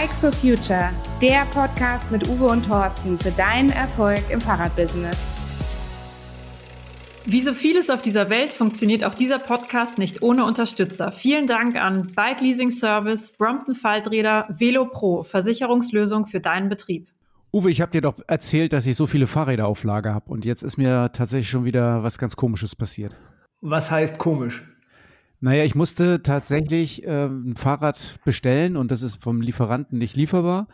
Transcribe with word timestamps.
Bikes 0.00 0.20
for 0.20 0.32
Future, 0.32 0.88
der 1.20 1.44
Podcast 1.52 2.10
mit 2.10 2.26
Uwe 2.26 2.46
und 2.46 2.64
Thorsten 2.64 3.18
für 3.18 3.32
deinen 3.32 3.68
Erfolg 3.68 4.22
im 4.30 4.40
Fahrradbusiness. 4.40 5.16
Wie 7.26 7.42
so 7.42 7.52
vieles 7.52 7.90
auf 7.90 8.00
dieser 8.00 8.30
Welt 8.30 8.48
funktioniert 8.48 9.04
auch 9.04 9.14
dieser 9.14 9.38
Podcast 9.38 9.98
nicht 9.98 10.22
ohne 10.22 10.46
Unterstützer. 10.46 11.12
Vielen 11.12 11.46
Dank 11.46 11.76
an 11.76 12.06
Bike 12.16 12.40
Leasing 12.40 12.70
Service, 12.70 13.32
Brompton 13.36 13.74
Falträder, 13.74 14.46
Velo 14.48 14.86
Pro, 14.86 15.22
Versicherungslösung 15.22 16.24
für 16.24 16.40
deinen 16.40 16.70
Betrieb. 16.70 17.10
Uwe, 17.52 17.70
ich 17.70 17.82
habe 17.82 17.92
dir 17.92 18.00
doch 18.00 18.14
erzählt, 18.26 18.72
dass 18.72 18.86
ich 18.86 18.96
so 18.96 19.06
viele 19.06 19.26
Fahrräder 19.26 19.66
auf 19.66 19.84
Lager 19.84 20.14
habe 20.14 20.30
und 20.30 20.46
jetzt 20.46 20.62
ist 20.62 20.78
mir 20.78 21.12
tatsächlich 21.12 21.50
schon 21.50 21.66
wieder 21.66 22.02
was 22.02 22.16
ganz 22.16 22.36
Komisches 22.36 22.74
passiert. 22.74 23.14
Was 23.60 23.90
heißt 23.90 24.16
komisch? 24.16 24.62
Naja, 25.42 25.64
ich 25.64 25.74
musste 25.74 26.22
tatsächlich 26.22 27.02
äh, 27.04 27.24
ein 27.24 27.56
Fahrrad 27.56 28.18
bestellen 28.26 28.76
und 28.76 28.90
das 28.90 29.02
ist 29.02 29.22
vom 29.22 29.40
Lieferanten 29.40 29.96
nicht 29.96 30.14
lieferbar. 30.14 30.68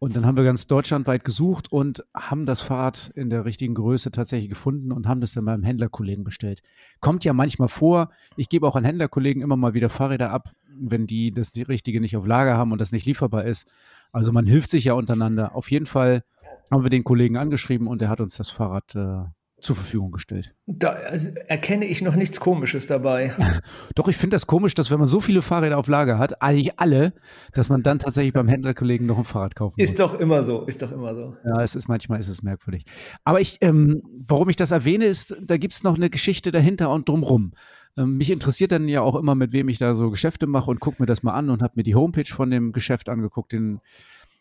Und 0.00 0.16
dann 0.16 0.26
haben 0.26 0.36
wir 0.36 0.42
ganz 0.42 0.66
deutschlandweit 0.66 1.24
gesucht 1.24 1.70
und 1.70 2.04
haben 2.12 2.44
das 2.44 2.60
Fahrrad 2.60 3.12
in 3.14 3.30
der 3.30 3.44
richtigen 3.44 3.74
Größe 3.74 4.10
tatsächlich 4.10 4.48
gefunden 4.48 4.90
und 4.90 5.06
haben 5.06 5.20
das 5.20 5.32
dann 5.32 5.44
beim 5.44 5.62
Händlerkollegen 5.62 6.24
bestellt. 6.24 6.62
Kommt 7.00 7.24
ja 7.24 7.32
manchmal 7.32 7.68
vor, 7.68 8.10
ich 8.36 8.48
gebe 8.48 8.66
auch 8.66 8.74
an 8.74 8.84
Händlerkollegen 8.84 9.40
immer 9.40 9.56
mal 9.56 9.74
wieder 9.74 9.88
Fahrräder 9.88 10.32
ab, 10.32 10.50
wenn 10.76 11.06
die 11.06 11.30
das 11.30 11.52
die 11.52 11.62
richtige 11.62 12.00
nicht 12.00 12.16
auf 12.16 12.26
Lager 12.26 12.56
haben 12.56 12.72
und 12.72 12.80
das 12.80 12.90
nicht 12.90 13.06
lieferbar 13.06 13.44
ist. 13.44 13.68
Also 14.10 14.32
man 14.32 14.46
hilft 14.46 14.70
sich 14.70 14.84
ja 14.84 14.94
untereinander. 14.94 15.54
Auf 15.54 15.70
jeden 15.70 15.86
Fall 15.86 16.24
haben 16.72 16.82
wir 16.82 16.90
den 16.90 17.04
Kollegen 17.04 17.36
angeschrieben 17.36 17.86
und 17.86 18.02
er 18.02 18.08
hat 18.08 18.20
uns 18.20 18.36
das 18.36 18.50
Fahrrad 18.50 18.96
äh, 18.96 19.24
zur 19.60 19.76
Verfügung 19.76 20.12
gestellt. 20.12 20.54
Da 20.66 20.90
also, 20.90 21.30
erkenne 21.46 21.84
ich 21.84 22.02
noch 22.02 22.14
nichts 22.14 22.38
Komisches 22.40 22.86
dabei. 22.86 23.34
Doch, 23.94 24.08
ich 24.08 24.16
finde 24.16 24.34
das 24.36 24.46
komisch, 24.46 24.74
dass 24.74 24.90
wenn 24.90 24.98
man 24.98 25.08
so 25.08 25.20
viele 25.20 25.42
Fahrräder 25.42 25.78
auf 25.78 25.88
Lager 25.88 26.18
hat, 26.18 26.40
eigentlich 26.42 26.78
alle, 26.78 27.12
dass 27.52 27.68
man 27.68 27.82
dann 27.82 27.98
tatsächlich 27.98 28.32
beim 28.32 28.48
Händlerkollegen 28.48 29.06
noch 29.06 29.18
ein 29.18 29.24
Fahrrad 29.24 29.56
kaufen 29.56 29.80
Ist 29.80 29.90
muss. 29.90 29.98
doch 29.98 30.20
immer 30.20 30.42
so, 30.42 30.62
ist 30.62 30.82
doch 30.82 30.92
immer 30.92 31.14
so. 31.14 31.36
Ja, 31.44 31.62
es 31.62 31.74
ist 31.74 31.88
manchmal 31.88 32.20
ist 32.20 32.28
es 32.28 32.42
merkwürdig. 32.42 32.84
Aber 33.24 33.40
ich, 33.40 33.58
ähm, 33.60 34.02
warum 34.26 34.48
ich 34.48 34.56
das 34.56 34.70
erwähne, 34.70 35.06
ist, 35.06 35.34
da 35.42 35.56
gibt 35.56 35.74
es 35.74 35.82
noch 35.82 35.96
eine 35.96 36.10
Geschichte 36.10 36.50
dahinter 36.50 36.90
und 36.90 37.08
drumrum. 37.08 37.52
Ähm, 37.96 38.16
mich 38.16 38.30
interessiert 38.30 38.70
dann 38.72 38.88
ja 38.88 39.00
auch 39.00 39.16
immer, 39.16 39.34
mit 39.34 39.52
wem 39.52 39.68
ich 39.68 39.78
da 39.78 39.94
so 39.94 40.10
Geschäfte 40.10 40.46
mache 40.46 40.70
und 40.70 40.80
gucke 40.80 41.02
mir 41.02 41.06
das 41.06 41.22
mal 41.22 41.34
an 41.34 41.50
und 41.50 41.62
habe 41.62 41.74
mir 41.76 41.82
die 41.82 41.96
Homepage 41.96 42.32
von 42.32 42.50
dem 42.50 42.72
Geschäft 42.72 43.08
angeguckt, 43.08 43.52
den 43.52 43.80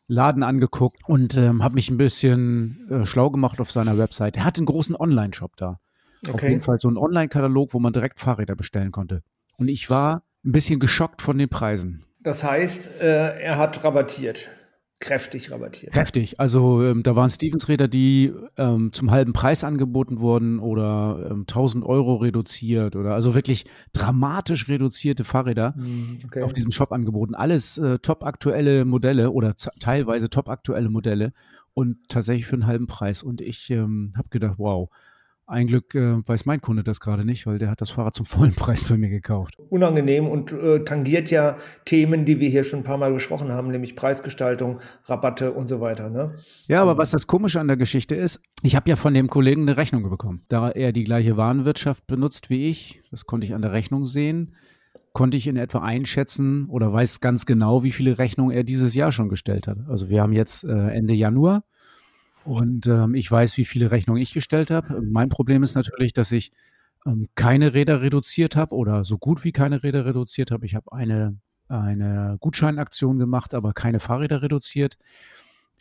Laden 0.08 0.44
angeguckt 0.44 1.02
und 1.08 1.36
ähm, 1.38 1.64
habe 1.64 1.76
mich 1.76 1.90
ein 1.90 1.98
bisschen 1.98 2.88
äh, 2.90 3.06
schlau 3.06 3.30
gemacht 3.30 3.60
auf 3.60 3.72
seiner 3.72 3.98
Website. 3.98 4.38
Er 4.38 4.46
hat 4.46 4.58
einen 4.58 4.66
großen 4.66 4.96
Online-Shop 4.96 5.56
da. 5.58 5.80
Okay. 6.24 6.34
Auf 6.34 6.44
jeden 6.44 6.62
Fall 6.62 6.80
so 6.80 6.88
einen 6.88 6.98
Online-Katalog, 6.98 7.74
wo 7.74 7.80
man 7.80 7.94
direkt 7.94 8.20
Fahrräder 8.20 8.56
bestellen 8.56 8.92
konnte. 8.92 9.22
Und 9.58 9.68
ich 9.68 9.90
war 9.90 10.24
ein 10.46 10.52
bisschen 10.52 10.80
geschockt 10.80 11.22
von 11.22 11.38
den 11.38 11.50
Preisen. 11.50 12.06
Das 12.22 12.44
heißt, 12.44 13.02
äh, 13.02 13.40
er 13.40 13.58
hat 13.58 13.84
rabattiert. 13.84 14.50
Kräftig 15.00 15.52
rabattiert. 15.52 15.94
Kräftig. 15.94 16.40
Also 16.40 16.84
ähm, 16.84 17.04
da 17.04 17.16
waren 17.16 17.30
Stevens-Räder, 17.30 17.88
die 17.88 18.34
ähm, 18.58 18.92
zum 18.94 19.12
halben 19.12 19.32
Preis 19.32 19.64
angeboten 19.64 20.20
wurden 20.20 20.58
oder 20.60 21.28
ähm, 21.30 21.42
1000 21.42 21.86
Euro 21.86 22.16
reduziert 22.16 22.96
oder 22.96 23.14
also 23.14 23.36
wirklich 23.36 23.66
dramatisch 23.94 24.68
reduzierte 24.68 25.24
Fahrräder 25.24 25.76
hm, 25.76 26.22
okay. 26.26 26.42
auf 26.42 26.52
diesem 26.52 26.72
Shop 26.72 26.92
angeboten. 26.92 27.36
Alles 27.36 27.78
äh, 27.78 28.00
top 28.00 28.24
aktuelle 28.24 28.86
Modelle 28.86 29.30
oder 29.30 29.56
teilweise 29.80 30.32
top 30.32 30.50
aktuelle 30.50 30.90
Modelle 30.90 31.32
und 31.76 32.10
tatsächlich 32.10 32.48
für 32.48 32.56
einen 32.56 32.66
halben 32.66 32.88
Preis. 32.88 33.22
Und 33.22 33.40
ich 33.40 33.70
ähm, 33.70 34.14
habe 34.18 34.30
gedacht, 34.30 34.56
wow, 34.58 34.90
ein 35.48 35.68
Glück 35.68 35.96
äh, 35.96 36.28
weiß 36.28 36.46
mein 36.46 36.62
Kunde 36.62 36.84
das 36.84 37.00
gerade 37.00 37.26
nicht, 37.26 37.48
weil 37.48 37.58
der 37.58 37.70
hat 37.70 37.80
das 37.80 37.90
Fahrrad 37.90 38.14
zum 38.14 38.26
vollen 38.26 38.54
Preis 38.54 38.84
bei 38.84 38.98
mir 38.98 39.10
gekauft. 39.10 39.56
Unangenehm 39.70 40.28
und 40.28 40.52
äh, 40.52 40.84
tangiert 40.84 41.32
ja 41.32 41.56
Themen, 41.86 42.26
die 42.26 42.40
wir 42.40 42.50
hier 42.50 42.66
schon 42.66 42.82
ein 42.82 42.84
paar 42.84 42.98
Mal 42.98 43.14
besprochen 43.14 43.52
haben, 43.52 43.70
nämlich 43.72 43.96
Preisgestaltung, 43.96 44.80
Rabatte 45.06 45.54
und 45.54 45.70
so 45.70 45.80
weiter. 45.80 46.10
Ne? 46.10 46.36
Ja, 46.68 46.82
aber 46.82 46.98
was 46.98 47.12
das 47.12 47.28
Komische 47.28 47.62
an 47.62 47.68
der 47.68 47.78
Geschichte 47.78 48.14
ist, 48.14 48.42
ich 48.62 48.76
habe 48.76 48.90
ja 48.90 48.98
von 48.98 49.14
dem 49.14 49.30
Kollegen 49.30 49.62
eine 49.62 49.78
Rechnung 49.78 50.10
bekommen. 50.10 50.44
Da 50.50 50.70
er 50.70 50.92
die 50.92 51.06
gleiche 51.06 51.38
Warenwirtschaft 51.38 52.06
benutzt 52.08 52.50
wie 52.50 52.66
ich, 52.66 53.02
das 53.10 53.26
konnte 53.26 53.48
ich 53.48 53.54
an 53.54 53.62
der 53.62 53.72
Rechnung 53.72 54.04
sehen, 54.04 54.54
konnte 55.14 55.38
ich 55.38 55.48
in 55.48 55.56
etwa 55.56 55.80
einschätzen 55.80 56.68
oder 56.68 56.92
weiß 56.92 57.22
ganz 57.22 57.46
genau, 57.46 57.84
wie 57.84 57.92
viele 57.92 58.18
Rechnungen 58.20 58.56
er 58.56 58.64
dieses 58.64 58.96
Jahr 58.96 59.14
schon 59.14 59.30
gestellt 59.30 59.68
hat. 59.68 59.78
Also 59.88 60.10
wir 60.10 60.22
haben 60.22 60.34
jetzt 60.34 60.66
äh, 60.66 60.90
Ende 60.90 61.14
Januar 61.14 61.64
und 62.48 62.88
ähm, 62.88 63.14
ich 63.14 63.30
weiß, 63.30 63.58
wie 63.58 63.66
viele 63.66 63.92
Rechnungen 63.92 64.22
ich 64.22 64.34
gestellt 64.34 64.72
habe. 64.72 65.02
Mein 65.02 65.28
Problem 65.28 65.64
ist 65.64 65.76
natürlich, 65.76 66.14
dass 66.14 66.32
ich 66.32 66.54
ähm, 67.06 67.28
keine 67.36 67.74
Räder 67.74 68.02
reduziert 68.02 68.56
habe 68.56 68.74
oder 68.74 69.04
so 69.04 69.18
gut 69.18 69.44
wie 69.44 69.52
keine 69.52 69.84
Räder 69.84 70.06
reduziert 70.06 70.52
habe. 70.52 70.66
Ich 70.66 70.74
habe 70.74 70.94
eine, 70.94 71.38
eine 71.68 72.38
Gutscheinaktion 72.40 73.20
gemacht, 73.20 73.54
aber 73.54 73.74
keine 73.74 74.00
Fahrräder 74.00 74.42
reduziert. 74.42 74.98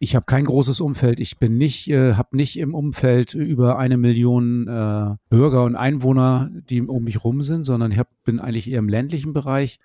Ich 0.01 0.17
habe 0.17 0.27
kein 0.27 0.45
großes 0.45 0.81
Umfeld. 0.81 1.21
Ich 1.21 1.39
bin 1.39 1.57
nicht, 1.57 1.89
äh, 1.89 2.15
habe 2.15 2.37
nicht 2.37 2.59
im 2.59 2.75
Umfeld 2.75 3.35
über 3.35 3.79
eine 3.79 3.97
Million 3.97 4.67
äh, 4.67 5.15
Bürger 5.29 5.63
und 5.63 5.77
Einwohner, 5.77 6.51
die 6.69 6.83
um 6.83 7.05
mich 7.05 7.23
rum 7.23 7.45
sind, 7.45 7.63
sondern 7.63 7.93
ich 7.93 7.99
hab, 8.01 8.09
bin 8.25 8.41
eigentlich 8.41 8.69
eher 8.69 8.81
im 8.81 8.89
ländlichen 8.89 9.33
Bereich 9.33 9.79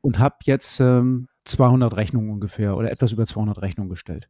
und 0.00 0.18
habe 0.18 0.34
jetzt 0.42 0.80
ähm, 0.80 1.28
200 1.44 1.96
Rechnungen 1.96 2.30
ungefähr 2.30 2.76
oder 2.76 2.90
etwas 2.90 3.12
über 3.12 3.24
200 3.24 3.62
Rechnungen 3.62 3.88
gestellt. 3.88 4.28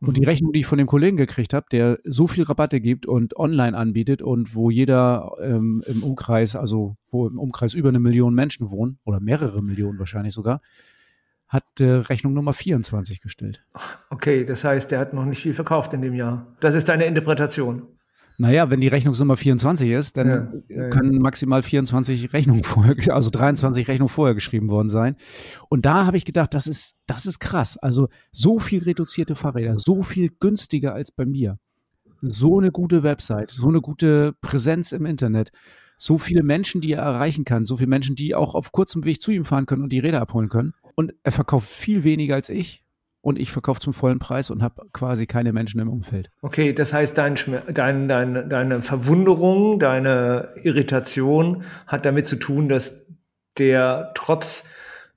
Und 0.00 0.16
die 0.16 0.22
mhm. 0.22 0.26
Rechnung, 0.26 0.52
die 0.52 0.60
ich 0.60 0.66
von 0.66 0.78
dem 0.78 0.86
Kollegen 0.86 1.16
gekriegt 1.16 1.54
habe, 1.54 1.66
der 1.70 1.98
so 2.04 2.26
viel 2.26 2.44
Rabatte 2.44 2.80
gibt 2.80 3.06
und 3.06 3.36
online 3.36 3.76
anbietet 3.76 4.22
und 4.22 4.54
wo 4.54 4.70
jeder 4.70 5.32
ähm, 5.40 5.82
im 5.86 6.02
Umkreis, 6.02 6.56
also 6.56 6.96
wo 7.08 7.26
im 7.26 7.38
Umkreis 7.38 7.74
über 7.74 7.88
eine 7.88 7.98
Million 7.98 8.34
Menschen 8.34 8.70
wohnen 8.70 8.98
oder 9.04 9.20
mehrere 9.20 9.62
Millionen 9.62 9.98
wahrscheinlich 9.98 10.34
sogar, 10.34 10.60
hat 11.48 11.64
äh, 11.80 11.84
Rechnung 11.84 12.34
Nummer 12.34 12.52
24 12.52 13.20
gestellt. 13.20 13.64
Okay, 14.10 14.44
das 14.44 14.64
heißt, 14.64 14.90
der 14.90 14.98
hat 14.98 15.14
noch 15.14 15.24
nicht 15.24 15.42
viel 15.42 15.54
verkauft 15.54 15.94
in 15.94 16.02
dem 16.02 16.14
Jahr. 16.14 16.56
Das 16.60 16.74
ist 16.74 16.88
deine 16.88 17.06
Interpretation. 17.06 17.95
Naja, 18.38 18.70
wenn 18.70 18.80
die 18.80 18.88
Rechnungsnummer 18.88 19.36
24 19.36 19.90
ist, 19.90 20.16
dann 20.16 20.62
ja, 20.68 20.88
können 20.90 21.20
maximal 21.20 21.62
24 21.62 22.32
Rechnungen 22.32 22.64
vorher, 22.64 22.96
also 23.14 23.30
23 23.30 23.88
Rechnungen 23.88 24.10
vorher 24.10 24.34
geschrieben 24.34 24.68
worden 24.68 24.88
sein. 24.88 25.16
Und 25.68 25.86
da 25.86 26.06
habe 26.06 26.16
ich 26.16 26.24
gedacht, 26.24 26.52
das 26.54 26.66
ist, 26.66 26.96
das 27.06 27.26
ist 27.26 27.38
krass. 27.38 27.76
Also 27.78 28.08
so 28.32 28.58
viel 28.58 28.82
reduzierte 28.82 29.36
Fahrräder, 29.36 29.78
so 29.78 30.02
viel 30.02 30.30
günstiger 30.38 30.94
als 30.94 31.10
bei 31.10 31.24
mir. 31.24 31.58
So 32.20 32.58
eine 32.58 32.72
gute 32.72 33.02
Website, 33.02 33.50
so 33.50 33.68
eine 33.68 33.80
gute 33.80 34.34
Präsenz 34.40 34.92
im 34.92 35.06
Internet, 35.06 35.52
so 35.96 36.18
viele 36.18 36.42
Menschen, 36.42 36.80
die 36.80 36.92
er 36.92 37.02
erreichen 37.02 37.44
kann, 37.44 37.66
so 37.66 37.76
viele 37.76 37.88
Menschen, 37.88 38.16
die 38.16 38.34
auch 38.34 38.54
auf 38.54 38.72
kurzem 38.72 39.04
Weg 39.04 39.22
zu 39.22 39.30
ihm 39.30 39.44
fahren 39.44 39.66
können 39.66 39.82
und 39.82 39.92
die 39.92 39.98
Räder 39.98 40.20
abholen 40.20 40.48
können. 40.48 40.74
Und 40.94 41.14
er 41.22 41.32
verkauft 41.32 41.68
viel 41.68 42.04
weniger 42.04 42.34
als 42.34 42.48
ich 42.48 42.85
und 43.26 43.40
ich 43.40 43.50
verkaufe 43.50 43.80
zum 43.80 43.92
vollen 43.92 44.20
Preis 44.20 44.50
und 44.50 44.62
habe 44.62 44.82
quasi 44.92 45.26
keine 45.26 45.52
Menschen 45.52 45.80
im 45.80 45.88
Umfeld. 45.88 46.30
Okay, 46.42 46.72
das 46.72 46.92
heißt, 46.92 47.18
dein, 47.18 47.34
dein, 47.74 48.06
dein, 48.06 48.48
deine 48.48 48.76
Verwunderung, 48.82 49.80
deine 49.80 50.50
Irritation 50.62 51.64
hat 51.88 52.06
damit 52.06 52.28
zu 52.28 52.36
tun, 52.36 52.68
dass 52.68 53.04
der 53.58 54.12
trotz 54.14 54.62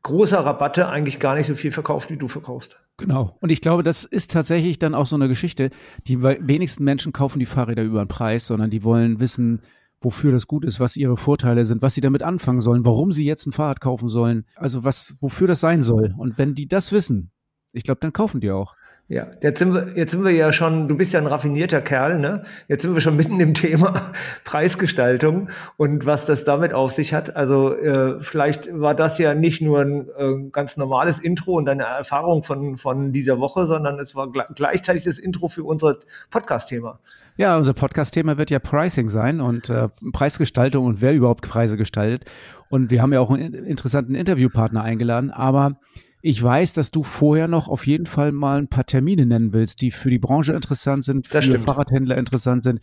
großer 0.01 0.39
Rabatte 0.39 0.89
eigentlich 0.89 1.19
gar 1.19 1.35
nicht 1.35 1.45
so 1.45 1.53
viel 1.53 1.71
verkauft, 1.71 2.09
wie 2.09 2.17
du 2.17 2.27
verkaufst. 2.27 2.79
Genau. 2.97 3.37
Und 3.41 3.51
ich 3.51 3.61
glaube, 3.61 3.83
das 3.83 4.05
ist 4.05 4.31
tatsächlich 4.31 4.79
dann 4.79 4.95
auch 4.95 5.05
so 5.05 5.15
eine 5.15 5.27
Geschichte. 5.27 5.69
Die 6.07 6.23
wenigsten 6.23 6.83
Menschen 6.83 7.13
kaufen 7.13 7.37
die 7.37 7.45
Fahrräder 7.45 7.83
über 7.83 8.03
den 8.03 8.07
Preis, 8.07 8.47
sondern 8.47 8.71
die 8.71 8.83
wollen 8.83 9.19
wissen, 9.19 9.61
wofür 10.01 10.31
das 10.31 10.47
gut 10.47 10.65
ist, 10.65 10.79
was 10.79 10.97
ihre 10.97 11.15
Vorteile 11.15 11.63
sind, 11.63 11.83
was 11.83 11.93
sie 11.93 12.01
damit 12.01 12.23
anfangen 12.23 12.61
sollen, 12.61 12.85
warum 12.85 13.11
sie 13.11 13.25
jetzt 13.25 13.45
ein 13.45 13.51
Fahrrad 13.51 13.81
kaufen 13.81 14.09
sollen, 14.09 14.45
also 14.55 14.83
was, 14.83 15.15
wofür 15.21 15.45
das 15.45 15.59
sein 15.59 15.83
soll. 15.83 16.15
Und 16.17 16.39
wenn 16.39 16.55
die 16.55 16.67
das 16.67 16.91
wissen, 16.91 17.29
ich 17.73 17.83
glaube, 17.83 17.99
dann 18.01 18.13
kaufen 18.13 18.41
die 18.41 18.51
auch. 18.51 18.75
Ja, 19.11 19.25
jetzt 19.41 19.57
sind 19.57 19.73
wir, 19.73 19.87
jetzt 19.95 20.11
sind 20.11 20.23
wir 20.23 20.29
ja 20.29 20.53
schon, 20.53 20.87
du 20.87 20.95
bist 20.95 21.13
ja 21.13 21.19
ein 21.19 21.25
raffinierter 21.25 21.81
Kerl, 21.81 22.19
ne? 22.19 22.43
Jetzt 22.67 22.83
sind 22.83 22.93
wir 22.93 23.01
schon 23.01 23.15
mitten 23.15 23.39
im 23.39 23.55
Thema 23.55 24.11
Preisgestaltung 24.43 25.49
und 25.77 26.05
was 26.05 26.27
das 26.27 26.43
damit 26.43 26.75
auf 26.75 26.91
sich 26.91 27.11
hat. 27.11 27.35
Also 27.35 27.75
äh, 27.75 28.21
vielleicht 28.21 28.69
war 28.71 28.93
das 28.93 29.17
ja 29.17 29.33
nicht 29.33 29.63
nur 29.63 29.81
ein 29.81 30.09
äh, 30.15 30.49
ganz 30.51 30.77
normales 30.77 31.17
Intro 31.17 31.53
und 31.53 31.67
eine 31.67 31.85
Erfahrung 31.85 32.43
von, 32.43 32.77
von 32.77 33.11
dieser 33.11 33.39
Woche, 33.39 33.65
sondern 33.65 33.97
es 33.97 34.15
war 34.15 34.31
gleichzeitig 34.31 35.05
das 35.05 35.17
Intro 35.17 35.47
für 35.47 35.63
unser 35.63 35.95
Podcast-Thema. 36.29 36.99
Ja, 37.35 37.57
unser 37.57 37.73
Podcast-Thema 37.73 38.37
wird 38.37 38.51
ja 38.51 38.59
Pricing 38.59 39.09
sein 39.09 39.41
und 39.41 39.71
äh, 39.71 39.89
Preisgestaltung 40.13 40.85
und 40.85 41.01
wer 41.01 41.15
überhaupt 41.15 41.49
Preise 41.49 41.77
gestaltet. 41.77 42.25
Und 42.69 42.91
wir 42.91 43.01
haben 43.01 43.11
ja 43.11 43.21
auch 43.21 43.31
einen 43.31 43.55
interessanten 43.55 44.13
Interviewpartner 44.13 44.83
eingeladen, 44.83 45.31
aber 45.31 45.79
ich 46.21 46.41
weiß, 46.41 46.73
dass 46.73 46.91
du 46.91 47.03
vorher 47.03 47.47
noch 47.47 47.67
auf 47.67 47.87
jeden 47.87 48.05
Fall 48.05 48.31
mal 48.31 48.57
ein 48.57 48.67
paar 48.67 48.85
Termine 48.85 49.25
nennen 49.25 49.53
willst, 49.53 49.81
die 49.81 49.91
für 49.91 50.09
die 50.09 50.19
Branche 50.19 50.53
interessant 50.53 51.03
sind, 51.03 51.27
für 51.27 51.41
Fahrradhändler 51.61 52.17
interessant 52.17 52.63
sind. 52.63 52.81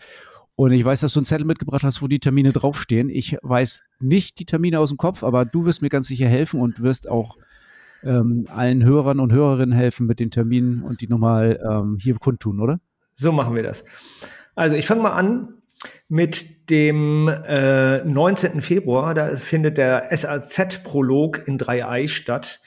Und 0.55 0.73
ich 0.73 0.83
weiß, 0.85 1.01
dass 1.01 1.13
du 1.13 1.21
einen 1.21 1.27
Zettel 1.27 1.47
mitgebracht 1.47 1.85
hast, 1.85 2.01
wo 2.01 2.09
die 2.09 2.19
Termine 2.19 2.53
draufstehen. 2.53 3.11
Ich 3.11 3.37
weiß 3.43 3.83
nicht 4.01 4.39
die 4.39 4.47
Termine 4.47 4.81
aus 4.81 4.89
dem 4.89 4.97
Kopf, 4.97 5.23
aber 5.23 5.45
du 5.45 5.67
wirst 5.67 5.83
mir 5.83 5.91
ganz 5.91 6.07
sicher 6.07 6.29
helfen 6.29 6.61
und 6.61 6.83
wirst 6.83 7.11
auch 7.11 7.37
ähm, 8.03 8.47
allen 8.49 8.83
Hörern 8.83 9.21
und 9.21 9.33
Hörerinnen 9.33 9.77
helfen 9.77 10.07
mit 10.07 10.19
den 10.19 10.31
Terminen 10.31 10.83
und 10.83 11.03
die 11.03 11.09
nochmal 11.09 11.61
ähm, 11.63 11.99
hier 12.01 12.15
kundtun, 12.15 12.61
oder? 12.61 12.81
So 13.15 13.33
machen 13.33 13.55
wir 13.55 13.63
das. 13.63 13.85
Also 14.55 14.77
ich 14.77 14.87
fange 14.87 15.03
mal 15.03 15.13
an 15.13 15.49
mit 16.09 16.71
dem 16.71 17.29
äh, 17.29 18.03
19. 18.05 18.63
Februar. 18.63 19.13
Da 19.13 19.37
findet 19.37 19.77
der 19.77 20.09
SAZ-Prolog 20.11 21.47
in 21.47 21.59
Dreieich 21.59 22.17
statt. 22.17 22.61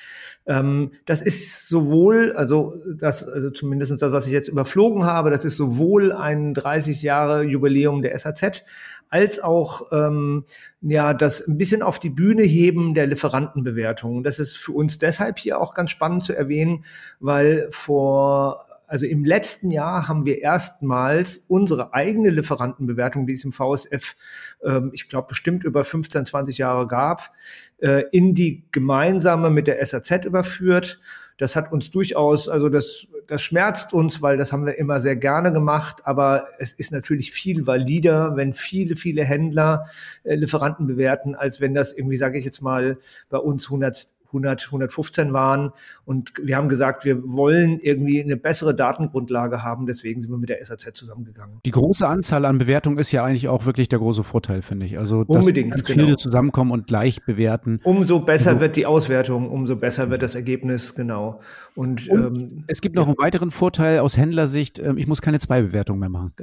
Ähm, 0.50 0.94
das 1.06 1.22
ist 1.22 1.70
sowohl, 1.70 2.34
also 2.34 2.74
das, 2.98 3.24
also 3.24 3.52
zumindest 3.52 4.02
das, 4.02 4.12
was 4.12 4.26
ich 4.26 4.34
jetzt 4.34 4.48
überflogen 4.48 5.06
habe, 5.06 5.30
das 5.30 5.46
ist 5.46 5.56
sowohl 5.56 6.12
ein 6.12 6.56
30 6.56 7.04
Jahre 7.04 7.44
Jubiläum 7.44 8.02
der 8.02 8.18
SAZ, 8.18 8.64
als 9.10 9.40
auch 9.40 9.92
ähm, 9.92 10.46
ja 10.82 11.14
das 11.14 11.48
ein 11.48 11.60
bisschen 11.60 11.84
auf 11.84 12.00
die 12.00 12.10
Bühne 12.10 12.42
heben 12.42 12.96
der 12.96 13.06
Lieferantenbewertung. 13.06 14.24
Das 14.24 14.40
ist 14.40 14.58
für 14.58 14.72
uns 14.72 14.98
deshalb 14.98 15.38
hier 15.38 15.62
auch 15.62 15.76
ganz 15.76 15.92
spannend 15.92 16.24
zu 16.24 16.36
erwähnen, 16.36 16.84
weil 17.20 17.68
vor 17.70 18.66
also 18.90 19.06
im 19.06 19.24
letzten 19.24 19.70
Jahr 19.70 20.08
haben 20.08 20.26
wir 20.26 20.42
erstmals 20.42 21.46
unsere 21.48 21.94
eigene 21.94 22.32
Lieferantenbewertung, 22.32 23.28
die 23.28 23.34
es 23.34 23.44
im 23.44 23.52
VSF, 23.52 24.16
ähm, 24.64 24.90
ich 24.94 25.08
glaube, 25.10 25.28
bestimmt 25.28 25.64
über 25.64 25.84
15, 25.84 26.26
20 26.26 26.58
Jahre 26.58 26.88
gab, 26.88 27.32
äh, 27.78 28.06
in 28.12 28.34
die 28.34 28.66
gemeinsame 28.72 29.52
mit 29.52 29.68
der 29.68 29.86
SAZ 29.86 30.26
überführt. 30.26 31.00
Das 31.38 31.56
hat 31.56 31.72
uns 31.72 31.92
durchaus, 31.92 32.50
also 32.50 32.68
das, 32.68 33.08
das 33.28 33.44
schmerzt 33.44 33.94
uns, 33.94 34.24
weil 34.24 34.38
das 34.38 34.52
haben 34.52 34.66
wir 34.66 34.78
immer 34.78 35.00
sehr 35.00 35.16
gerne 35.16 35.54
gemacht. 35.54 36.02
Aber 36.06 36.48
es 36.58 36.74
ist 36.74 36.92
natürlich 36.92 37.32
viel 37.32 37.68
valider, 37.68 38.36
wenn 38.36 38.54
viele, 38.54 38.96
viele 38.96 39.24
Händler 39.24 39.86
äh, 40.24 40.34
Lieferanten 40.34 40.88
bewerten, 40.88 41.36
als 41.36 41.62
wenn 41.62 41.76
das 41.76 41.94
irgendwie, 41.94 42.18
sage 42.18 42.40
ich 42.40 42.46
jetzt 42.46 42.62
mal, 42.62 42.98
bei 43.30 43.38
uns 43.38 43.66
100 43.66 44.19
100, 44.30 44.66
115 44.66 45.34
waren. 45.34 45.72
Und 46.06 46.34
wir 46.42 46.56
haben 46.56 46.70
gesagt, 46.70 47.06
wir 47.06 47.22
wollen 47.24 47.80
irgendwie 47.80 48.22
eine 48.22 48.38
bessere 48.38 48.76
Datengrundlage 48.76 49.64
haben. 49.64 49.86
Deswegen 49.86 50.22
sind 50.22 50.32
wir 50.32 50.38
mit 50.38 50.50
der 50.50 50.64
SAZ 50.64 50.94
zusammengegangen. 50.94 51.60
Die 51.66 51.72
große 51.72 52.08
Anzahl 52.08 52.46
an 52.46 52.58
Bewertungen 52.58 52.98
ist 52.98 53.12
ja 53.12 53.24
eigentlich 53.24 53.48
auch 53.48 53.66
wirklich 53.66 53.90
der 53.90 54.00
große 54.00 54.24
Vorteil, 54.24 54.62
finde 54.62 54.86
ich. 54.86 54.98
Also, 54.98 55.24
dass 55.24 55.38
Unbedingt, 55.38 55.72
ganz 55.72 55.88
viele 55.88 56.06
genau. 56.06 56.16
zusammenkommen 56.18 56.72
und 56.72 56.88
gleich 56.88 57.24
bewerten. 57.26 57.80
Umso 57.84 58.20
besser 58.20 58.56
so. 58.56 58.60
wird 58.60 58.76
die 58.76 58.86
Auswertung, 58.86 59.50
umso 59.50 59.76
besser 59.76 60.10
wird 60.10 60.24
das 60.24 60.36
Ergebnis, 60.36 60.96
genau. 60.96 61.42
Und, 61.76 62.10
und 62.10 62.38
ähm, 62.38 62.64
es 62.68 62.82
gibt 62.82 62.96
noch 62.96 63.04
ja. 63.04 63.10
einen 63.10 63.18
weiteren 63.18 63.52
Vorteil 63.52 64.00
aus 64.00 64.18
Händlersicht. 64.18 64.80
Ähm, 64.80 64.98
ich 64.98 65.08
muss 65.08 65.22
keine 65.22 65.40
zwei 65.40 65.62
Bewertungen 65.62 66.00
mehr 66.00 66.10
machen. 66.10 66.34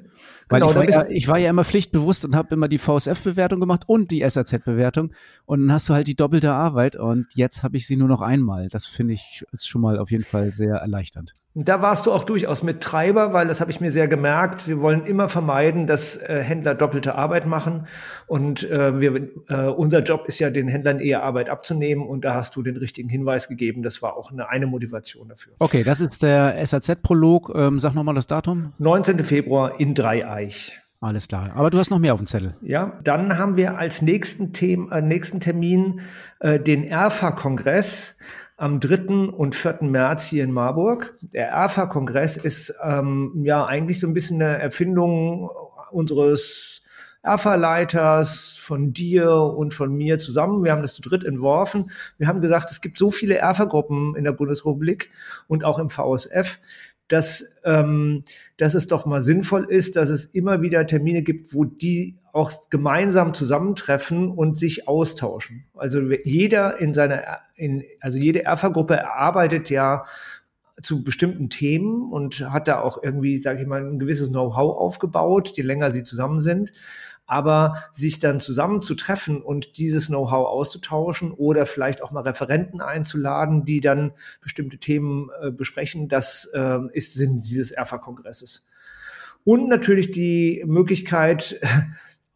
Weil 0.49 0.61
genau, 0.61 0.71
ich, 0.71 0.77
war 0.77 0.89
ja, 0.89 1.07
ich 1.09 1.29
war 1.29 1.39
ja 1.39 1.51
immer 1.51 1.65
pflichtbewusst 1.65 2.25
und 2.25 2.35
habe 2.35 2.55
immer 2.55 2.69
die 2.69 2.79
VSF-Bewertung 2.79 3.61
gemacht 3.61 3.83
und 3.87 4.11
die 4.11 4.29
SAZ-Bewertung. 4.29 5.13
Und 5.45 5.61
dann 5.61 5.73
hast 5.73 5.89
du 5.89 5.95
halt 5.95 6.09
die 6.09 6.15
doppelte 6.15 6.53
Arbeit. 6.53 6.97
Und 6.97 7.27
jetzt 7.35 7.63
habe 7.63 7.76
ich 7.77 7.87
sie 7.87 7.97
nur 7.97 8.09
noch 8.09 8.21
einmal. 8.21 8.69
Das 8.69 8.87
finde 8.87 9.15
ich 9.15 9.45
ist 9.53 9.69
schon 9.69 9.81
mal 9.81 9.99
auf 9.99 10.11
jeden 10.11 10.25
Fall 10.25 10.53
sehr 10.53 10.77
erleichternd. 10.77 11.33
Da 11.59 11.81
warst 11.81 12.05
du 12.05 12.13
auch 12.13 12.25
durchaus 12.25 12.63
mit 12.63 12.83
Treiber, 12.83 13.33
weil 13.33 13.49
das 13.49 13.63
habe 13.63 13.71
ich 13.71 13.81
mir 13.81 13.91
sehr 13.91 14.09
gemerkt. 14.09 14.69
Wir 14.69 14.83
wollen 14.83 15.07
immer 15.07 15.31
vermeiden, 15.31 15.87
dass 15.87 16.19
äh, 16.19 16.43
Händler 16.43 16.75
doppelte 16.75 17.15
Arbeit 17.15 17.47
machen. 17.47 17.87
Und 18.27 18.69
äh, 18.71 19.01
wir, 19.01 19.31
äh, 19.49 19.69
unser 19.69 20.03
Job 20.03 20.27
ist 20.27 20.39
ja, 20.39 20.51
den 20.51 20.69
Händlern 20.69 21.01
eher 21.01 21.23
Arbeit 21.23 21.49
abzunehmen. 21.49 22.07
Und 22.07 22.27
da 22.27 22.35
hast 22.35 22.57
du 22.57 22.63
den 22.63 22.77
richtigen 22.77 23.09
Hinweis 23.09 23.49
gegeben. 23.49 23.83
Das 23.83 24.03
war 24.03 24.19
auch 24.19 24.31
eine, 24.31 24.51
eine 24.51 24.67
Motivation 24.67 25.29
dafür. 25.29 25.55
Okay, 25.59 25.83
das 25.83 26.03
ist 26.03 26.23
der 26.23 26.55
SAZ-Prolog. 26.67 27.53
Ähm, 27.55 27.79
sag 27.79 27.95
nochmal 27.95 28.15
das 28.15 28.27
Datum. 28.27 28.75
19. 28.79 29.25
Februar 29.25 29.81
in 29.81 29.95
Dreieich. 29.95 30.79
Alles 31.07 31.29
klar. 31.29 31.53
Aber 31.55 31.71
du 31.71 31.79
hast 31.79 31.91
noch 31.91 32.01
mehr 32.01 32.15
auf 32.15 32.21
dem 32.21 32.27
Zettel. 32.27 32.57
Ja, 32.63 32.99
dann 33.05 33.39
haben 33.39 33.57
wir 33.57 33.79
als 33.79 34.03
nächsten, 34.03 34.53
Thema, 34.53 34.97
äh, 34.97 35.03
nächsten 35.03 35.39
Termin 35.39 36.01
äh, 36.41 36.59
den 36.59 36.83
ERFA-Kongress 36.83 38.19
am 38.57 38.81
3. 38.81 39.31
und 39.31 39.55
4. 39.55 39.79
März 39.83 40.27
hier 40.27 40.43
in 40.43 40.51
Marburg. 40.51 41.17
Der 41.21 41.51
ERFA-Kongress 41.51 42.37
ist 42.37 42.75
ähm, 42.83 43.43
ja 43.45 43.65
eigentlich 43.65 44.01
so 44.01 44.09
ein 44.09 44.15
bisschen 44.15 44.43
eine 44.43 44.59
Erfindung 44.59 45.49
unseres 45.93 46.83
ERFA-Leiters, 47.23 48.57
von 48.67 48.93
dir 48.93 49.31
und 49.33 49.75
von 49.75 49.95
mir 49.97 50.19
zusammen. 50.19 50.65
Wir 50.65 50.73
haben 50.73 50.83
das 50.83 50.95
zu 50.95 51.03
dritt 51.03 51.23
entworfen. 51.23 51.89
Wir 52.19 52.27
haben 52.27 52.41
gesagt, 52.41 52.69
es 52.73 52.81
gibt 52.81 52.99
so 52.99 53.13
viele 53.13 53.37
ERFA-Gruppen 53.37 54.17
in 54.17 54.25
der 54.25 54.33
Bundesrepublik 54.33 55.11
und 55.47 55.63
auch 55.63 55.79
im 55.79 55.89
VSF 55.89 56.59
dass, 57.09 57.57
ähm, 57.65 58.25
dass 58.57 58.75
es 58.75 58.87
doch 58.87 59.07
mal 59.07 59.23
sinnvoll 59.23 59.65
ist, 59.69 59.97
dass 59.97 60.09
es 60.09 60.27
immer 60.27 60.63
wieder 60.63 60.87
Termine 60.87 61.23
gibt, 61.23 61.55
wo 61.55 61.65
die 61.65 62.19
auch 62.33 62.53
gemeinsam 62.69 63.33
zusammentreffen 63.33 64.31
und 64.31 64.59
sich 64.59 64.89
austauschen. 64.89 65.65
Also 65.75 66.01
jeder 66.25 66.79
in 66.79 66.93
seiner, 66.93 67.23
in, 67.55 67.83
also 68.01 68.19
jede 68.19 68.45
Erfa-Gruppe 68.45 68.95
erarbeitet 68.95 69.71
ja 69.71 70.05
zu 70.83 71.03
bestimmten 71.03 71.49
Themen 71.49 72.13
und 72.13 72.51
hat 72.53 72.69
da 72.69 72.81
auch 72.81 73.03
irgendwie, 73.03 73.39
sage 73.39 73.63
ich 73.63 73.67
mal, 73.67 73.83
ein 73.83 73.99
gewisses 73.99 74.29
Know-how 74.29 74.77
aufgebaut, 74.77 75.53
je 75.55 75.63
länger 75.63 75.91
sie 75.91 76.03
zusammen 76.03 76.41
sind 76.41 76.73
aber 77.27 77.85
sich 77.93 78.19
dann 78.19 78.41
zusammenzutreffen 78.41 79.43
und 79.43 79.79
dieses 79.79 80.07
Know-how 80.07 80.47
auszutauschen 80.47 81.33
oder 81.33 81.67
vielleicht 81.67 82.03
auch 82.03 82.13
mal 82.13 82.23
Referenten 82.23 82.81
einzuladen, 82.81 83.65
die 83.65 83.81
dann 83.81 84.13
bestimmte 84.41 84.79
Themen 84.79 85.31
äh, 85.43 85.51
besprechen, 85.51 86.09
das 86.09 86.49
äh, 86.55 86.79
ist 86.93 87.15
Sinn 87.15 87.41
dieses 87.41 87.71
ERFA-Kongresses. 87.73 88.65
Und 89.45 89.69
natürlich 89.69 90.11
die 90.11 90.65
Möglichkeit, 90.67 91.61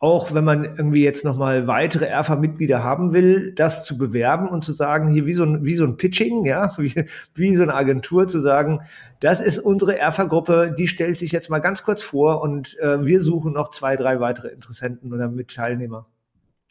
auch 0.02 0.32
wenn 0.32 0.44
man 0.44 0.64
irgendwie 0.64 1.04
jetzt 1.04 1.26
nochmal 1.26 1.66
weitere 1.66 2.06
ERFA-Mitglieder 2.06 2.82
haben 2.82 3.12
will, 3.12 3.52
das 3.54 3.84
zu 3.84 3.98
bewerben 3.98 4.48
und 4.48 4.64
zu 4.64 4.72
sagen, 4.72 5.08
hier 5.08 5.26
wie 5.26 5.34
so 5.34 5.44
ein, 5.44 5.62
wie 5.62 5.74
so 5.74 5.84
ein 5.84 5.98
Pitching, 5.98 6.46
ja, 6.46 6.72
wie, 6.78 7.04
wie 7.34 7.54
so 7.54 7.62
eine 7.62 7.74
Agentur 7.74 8.26
zu 8.26 8.40
sagen, 8.40 8.80
das 9.20 9.42
ist 9.42 9.58
unsere 9.58 9.98
ERFA-Gruppe, 9.98 10.74
die 10.76 10.88
stellt 10.88 11.18
sich 11.18 11.32
jetzt 11.32 11.50
mal 11.50 11.58
ganz 11.58 11.82
kurz 11.82 12.02
vor 12.02 12.40
und 12.40 12.78
äh, 12.80 13.04
wir 13.04 13.20
suchen 13.20 13.52
noch 13.52 13.68
zwei, 13.68 13.94
drei 13.94 14.20
weitere 14.20 14.48
Interessenten 14.48 15.12
oder 15.12 15.28
Mitteilnehmer. 15.28 16.06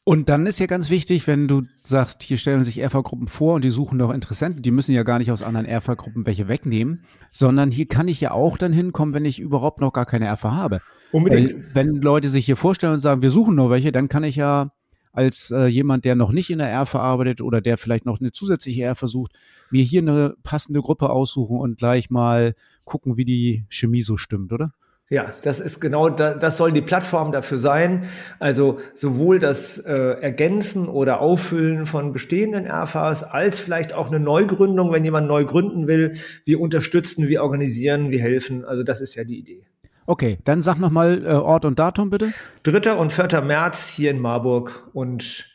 Und 0.06 0.28
dann 0.28 0.48
ist 0.48 0.60
ja 0.60 0.66
ganz 0.66 0.90
wichtig, 0.90 1.28
wenn 1.28 1.48
du 1.48 1.64
sagst, 1.84 2.24
hier 2.24 2.38
stellen 2.38 2.64
sich 2.64 2.80
ERFA-Gruppen 2.80 3.28
vor 3.28 3.54
und 3.54 3.64
die 3.64 3.70
suchen 3.70 4.00
noch 4.00 4.12
Interessenten, 4.12 4.64
die 4.64 4.72
müssen 4.72 4.96
ja 4.96 5.04
gar 5.04 5.20
nicht 5.20 5.32
aus 5.32 5.44
anderen 5.44 5.68
ERFA-Gruppen 5.68 6.26
welche 6.26 6.48
wegnehmen, 6.48 7.04
sondern 7.30 7.70
hier 7.70 7.88
kann 7.88 8.08
ich 8.08 8.20
ja 8.20 8.32
auch 8.32 8.58
dann 8.58 8.74
hinkommen, 8.74 9.14
wenn 9.14 9.26
ich 9.26 9.40
überhaupt 9.40 9.82
noch 9.82 9.94
gar 9.94 10.08
keine 10.08 10.26
ERFA 10.26 10.56
habe. 10.56 10.82
Unbedingt. 11.12 11.54
Weil, 11.54 11.66
wenn 11.74 12.02
Leute 12.02 12.30
sich 12.30 12.46
hier 12.46 12.58
vorstellen 12.58 12.94
und 12.94 13.00
sagen, 13.00 13.22
wir 13.22 13.32
suchen 13.32 13.56
noch 13.56 13.70
welche, 13.70 13.92
dann 13.92 14.10
kann 14.10 14.24
ich 14.24 14.36
ja 14.36 14.72
als 15.12 15.52
äh, 15.52 15.66
jemand, 15.66 16.06
der 16.06 16.16
noch 16.16 16.32
nicht 16.32 16.50
in 16.50 16.60
der 16.60 16.70
ERFA 16.70 17.00
arbeitet 17.00 17.42
oder 17.42 17.62
der 17.62 17.78
vielleicht 17.78 18.06
noch 18.06 18.20
eine 18.20 18.32
zusätzliche 18.32 18.84
ERFA 18.84 19.08
sucht, 19.08 19.34
mir 19.72 19.84
hier 19.84 20.02
eine 20.02 20.36
passende 20.44 20.82
Gruppe 20.82 21.10
aussuchen 21.10 21.58
und 21.60 21.78
gleich 21.78 22.10
mal 22.10 22.54
gucken, 22.86 23.18
wie 23.18 23.26
die 23.26 23.66
Chemie 23.70 24.02
so 24.02 24.18
stimmt, 24.18 24.54
oder? 24.54 24.72
Ja, 25.12 25.34
das 25.42 25.60
ist 25.60 25.80
genau, 25.80 26.08
das 26.10 26.58
soll 26.58 26.72
die 26.72 26.84
Plattform 26.84 27.32
dafür 27.32 27.58
sein. 27.58 28.04
Also 28.38 28.78
sowohl 28.94 29.40
das 29.40 29.80
äh, 29.80 29.92
Ergänzen 29.92 30.88
oder 30.88 31.20
Auffüllen 31.20 31.88
von 31.88 32.14
bestehenden 32.14 32.68
RFAs 32.70 33.24
als 33.24 33.60
vielleicht 33.60 33.92
auch 33.92 34.10
eine 34.10 34.20
Neugründung, 34.20 34.92
wenn 34.92 35.04
jemand 35.04 35.28
neu 35.28 35.46
gründen 35.46 35.88
will. 35.88 36.16
Wir 36.46 36.62
unterstützen, 36.62 37.28
wir 37.28 37.42
organisieren, 37.42 38.12
wir 38.12 38.20
helfen. 38.20 38.64
Also 38.64 38.84
das 38.84 39.02
ist 39.02 39.16
ja 39.16 39.24
die 39.24 39.40
Idee. 39.40 39.66
Okay, 40.10 40.40
dann 40.44 40.64
sag 40.64 40.80
nochmal 40.80 41.24
äh, 41.24 41.34
Ort 41.34 41.66
und 41.66 41.78
Datum 41.78 42.10
bitte. 42.10 42.34
3. 42.64 42.94
und 42.94 43.14
4. 43.14 43.42
März 43.42 43.86
hier 43.88 44.10
in 44.10 44.20
Marburg 44.20 44.90
und 44.92 45.54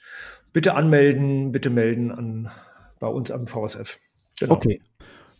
bitte 0.52 0.76
anmelden, 0.76 1.50
bitte 1.50 1.70
melden 1.70 2.12
an 2.12 2.52
bei 3.00 3.08
uns 3.08 3.32
am 3.32 3.48
VSF. 3.48 3.98
Genau. 4.38 4.54
Okay. 4.54 4.80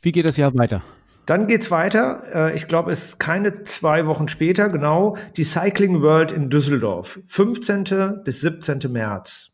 Wie 0.03 0.11
geht 0.11 0.25
das 0.25 0.37
Jahr 0.37 0.53
weiter? 0.57 0.83
Dann 1.27 1.47
geht's 1.47 1.71
weiter. 1.71 2.23
Äh, 2.35 2.57
ich 2.57 2.67
glaube, 2.67 2.91
es 2.91 3.05
ist 3.05 3.21
keine 3.21 3.53
zwei 3.63 4.07
Wochen 4.07 4.27
später, 4.27 4.69
genau, 4.69 5.17
die 5.37 5.45
Cycling 5.45 6.03
World 6.03 6.33
in 6.33 6.51
Düsseldorf. 6.51 7.21
15. 7.29 8.25
bis 8.25 8.41
17. 8.41 8.81
März. 8.91 9.54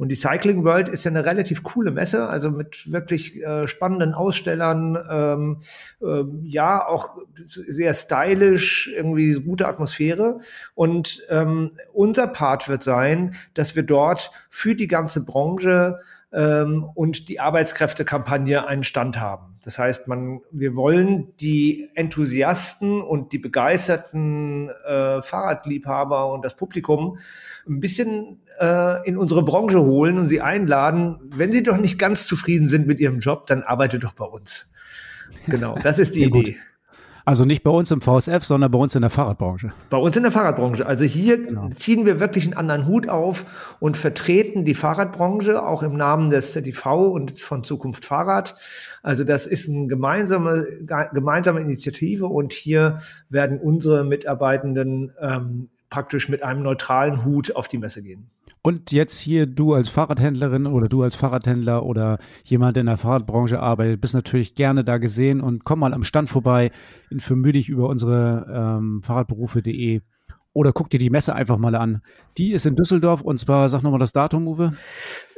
Und 0.00 0.08
die 0.08 0.14
Cycling 0.14 0.64
World 0.64 0.88
ist 0.88 1.04
ja 1.04 1.10
eine 1.10 1.26
relativ 1.26 1.62
coole 1.62 1.90
Messe, 1.90 2.26
also 2.26 2.50
mit 2.50 2.90
wirklich 2.90 3.36
äh, 3.36 3.68
spannenden 3.68 4.14
Ausstellern, 4.14 4.96
ähm, 5.10 5.58
äh, 6.00 6.24
ja, 6.42 6.86
auch 6.86 7.18
sehr 7.46 7.92
stylisch, 7.92 8.90
irgendwie 8.96 9.34
gute 9.34 9.68
Atmosphäre. 9.68 10.38
Und 10.74 11.20
ähm, 11.28 11.72
unser 11.92 12.28
Part 12.28 12.66
wird 12.70 12.82
sein, 12.82 13.34
dass 13.52 13.76
wir 13.76 13.82
dort 13.82 14.30
für 14.48 14.74
die 14.74 14.88
ganze 14.88 15.22
Branche 15.26 15.98
ähm, 16.32 16.82
und 16.94 17.28
die 17.28 17.38
Arbeitskräftekampagne 17.38 18.66
einen 18.66 18.84
Stand 18.84 19.20
haben. 19.20 19.49
Das 19.64 19.78
heißt, 19.78 20.08
man, 20.08 20.40
wir 20.50 20.74
wollen 20.74 21.34
die 21.38 21.90
Enthusiasten 21.94 23.02
und 23.02 23.32
die 23.32 23.38
begeisterten 23.38 24.70
äh, 24.86 25.20
Fahrradliebhaber 25.20 26.32
und 26.32 26.44
das 26.44 26.56
Publikum 26.56 27.18
ein 27.68 27.80
bisschen 27.80 28.40
äh, 28.58 29.06
in 29.06 29.18
unsere 29.18 29.44
Branche 29.44 29.80
holen 29.80 30.18
und 30.18 30.28
sie 30.28 30.40
einladen. 30.40 31.18
Wenn 31.24 31.52
sie 31.52 31.62
doch 31.62 31.76
nicht 31.76 31.98
ganz 31.98 32.26
zufrieden 32.26 32.68
sind 32.68 32.86
mit 32.86 33.00
ihrem 33.00 33.18
Job, 33.18 33.46
dann 33.46 33.62
arbeitet 33.62 34.04
doch 34.04 34.12
bei 34.14 34.24
uns. 34.24 34.70
Genau, 35.46 35.76
das 35.82 35.98
ist 35.98 36.16
die 36.16 36.24
Idee. 36.24 36.42
Gut. 36.42 36.54
Also 37.24 37.44
nicht 37.44 37.62
bei 37.62 37.70
uns 37.70 37.90
im 37.90 38.00
VSF, 38.00 38.44
sondern 38.44 38.70
bei 38.70 38.78
uns 38.78 38.94
in 38.94 39.02
der 39.02 39.10
Fahrradbranche. 39.10 39.72
Bei 39.90 39.98
uns 39.98 40.16
in 40.16 40.22
der 40.22 40.32
Fahrradbranche. 40.32 40.86
Also 40.86 41.04
hier 41.04 41.42
genau. 41.42 41.68
ziehen 41.70 42.06
wir 42.06 42.20
wirklich 42.20 42.44
einen 42.44 42.54
anderen 42.54 42.86
Hut 42.86 43.08
auf 43.08 43.44
und 43.80 43.96
vertreten 43.96 44.64
die 44.64 44.74
Fahrradbranche 44.74 45.62
auch 45.62 45.82
im 45.82 45.96
Namen 45.96 46.30
des 46.30 46.52
ZDV 46.52 46.86
und 46.86 47.40
von 47.40 47.64
Zukunft 47.64 48.04
Fahrrad. 48.04 48.56
Also 49.02 49.24
das 49.24 49.46
ist 49.46 49.68
eine 49.68 49.86
gemeinsame, 49.86 50.66
gemeinsame 51.12 51.60
Initiative 51.60 52.26
und 52.26 52.52
hier 52.52 53.00
werden 53.28 53.58
unsere 53.58 54.04
Mitarbeitenden 54.04 55.12
ähm, 55.20 55.68
praktisch 55.90 56.28
mit 56.28 56.42
einem 56.42 56.62
neutralen 56.62 57.24
Hut 57.24 57.56
auf 57.56 57.68
die 57.68 57.78
Messe 57.78 58.02
gehen. 58.02 58.30
Und 58.62 58.92
jetzt 58.92 59.18
hier 59.18 59.46
du 59.46 59.72
als 59.72 59.88
Fahrradhändlerin 59.88 60.66
oder 60.66 60.88
du 60.88 61.02
als 61.02 61.16
Fahrradhändler 61.16 61.84
oder 61.84 62.18
jemand, 62.44 62.76
der 62.76 62.82
in 62.82 62.86
der 62.88 62.98
Fahrradbranche 62.98 63.58
arbeitet, 63.58 64.00
bist 64.00 64.12
natürlich 64.12 64.54
gerne 64.54 64.84
da 64.84 64.98
gesehen 64.98 65.40
und 65.40 65.64
komm 65.64 65.78
mal 65.78 65.94
am 65.94 66.04
Stand 66.04 66.28
vorbei, 66.28 66.70
informier 67.10 67.54
dich 67.54 67.70
über 67.70 67.88
unsere 67.88 68.76
ähm, 68.78 69.02
Fahrradberufe.de 69.02 70.02
oder 70.52 70.72
guck 70.72 70.90
dir 70.90 70.98
die 70.98 71.10
Messe 71.10 71.34
einfach 71.34 71.56
mal 71.56 71.74
an. 71.74 72.02
Die 72.36 72.52
ist 72.52 72.66
in 72.66 72.76
Düsseldorf 72.76 73.22
und 73.22 73.40
zwar, 73.40 73.68
sag 73.70 73.82
nochmal 73.82 74.00
das 74.00 74.12
Datum, 74.12 74.46
Uwe. 74.46 74.74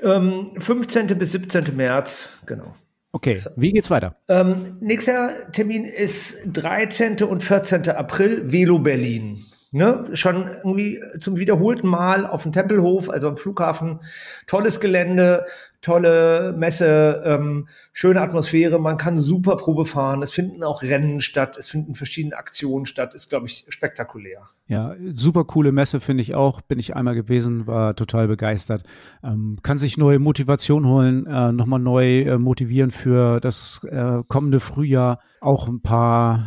Ähm, 0.02 0.50
15. 0.59 1.07
bis 1.19 1.33
17. 1.33 1.76
März, 1.76 2.31
genau. 2.47 2.75
Okay, 3.12 3.38
wie 3.57 3.73
geht's 3.73 3.91
weiter? 3.91 4.17
Ähm, 4.26 4.79
nächster 4.81 5.52
Termin 5.52 5.85
ist 5.85 6.38
13. 6.47 7.23
und 7.23 7.43
14. 7.43 7.91
April, 7.91 8.50
Velo 8.50 8.79
Berlin 8.79 9.45
ne, 9.73 10.05
schon 10.12 10.49
irgendwie 10.49 11.02
zum 11.19 11.38
wiederholten 11.38 11.88
Mal 11.88 12.26
auf 12.26 12.43
dem 12.43 12.52
Tempelhof, 12.52 13.11
also 13.11 13.29
am 13.29 13.37
Flughafen, 13.37 14.00
tolles 14.47 14.81
Gelände, 14.81 15.47
tolle 15.81 16.55
Messe, 16.57 17.23
ähm, 17.25 17.69
schöne 17.93 18.21
Atmosphäre, 18.21 18.79
man 18.79 18.99
kann 18.99 19.19
super 19.19 19.57
Probe 19.57 19.85
fahren, 19.85 20.23
es 20.23 20.31
finden 20.31 20.62
auch 20.62 20.83
Rennen 20.83 21.21
statt, 21.21 21.57
es 21.57 21.69
finden 21.69 21.95
verschiedene 21.95 22.37
Aktionen 22.37 22.85
statt, 22.85 23.14
ist, 23.14 23.31
glaube 23.31 23.47
ich, 23.47 23.64
spektakulär. 23.69 24.49
Ja, 24.69 24.95
super 25.12 25.45
coole 25.45 25.73
Messe 25.73 26.00
finde 26.00 26.23
ich 26.23 26.35
auch, 26.35 26.61
bin 26.61 26.79
ich 26.79 26.95
einmal 26.95 27.14
gewesen, 27.14 27.67
war 27.67 27.97
total 27.97 28.29
begeistert. 28.29 28.85
Ähm, 29.25 29.59
kann 29.62 29.79
sich 29.79 29.99
neue 29.99 30.19
Motivation 30.19 30.87
holen, 30.87 31.26
äh, 31.26 31.50
nochmal 31.50 31.81
neu 31.81 32.21
äh, 32.21 32.38
motivieren 32.38 32.91
für 32.91 33.41
das 33.41 33.81
äh, 33.91 34.23
kommende 34.29 34.61
Frühjahr, 34.61 35.19
auch 35.41 35.67
ein 35.67 35.81
paar 35.81 36.47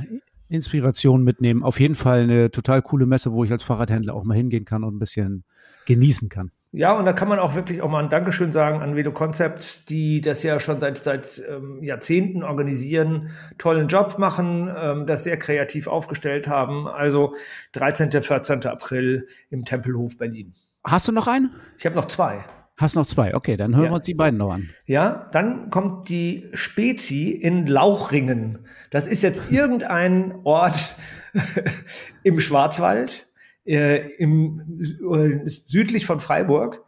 Inspiration 0.50 1.24
mitnehmen. 1.24 1.64
Auf 1.64 1.80
jeden 1.80 1.96
Fall 1.96 2.22
eine 2.22 2.52
total 2.52 2.82
coole 2.82 3.06
Messe, 3.06 3.34
wo 3.34 3.44
ich 3.44 3.52
als 3.52 3.64
Fahrradhändler 3.64 4.14
auch 4.14 4.24
mal 4.24 4.38
hingehen 4.38 4.66
kann 4.66 4.84
und 4.84 4.96
ein 4.96 5.00
bisschen 5.00 5.44
genießen 5.86 6.30
kann. 6.30 6.52
Ja, 6.78 6.92
und 6.92 7.06
da 7.06 7.14
kann 7.14 7.30
man 7.30 7.40
auch 7.40 7.56
wirklich 7.56 7.82
auch 7.82 7.90
mal 7.90 8.04
ein 8.04 8.10
Dankeschön 8.10 8.52
sagen 8.52 8.82
an 8.82 8.98
Velo 8.98 9.14
Concept, 9.14 9.90
die 9.90 10.20
das 10.20 10.44
ja 10.44 10.60
schon 10.60 10.82
seit, 10.82 10.98
seit 10.98 11.42
ähm, 11.50 11.82
Jahrzehnten 11.82 12.44
organisieren, 12.44 13.30
tollen 13.58 13.88
Job 13.88 14.18
machen, 14.20 14.70
ähm, 14.78 15.06
das 15.06 15.24
sehr 15.24 15.38
kreativ 15.38 15.88
aufgestellt 15.88 16.50
haben. 16.50 16.86
Also 16.86 17.34
13., 17.72 18.12
14. 18.12 18.66
April 18.66 19.26
im 19.50 19.64
Tempelhof 19.64 20.18
Berlin. 20.18 20.54
Hast 20.84 21.08
du 21.08 21.14
noch 21.14 21.28
einen? 21.28 21.52
Ich 21.78 21.86
habe 21.86 21.96
noch 21.96 22.06
zwei. 22.06 22.44
Hast 22.78 22.96
noch 22.96 23.06
zwei, 23.06 23.34
okay, 23.36 23.56
dann 23.56 23.74
hören 23.74 23.86
ja. 23.86 23.92
wir 23.92 23.96
uns 23.96 24.06
die 24.06 24.14
beiden 24.14 24.38
noch 24.38 24.52
an. 24.52 24.70
Ja, 24.86 25.30
dann 25.32 25.70
kommt 25.70 26.10
die 26.10 26.50
Spezi 26.54 27.30
in 27.32 27.68
Lauchringen. 27.68 28.60
Das 28.92 29.08
ist 29.08 29.24
jetzt 29.24 29.50
irgendein 29.50 30.36
Ort 30.44 30.96
im 32.24 32.40
Schwarzwald, 32.42 33.28
äh, 33.66 34.10
im, 34.18 34.82
äh, 35.10 35.48
südlich 35.48 36.06
von 36.06 36.20
Freiburg. 36.20 36.84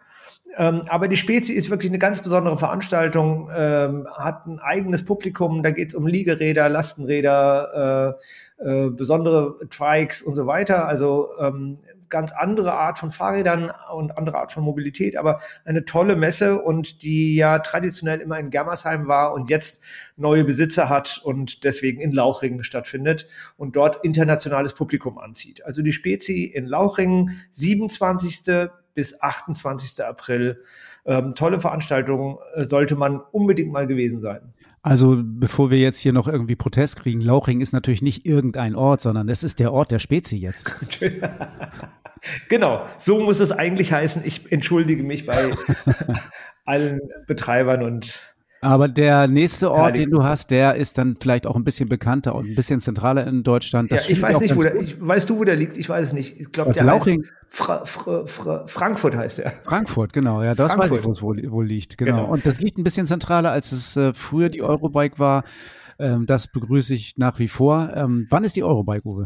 Ähm, 0.58 0.82
aber 0.90 1.08
die 1.08 1.18
Spezi 1.18 1.54
ist 1.54 1.70
wirklich 1.70 1.92
eine 1.92 2.00
ganz 2.00 2.22
besondere 2.22 2.58
Veranstaltung, 2.58 3.50
ähm, 3.56 4.08
hat 4.12 4.48
ein 4.48 4.60
eigenes 4.60 5.06
Publikum, 5.06 5.62
da 5.62 5.70
geht 5.70 5.90
es 5.90 5.96
um 5.96 6.08
Liegeräder, 6.08 6.68
Lastenräder, 6.68 8.18
äh, 8.60 8.88
äh, 8.88 8.90
besondere 8.90 9.60
Trikes 9.70 10.22
und 10.22 10.36
so 10.36 10.48
weiter. 10.48 10.88
Also 10.88 11.30
ähm, 11.40 11.78
ganz 12.10 12.32
andere 12.32 12.74
Art 12.74 13.00
von 13.00 13.12
Fahrrädern 13.12 13.72
und 13.94 14.18
andere 14.18 14.38
Art 14.38 14.52
von 14.52 14.64
Mobilität, 14.64 15.18
aber 15.18 15.40
eine 15.66 15.86
tolle 15.86 16.16
Messe 16.16 16.62
und 16.62 17.02
die 17.02 17.36
ja 17.36 17.60
traditionell 17.60 18.20
immer 18.20 18.40
in 18.40 18.50
Germersheim 18.50 19.08
war 19.08 19.34
und 19.34 19.50
jetzt 19.50 19.82
neue 20.16 20.44
Besitzer 20.44 20.90
hat 20.90 21.22
und 21.24 21.64
deswegen 21.64 22.02
in 22.02 22.12
Lauchringen 22.12 22.64
stattfindet 22.64 23.28
und 23.58 23.76
dort 23.76 24.04
internationales 24.04 24.74
Publikum 24.74 25.18
anzieht. 25.18 25.66
Also 25.66 25.82
die 25.82 25.92
Spezi 25.92 26.44
in 26.44 26.66
Lauchringen, 26.66 27.42
27. 27.52 28.70
bis 28.94 29.22
28. 29.22 30.04
April. 30.04 30.64
Ähm, 31.06 31.36
tolle 31.36 31.60
Veranstaltung, 31.60 32.40
äh, 32.56 32.66
sollte 32.66 32.96
man 32.96 33.22
unbedingt 33.32 33.72
mal 33.72 33.88
gewesen 33.88 34.22
sein. 34.22 34.54
Also 34.82 35.22
bevor 35.22 35.70
wir 35.70 35.80
jetzt 35.80 36.00
hier 36.00 36.14
noch 36.14 36.28
irgendwie 36.28 36.56
Protest 36.56 37.02
kriegen, 37.02 37.20
Lauchring 37.20 37.62
ist 37.62 37.74
natürlich 37.74 38.02
nicht 38.02 38.26
irgendein 38.26 38.76
Ort, 38.76 39.02
sondern 39.02 39.28
es 39.28 39.44
ist 39.44 39.60
der 39.60 39.74
Ort 39.74 39.92
der 39.92 40.00
Spezi 40.00 40.38
jetzt. 40.38 40.72
genau, 42.50 42.86
so 42.98 43.20
muss 43.20 43.40
es 43.40 43.52
eigentlich 43.52 43.92
heißen. 43.92 44.22
Ich 44.24 44.52
entschuldige 44.52 45.04
mich 45.04 45.26
bei 45.26 45.50
allen 46.66 47.02
Betreibern 47.26 47.84
und 47.84 48.22
aber 48.62 48.88
der 48.88 49.28
nächste 49.28 49.72
Ort, 49.72 49.98
ja, 49.98 50.04
den 50.04 50.12
du 50.12 50.24
hast, 50.24 50.52
der 50.52 50.76
ist 50.76 50.98
dann 50.98 51.18
vielleicht 51.20 51.46
auch 51.46 51.56
ein 51.56 51.64
bisschen 51.64 51.90
bekannter 51.90 52.36
und 52.36 52.50
ein 52.50 52.56
bisschen 52.56 52.80
zentraler 52.80 53.28
in 53.28 53.44
Deutschland. 53.44 53.92
Das 53.92 54.08
ja, 54.08 54.14
ich 54.14 54.22
weiß 54.22 54.40
nicht, 54.40 54.56
wo 54.56 54.62
der, 54.62 54.76
ich, 54.76 54.98
weißt 55.00 55.30
du, 55.30 55.38
wo 55.38 55.44
der 55.44 55.56
liegt? 55.56 55.78
Ich 55.78 55.90
weiß 55.90 56.08
es 56.08 56.14
nicht. 56.14 56.40
Ich 56.40 56.52
glaube, 56.52 56.74
der 56.74 56.84
Lauchring? 56.84 57.22
heißt 57.22 57.34
Fra 57.50 57.86
Fra 57.86 58.26
Fra 58.26 58.68
Frankfurt 58.68 59.16
heißt 59.16 59.40
er. 59.40 59.52
Frankfurt, 59.64 60.14
genau. 60.14 60.44
Ja, 60.44 60.54
das 60.54 60.74
Frankfurt. 60.74 60.92
weiß 60.92 61.00
ich, 61.00 61.06
wo 61.06 61.12
es 61.12 61.22
wohl, 61.22 61.52
wohl 61.52 61.66
liegt. 61.66 61.98
Genau. 61.98 62.18
genau. 62.18 62.32
Und 62.32 62.46
das 62.46 62.60
liegt 62.60 62.78
ein 62.78 62.84
bisschen 62.84 63.08
zentraler, 63.08 63.52
als 63.52 63.72
es 63.72 63.96
äh, 63.96 64.14
früher 64.14 64.50
die 64.50 64.62
Eurobike 64.62 65.18
war. 65.20 65.44
Ähm, 66.00 66.26
das 66.26 66.48
begrüße 66.48 66.94
ich 66.94 67.18
nach 67.18 67.40
wie 67.40 67.48
vor. 67.48 67.92
Ähm, 67.96 68.28
wann 68.30 68.44
ist 68.44 68.56
die 68.56 68.64
Eurobike, 68.64 69.06
Uwe? 69.06 69.26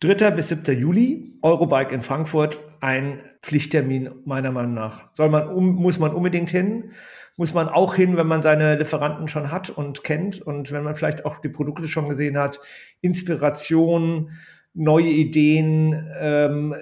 3. 0.00 0.30
bis 0.32 0.48
7. 0.48 0.78
Juli, 0.78 1.38
Eurobike 1.42 1.94
in 1.94 2.02
Frankfurt, 2.02 2.60
ein 2.80 3.20
Pflichttermin 3.42 4.10
meiner 4.24 4.50
Meinung 4.50 4.74
nach. 4.74 5.14
Soll 5.14 5.30
man 5.30 5.48
um, 5.48 5.74
muss 5.76 5.98
man 5.98 6.12
unbedingt 6.12 6.50
hin, 6.50 6.90
muss 7.36 7.54
man 7.54 7.68
auch 7.68 7.94
hin, 7.94 8.16
wenn 8.16 8.26
man 8.26 8.42
seine 8.42 8.76
Lieferanten 8.76 9.28
schon 9.28 9.50
hat 9.50 9.70
und 9.70 10.04
kennt 10.04 10.40
und 10.40 10.72
wenn 10.72 10.84
man 10.84 10.94
vielleicht 10.94 11.24
auch 11.24 11.38
die 11.38 11.48
Produkte 11.48 11.88
schon 11.88 12.08
gesehen 12.08 12.36
hat. 12.36 12.60
Inspiration, 13.00 14.30
neue 14.74 15.08
Ideen, 15.08 16.08
ähm, 16.18 16.74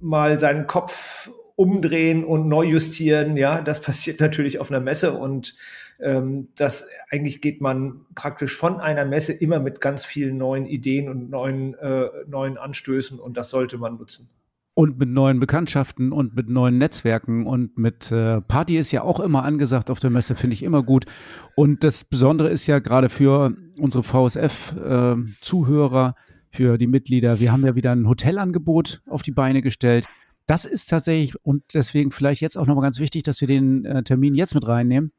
mal 0.00 0.38
seinen 0.38 0.66
Kopf 0.66 1.30
umdrehen 1.56 2.24
und 2.24 2.48
neu 2.48 2.64
justieren. 2.64 3.36
Ja, 3.36 3.60
das 3.60 3.80
passiert 3.82 4.20
natürlich 4.20 4.58
auf 4.58 4.70
einer 4.70 4.80
Messe 4.80 5.12
und 5.12 5.54
ähm, 5.98 6.48
das 6.56 6.86
eigentlich 7.10 7.40
geht 7.40 7.60
man 7.60 8.04
praktisch 8.14 8.56
von 8.56 8.80
einer 8.80 9.04
Messe 9.04 9.32
immer 9.32 9.60
mit 9.60 9.80
ganz 9.80 10.04
vielen 10.04 10.36
neuen 10.36 10.66
Ideen 10.66 11.08
und 11.08 11.30
neuen, 11.30 11.74
äh, 11.74 12.08
neuen 12.26 12.58
Anstößen 12.58 13.18
und 13.18 13.36
das 13.36 13.50
sollte 13.50 13.78
man 13.78 13.96
nutzen. 13.96 14.28
Und 14.78 14.98
mit 14.98 15.08
neuen 15.08 15.40
Bekanntschaften 15.40 16.12
und 16.12 16.36
mit 16.36 16.50
neuen 16.50 16.76
Netzwerken 16.76 17.46
und 17.46 17.78
mit 17.78 18.12
äh, 18.12 18.42
Party 18.42 18.76
ist 18.76 18.92
ja 18.92 19.00
auch 19.00 19.20
immer 19.20 19.42
angesagt 19.42 19.90
auf 19.90 20.00
der 20.00 20.10
Messe, 20.10 20.36
finde 20.36 20.52
ich 20.52 20.62
immer 20.62 20.82
gut. 20.82 21.06
Und 21.54 21.82
das 21.82 22.04
Besondere 22.04 22.50
ist 22.50 22.66
ja 22.66 22.78
gerade 22.78 23.08
für 23.08 23.56
unsere 23.78 24.02
VSF-Zuhörer, 24.02 26.08
äh, 26.08 26.12
für 26.50 26.76
die 26.76 26.86
Mitglieder, 26.86 27.40
wir 27.40 27.52
haben 27.52 27.64
ja 27.64 27.74
wieder 27.74 27.92
ein 27.92 28.06
Hotelangebot 28.06 29.00
auf 29.08 29.22
die 29.22 29.32
Beine 29.32 29.62
gestellt. 29.62 30.04
Das 30.46 30.66
ist 30.66 30.90
tatsächlich 30.90 31.42
und 31.42 31.62
deswegen 31.72 32.10
vielleicht 32.10 32.42
jetzt 32.42 32.58
auch 32.58 32.66
nochmal 32.66 32.84
ganz 32.84 33.00
wichtig, 33.00 33.22
dass 33.22 33.40
wir 33.40 33.48
den 33.48 33.86
äh, 33.86 34.02
Termin 34.02 34.34
jetzt 34.34 34.54
mit 34.54 34.68
reinnehmen. 34.68 35.10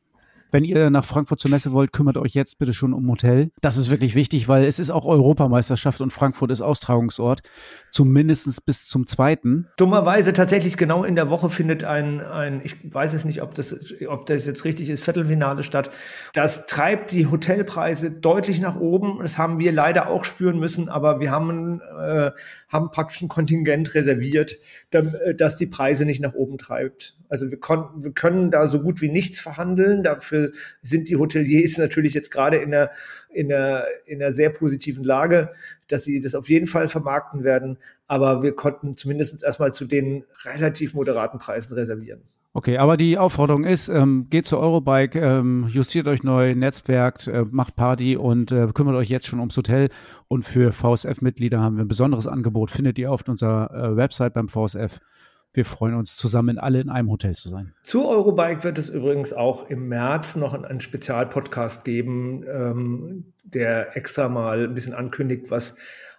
Wenn 0.51 0.63
ihr 0.63 0.89
nach 0.89 1.04
Frankfurt 1.04 1.39
zur 1.39 1.51
Messe 1.51 1.74
wollt, 1.74 1.92
kümmert 1.92 2.18
euch 2.18 2.34
jetzt 2.34 2.58
bitte 2.58 2.74
schon 2.74 2.94
um 2.94 3.10
Hotel. 3.10 3.51
Das 3.62 3.77
ist 3.77 3.89
wirklich 3.89 4.16
wichtig, 4.16 4.48
weil 4.48 4.66
es 4.66 4.80
ist 4.80 4.89
auch 4.89 5.06
Europameisterschaft 5.06 6.01
und 6.01 6.12
Frankfurt 6.12 6.51
ist 6.51 6.62
Austragungsort, 6.62 7.42
zumindest 7.92 8.66
bis 8.66 8.88
zum 8.88 9.08
zweiten. 9.08 9.68
Dummerweise 9.77 10.34
tatsächlich 10.34 10.77
genau 10.77 11.04
in 11.04 11.16
der 11.16 11.30
Woche 11.30 11.50
findet 11.50 11.84
ein, 11.84 12.22
ein 12.22 12.62
ich 12.63 12.75
weiß 12.94 13.13
es 13.13 13.25
nicht, 13.25 13.42
ob 13.42 13.56
das, 13.56 13.75
ob 14.08 14.25
das 14.25 14.46
jetzt 14.46 14.63
richtig 14.63 14.89
ist, 14.89 15.04
Viertelfinale 15.04 15.63
statt. 15.63 15.92
Das 16.34 16.66
treibt 16.66 17.12
die 17.12 17.27
Hotelpreise 17.27 18.12
deutlich 18.12 18.62
nach 18.62 18.77
oben. 18.77 19.20
Das 19.22 19.38
haben 19.38 19.60
wir 19.60 19.72
leider 19.72 20.10
auch 20.10 20.24
spüren 20.25 20.60
müssen, 20.60 20.89
aber 20.89 21.20
wir 21.20 21.32
haben, 21.32 21.82
äh, 21.82 22.32
haben 22.70 22.89
praktisch 22.92 23.22
ein 23.22 23.27
Kontingent 23.27 23.94
reserviert, 23.96 24.58
dass 24.92 25.56
die 25.56 25.68
Preise 25.68 26.06
nicht 26.06 26.22
nach 26.22 26.34
oben 26.34 26.58
treibt. 26.58 27.18
Also 27.30 27.51
wir 27.51 27.60
konnten, 27.60 28.04
wir 28.04 28.12
können 28.12 28.51
da 28.51 28.68
so 28.68 28.82
gut 28.82 29.01
wie 29.01 29.10
nichts 29.10 29.39
verhandeln. 29.39 30.04
Dafür 30.04 30.37
sind 30.82 31.10
die 31.10 31.15
Hoteliers 31.15 31.77
natürlich 31.77 32.13
jetzt 32.13 32.32
gerade 32.32 32.58
in 32.58 32.74
einer, 32.74 32.89
in 33.29 33.51
einer, 33.51 33.84
in 34.06 34.22
einer 34.22 34.32
sehr 34.32 34.50
positiven 34.50 35.03
Lage, 35.03 35.50
dass 35.88 36.03
sie 36.03 36.20
das 36.20 36.36
auf 36.36 36.50
jeden 36.50 36.67
Fall 36.67 36.88
vermarkten 36.88 37.44
werden. 37.44 37.77
Aber 38.08 38.44
wir 38.44 38.53
konnten 38.53 38.98
zumindest 38.98 39.44
erstmal 39.44 39.74
zu 39.74 39.86
den 39.86 40.24
relativ 40.44 40.94
moderaten 40.94 41.39
Preisen 41.39 41.74
reservieren. 41.74 42.22
Okay, 42.58 42.79
aber 42.79 42.98
die 42.98 43.20
Aufforderung 43.20 43.65
ist, 43.65 43.88
ähm, 43.88 44.25
geht 44.32 44.48
zur 44.48 44.60
Eurobike, 44.60 45.20
ähm, 45.20 45.67
justiert 45.70 46.08
euch 46.08 46.24
neu, 46.24 46.56
netzwerkt, 46.56 47.27
äh, 47.27 47.46
macht 47.51 47.75
Party 47.75 48.17
und 48.17 48.51
äh, 48.51 48.67
kümmert 48.74 48.96
euch 48.96 49.10
jetzt 49.10 49.27
schon 49.27 49.38
ums 49.38 49.56
Hotel. 49.58 49.89
Und 50.27 50.44
für 50.44 50.72
VSF-Mitglieder 50.72 51.62
haben 51.62 51.75
wir 51.77 51.86
ein 51.86 51.88
besonderes 51.88 52.25
Angebot, 52.25 52.72
findet 52.72 52.98
ihr 52.98 53.12
auf 53.12 53.22
unserer 53.27 53.72
äh, 53.72 53.96
Website 53.96 54.34
beim 54.34 54.50
VSF. 54.50 55.00
Wir 55.58 55.66
freuen 55.66 55.96
uns 55.96 56.16
zusammen 56.16 56.60
alle 56.60 56.80
in 56.80 56.92
einem 56.92 57.10
Hotel 57.10 57.34
zu 57.34 57.50
sein. 57.50 57.74
Zu 57.82 58.08
Eurobike 58.08 58.64
wird 58.64 58.78
es 58.78 58.90
übrigens 58.90 59.34
auch 59.34 59.68
im 59.72 59.88
März 59.88 60.36
noch 60.36 60.54
einen 60.54 60.82
Spezialpodcast 60.82 61.84
geben, 61.84 62.44
ähm, 62.48 63.34
der 63.44 63.98
extra 63.98 64.30
mal 64.30 64.66
ein 64.66 64.76
bisschen 64.76 64.94
ankündigt, 64.94 65.50
was 65.50 65.76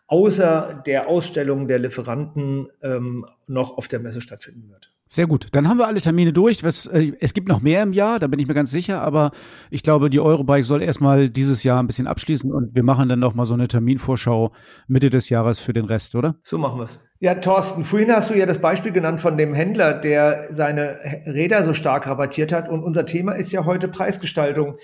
außer 0.08 0.82
der 0.86 1.08
Ausstellung 1.08 1.68
der 1.68 1.78
Lieferanten 1.78 2.68
ähm, 2.82 3.24
noch 3.46 3.78
auf 3.78 3.88
der 3.88 4.00
Messe 4.00 4.20
stattfinden 4.20 4.68
wird. 4.70 4.92
Sehr 5.10 5.26
gut. 5.26 5.46
Dann 5.52 5.68
haben 5.68 5.78
wir 5.78 5.86
alle 5.86 6.02
Termine 6.02 6.34
durch. 6.34 6.62
Was, 6.62 6.86
äh, 6.86 7.12
es 7.20 7.32
gibt 7.32 7.48
noch 7.48 7.62
mehr 7.62 7.82
im 7.82 7.94
Jahr, 7.94 8.18
da 8.18 8.26
bin 8.26 8.38
ich 8.40 8.46
mir 8.46 8.52
ganz 8.52 8.70
sicher, 8.70 9.00
aber 9.00 9.30
ich 9.70 9.82
glaube, 9.82 10.10
die 10.10 10.20
Eurobike 10.20 10.64
soll 10.64 10.82
erstmal 10.82 11.30
dieses 11.30 11.62
Jahr 11.62 11.82
ein 11.82 11.86
bisschen 11.86 12.06
abschließen 12.06 12.52
und 12.52 12.74
wir 12.74 12.82
machen 12.82 13.08
dann 13.08 13.18
noch 13.18 13.34
mal 13.34 13.46
so 13.46 13.54
eine 13.54 13.68
Terminvorschau 13.68 14.52
Mitte 14.86 15.08
des 15.08 15.30
Jahres 15.30 15.60
für 15.60 15.72
den 15.72 15.86
Rest, 15.86 16.14
oder? 16.14 16.36
So 16.42 16.58
machen 16.58 16.78
wir 16.78 16.84
es. 16.84 17.00
Ja, 17.20 17.34
Thorsten, 17.34 17.84
vorhin 17.84 18.12
hast 18.12 18.28
du 18.28 18.34
ja 18.34 18.44
das 18.44 18.60
Beispiel 18.60 18.92
genannt 18.92 19.20
von 19.20 19.38
dem 19.38 19.54
Händler, 19.54 19.94
der 19.94 20.48
seine 20.50 20.98
Räder 21.26 21.64
so 21.64 21.72
stark 21.72 22.06
rabattiert 22.06 22.52
hat 22.52 22.68
und 22.68 22.84
unser 22.84 23.06
Thema 23.06 23.32
ist 23.32 23.50
ja 23.50 23.64
heute 23.64 23.88
Preisgestaltung. 23.88 24.76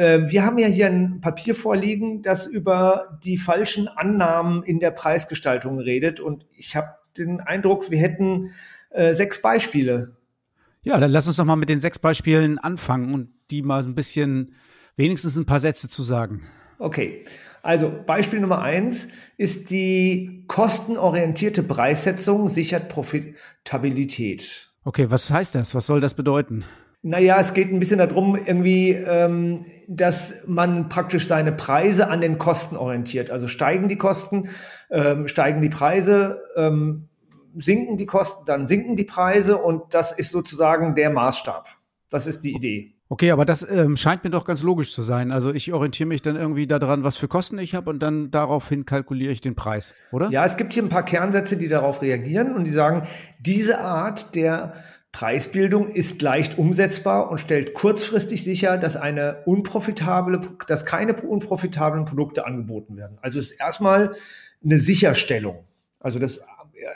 Äh, 0.00 0.30
wir 0.30 0.46
haben 0.46 0.56
ja 0.56 0.66
hier 0.66 0.86
ein 0.86 1.20
Papier 1.20 1.54
vorliegen, 1.54 2.22
das 2.22 2.46
über 2.46 3.18
die 3.22 3.36
falschen 3.36 3.86
Annahmen 3.86 4.62
in 4.62 4.80
der 4.80 4.92
Preisgestaltung 4.92 5.78
redet 5.78 6.20
und 6.20 6.46
ich 6.54 6.74
habe 6.74 6.94
den 7.18 7.40
Eindruck, 7.40 7.90
wir 7.90 7.98
hätten 7.98 8.52
äh, 8.88 9.12
sechs 9.12 9.42
Beispiele. 9.42 10.16
Ja, 10.82 10.98
dann 10.98 11.10
lass 11.10 11.26
uns 11.26 11.36
doch 11.36 11.44
mal 11.44 11.56
mit 11.56 11.68
den 11.68 11.80
sechs 11.80 11.98
Beispielen 11.98 12.58
anfangen 12.58 13.12
und 13.12 13.28
die 13.50 13.60
mal 13.60 13.82
ein 13.82 13.94
bisschen, 13.94 14.54
wenigstens 14.96 15.36
ein 15.36 15.44
paar 15.44 15.60
Sätze 15.60 15.90
zu 15.90 16.02
sagen. 16.02 16.44
Okay, 16.78 17.26
also 17.60 17.92
Beispiel 18.06 18.40
Nummer 18.40 18.62
eins 18.62 19.08
ist 19.36 19.70
die 19.70 20.44
kostenorientierte 20.46 21.62
Preissetzung 21.62 22.48
sichert 22.48 22.88
Profitabilität. 22.88 24.70
Okay, 24.82 25.10
was 25.10 25.30
heißt 25.30 25.54
das? 25.54 25.74
Was 25.74 25.84
soll 25.84 26.00
das 26.00 26.14
bedeuten? 26.14 26.64
Naja, 27.02 27.38
es 27.40 27.54
geht 27.54 27.72
ein 27.72 27.78
bisschen 27.78 27.98
darum, 27.98 28.36
irgendwie, 28.36 28.90
ähm, 28.90 29.62
dass 29.88 30.42
man 30.46 30.90
praktisch 30.90 31.26
seine 31.26 31.52
Preise 31.52 32.10
an 32.10 32.20
den 32.20 32.36
Kosten 32.36 32.76
orientiert. 32.76 33.30
Also 33.30 33.48
steigen 33.48 33.88
die 33.88 33.96
Kosten, 33.96 34.50
ähm, 34.90 35.26
steigen 35.26 35.62
die 35.62 35.70
Preise, 35.70 36.42
ähm, 36.56 37.08
sinken 37.56 37.96
die 37.96 38.06
Kosten, 38.06 38.44
dann 38.44 38.66
sinken 38.66 38.96
die 38.96 39.04
Preise 39.04 39.56
und 39.56 39.94
das 39.94 40.12
ist 40.12 40.30
sozusagen 40.30 40.94
der 40.94 41.10
Maßstab. 41.10 41.68
Das 42.10 42.26
ist 42.26 42.44
die 42.44 42.52
Idee. 42.52 42.94
Okay, 43.08 43.32
aber 43.32 43.44
das 43.44 43.68
ähm, 43.68 43.96
scheint 43.96 44.22
mir 44.22 44.30
doch 44.30 44.44
ganz 44.44 44.62
logisch 44.62 44.92
zu 44.92 45.02
sein. 45.02 45.32
Also 45.32 45.52
ich 45.52 45.72
orientiere 45.72 46.06
mich 46.06 46.22
dann 46.22 46.36
irgendwie 46.36 46.68
daran, 46.68 47.02
was 47.02 47.16
für 47.16 47.26
Kosten 47.26 47.58
ich 47.58 47.74
habe 47.74 47.90
und 47.90 48.00
dann 48.00 48.30
daraufhin 48.30 48.84
kalkuliere 48.84 49.32
ich 49.32 49.40
den 49.40 49.56
Preis, 49.56 49.94
oder? 50.12 50.30
Ja, 50.30 50.44
es 50.44 50.56
gibt 50.56 50.74
hier 50.74 50.84
ein 50.84 50.90
paar 50.90 51.04
Kernsätze, 51.04 51.56
die 51.56 51.66
darauf 51.66 52.02
reagieren 52.02 52.54
und 52.54 52.64
die 52.64 52.70
sagen, 52.70 53.08
diese 53.40 53.80
Art 53.80 54.36
der 54.36 54.74
Preisbildung 55.12 55.88
ist 55.88 56.22
leicht 56.22 56.56
umsetzbar 56.56 57.30
und 57.30 57.38
stellt 57.38 57.74
kurzfristig 57.74 58.44
sicher, 58.44 58.78
dass 58.78 58.96
eine 58.96 59.42
unprofitable, 59.44 60.40
dass 60.68 60.86
keine 60.86 61.14
unprofitablen 61.14 62.04
Produkte 62.04 62.46
angeboten 62.46 62.96
werden. 62.96 63.18
Also 63.20 63.40
es 63.40 63.52
ist 63.52 63.60
erstmal 63.60 64.12
eine 64.64 64.78
Sicherstellung. 64.78 65.64
Also 65.98 66.18
das 66.18 66.42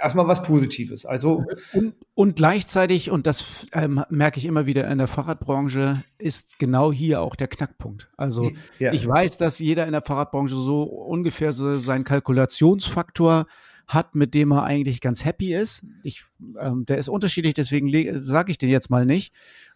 erstmal 0.00 0.26
was 0.28 0.42
Positives. 0.42 1.06
Also 1.06 1.44
und, 1.72 1.94
und 2.14 2.36
gleichzeitig, 2.36 3.10
und 3.10 3.26
das 3.26 3.66
ähm, 3.72 4.04
merke 4.08 4.38
ich 4.38 4.46
immer 4.46 4.66
wieder 4.66 4.88
in 4.90 4.98
der 4.98 5.08
Fahrradbranche, 5.08 6.02
ist 6.18 6.58
genau 6.58 6.92
hier 6.92 7.20
auch 7.20 7.36
der 7.36 7.48
Knackpunkt. 7.48 8.08
Also 8.16 8.50
ja. 8.78 8.92
ich 8.92 9.06
weiß, 9.06 9.38
dass 9.38 9.58
jeder 9.58 9.86
in 9.86 9.92
der 9.92 10.02
Fahrradbranche 10.02 10.54
so 10.54 10.82
ungefähr 10.82 11.52
so 11.52 11.78
seinen 11.78 12.04
Kalkulationsfaktor 12.04 13.46
hat, 13.86 14.14
mit 14.14 14.34
dem 14.34 14.52
er 14.52 14.64
eigentlich 14.64 15.00
ganz 15.00 15.24
happy 15.24 15.54
ist. 15.54 15.84
Ich, 16.02 16.24
ähm, 16.60 16.84
der 16.86 16.98
ist 16.98 17.08
unterschiedlich, 17.08 17.54
deswegen 17.54 17.90
sage 18.20 18.50
ich 18.50 18.58
den 18.58 18.70
jetzt 18.70 18.90
mal 18.90 19.06
nicht. 19.06 19.32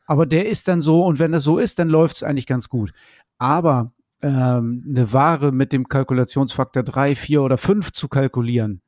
Aber 0.07 0.27
der 0.27 0.47
ist 0.49 0.69
dann 0.69 0.81
so, 0.81 1.05
und 1.05 1.19
wenn 1.19 1.33
das 1.33 1.45
so 1.45 1.59
ist, 1.59 1.79
dann 1.79 1.89
läuft 1.89 2.17
es 2.17 2.23
eigentlich 2.23 2.47
ganz 2.47 2.69
gut. 2.69 2.93
Aber 3.39 3.93
ähm, 4.23 4.85
eine 4.89 5.13
Ware 5.13 5.53
mit 5.53 5.73
dem 5.73 5.89
Kalkulationsfaktor 5.89 6.83
drei, 6.83 7.15
vier 7.15 7.43
oder 7.43 7.59
fünf 7.59 7.93
zu 7.93 8.09
kalkulieren, 8.09 8.81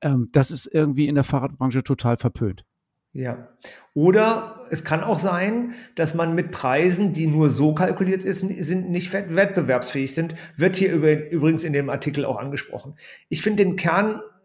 ähm, 0.00 0.28
das 0.32 0.50
ist 0.50 0.66
irgendwie 0.66 1.08
in 1.08 1.16
der 1.16 1.24
Fahrradbranche 1.24 1.82
total 1.82 2.16
verpönt. 2.16 2.64
Ja. 3.12 3.48
Oder 3.94 4.66
es 4.70 4.84
kann 4.84 5.02
auch 5.02 5.18
sein, 5.18 5.72
dass 5.96 6.14
man 6.14 6.34
mit 6.34 6.52
Preisen, 6.52 7.12
die 7.12 7.26
nur 7.26 7.50
so 7.50 7.74
kalkuliert 7.74 8.24
ist, 8.24 8.40
sind, 8.40 8.90
nicht 8.90 9.12
wettbewerbsfähig 9.12 10.14
sind. 10.14 10.34
Wird 10.56 10.76
hier 10.76 10.92
übrigens 10.92 11.64
in 11.64 11.72
dem 11.72 11.90
Artikel 11.90 12.24
auch 12.24 12.38
angesprochen. 12.38 12.94
Ich 13.28 13.42
finde 13.42 13.64
den 13.64 13.76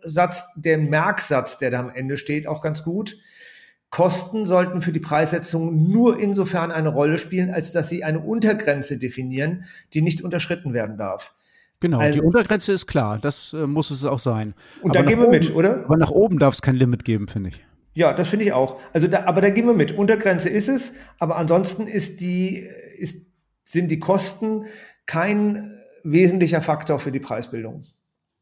Kernsatz, 0.04 0.54
den 0.56 0.90
Merksatz, 0.90 1.58
der 1.58 1.72
da 1.72 1.80
am 1.80 1.90
Ende 1.90 2.18
steht, 2.18 2.48
auch 2.48 2.62
ganz 2.62 2.84
gut. 2.84 3.18
Kosten 3.90 4.46
sollten 4.46 4.82
für 4.82 4.92
die 4.92 5.00
Preissetzung 5.00 5.90
nur 5.92 6.20
insofern 6.20 6.72
eine 6.72 6.90
Rolle 6.90 7.18
spielen, 7.18 7.52
als 7.52 7.72
dass 7.72 7.90
sie 7.90 8.04
eine 8.04 8.20
Untergrenze 8.20 8.98
definieren, 8.98 9.66
die 9.94 10.02
nicht 10.02 10.24
unterschritten 10.24 10.74
werden 10.74 10.98
darf. 10.98 11.36
Genau, 11.80 12.00
also, 12.00 12.20
die 12.20 12.26
Untergrenze 12.26 12.72
ist 12.72 12.88
klar, 12.88 13.20
das 13.20 13.54
äh, 13.54 13.68
muss 13.68 13.92
es 13.92 14.06
auch 14.06 14.20
sein. 14.20 14.56
Und 14.82 14.92
aber 14.92 15.04
da 15.04 15.10
gehen 15.10 15.20
wir 15.20 15.28
oben, 15.28 15.38
mit, 15.38 15.54
oder? 15.54 15.84
Aber 15.84 15.98
nach 15.98 16.12
oben 16.12 16.40
darf 16.40 16.56
es 16.56 16.62
kein 16.62 16.76
Limit 16.76 17.06
geben, 17.06 17.28
finde 17.28 17.50
ich. 17.50 17.66
Ja, 17.94 18.14
das 18.14 18.30
finde 18.30 18.46
ich 18.46 18.54
auch. 18.54 18.80
Also 18.94 19.08
da, 19.08 19.26
aber 19.26 19.42
da 19.42 19.50
gehen 19.50 19.68
wir 19.68 19.74
mit. 19.74 19.92
Untergrenze 19.92 20.50
ist 20.50 20.70
es, 20.70 20.94
aber 21.20 21.36
ansonsten 21.36 21.86
ist 21.86 22.22
die, 22.22 22.68
ist, 22.98 23.28
sind 23.66 23.90
die 23.90 24.00
Kosten 24.00 24.66
kein 25.06 25.78
wesentlicher 26.04 26.62
Faktor 26.62 27.00
für 27.00 27.12
die 27.12 27.20
Preisbildung. 27.20 27.86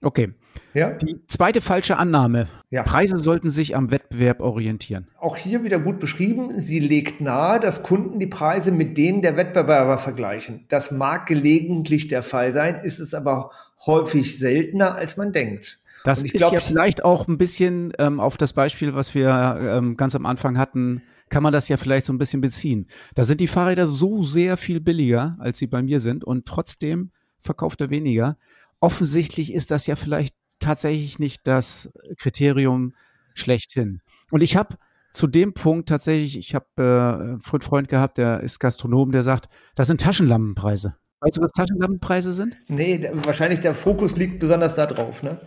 Okay. 0.02 0.34
Ja? 0.74 0.92
Die 0.92 1.20
zweite 1.28 1.62
falsche 1.62 1.98
Annahme. 1.98 2.48
Ja. 2.70 2.84
Preise 2.84 3.18
sollten 3.18 3.50
sich 3.50 3.76
am 3.76 3.92
Wettbewerb 3.92 4.42
orientieren. 4.42 5.08
Auch 5.20 5.36
hier 5.36 5.64
wieder 5.64 5.80
gut 5.80 6.00
beschrieben. 6.00 6.52
Sie 6.52 6.80
legt 6.80 7.22
nahe, 7.22 7.60
dass 7.60 7.84
Kunden 7.84 8.20
die 8.20 8.28
Preise 8.28 8.72
mit 8.72 8.98
denen 8.98 9.22
der 9.22 9.38
Wettbewerber 9.38 9.98
vergleichen. 9.98 10.66
Das 10.70 10.92
mag 10.92 11.28
gelegentlich 11.28 12.08
der 12.08 12.24
Fall 12.24 12.54
sein, 12.54 12.76
ist 12.76 13.00
es 13.00 13.14
aber 13.14 13.52
häufig 13.86 14.40
seltener, 14.40 14.96
als 14.96 15.18
man 15.18 15.34
denkt. 15.34 15.82
Das 16.04 16.24
ist 16.24 16.34
glaub, 16.34 16.54
ja 16.54 16.62
vielleicht 16.62 17.04
auch 17.04 17.28
ein 17.28 17.38
bisschen 17.38 17.94
ähm, 18.00 18.20
auf 18.20 18.38
das 18.38 18.54
Beispiel, 18.54 18.96
was 18.96 19.14
wir 19.14 19.60
ähm, 19.62 19.98
ganz 19.98 20.16
am 20.16 20.26
Anfang 20.26 20.58
hatten, 20.58 21.04
kann 21.30 21.44
man 21.44 21.54
das 21.54 21.70
ja 21.70 21.78
vielleicht 21.78 22.06
so 22.06 22.14
ein 22.14 22.18
bisschen 22.18 22.42
beziehen. 22.42 22.88
Da 23.14 23.24
sind 23.24 23.40
die 23.40 23.48
Fahrräder 23.48 23.86
so 23.86 24.24
sehr 24.24 24.58
viel 24.58 24.80
billiger, 24.80 25.38
als 25.40 25.60
sie 25.60 25.68
bei 25.68 25.82
mir 25.82 26.00
sind 26.00 26.24
und 26.24 26.46
trotzdem 26.46 27.12
verkauft 27.40 27.82
er 27.82 27.90
weniger 27.90 28.38
offensichtlich 28.82 29.54
ist 29.54 29.72
das 29.72 29.88
ja 29.88 29.96
vielleicht 29.96 30.36
tatsächlich 30.60 31.20
nicht 31.20 31.48
das 31.48 31.92
Kriterium 32.18 32.94
schlechthin. 33.34 34.02
Und 34.30 34.42
ich 34.42 34.56
habe 34.58 34.76
zu 35.12 35.28
dem 35.28 35.54
Punkt 35.54 35.90
tatsächlich, 35.90 36.38
ich 36.38 36.56
habe 36.56 36.66
äh, 36.78 36.82
einen 36.82 37.42
Freund 37.42 37.88
gehabt, 37.90 38.18
der 38.18 38.42
ist 38.42 38.60
Gastronom, 38.60 39.12
der 39.12 39.24
sagt, 39.24 39.48
das 39.76 39.88
sind 39.88 40.02
Taschenlampenpreise. 40.02 40.96
Weißt 41.20 41.38
du, 41.38 41.42
was 41.42 41.52
Taschenlampenpreise 41.52 42.32
sind? 42.34 42.58
Nee, 42.68 43.10
wahrscheinlich 43.14 43.60
der 43.60 43.76
Fokus 43.76 44.16
liegt 44.16 44.40
besonders 44.40 44.76
da 44.76 44.86
drauf, 44.86 45.22
ne? 45.22 45.40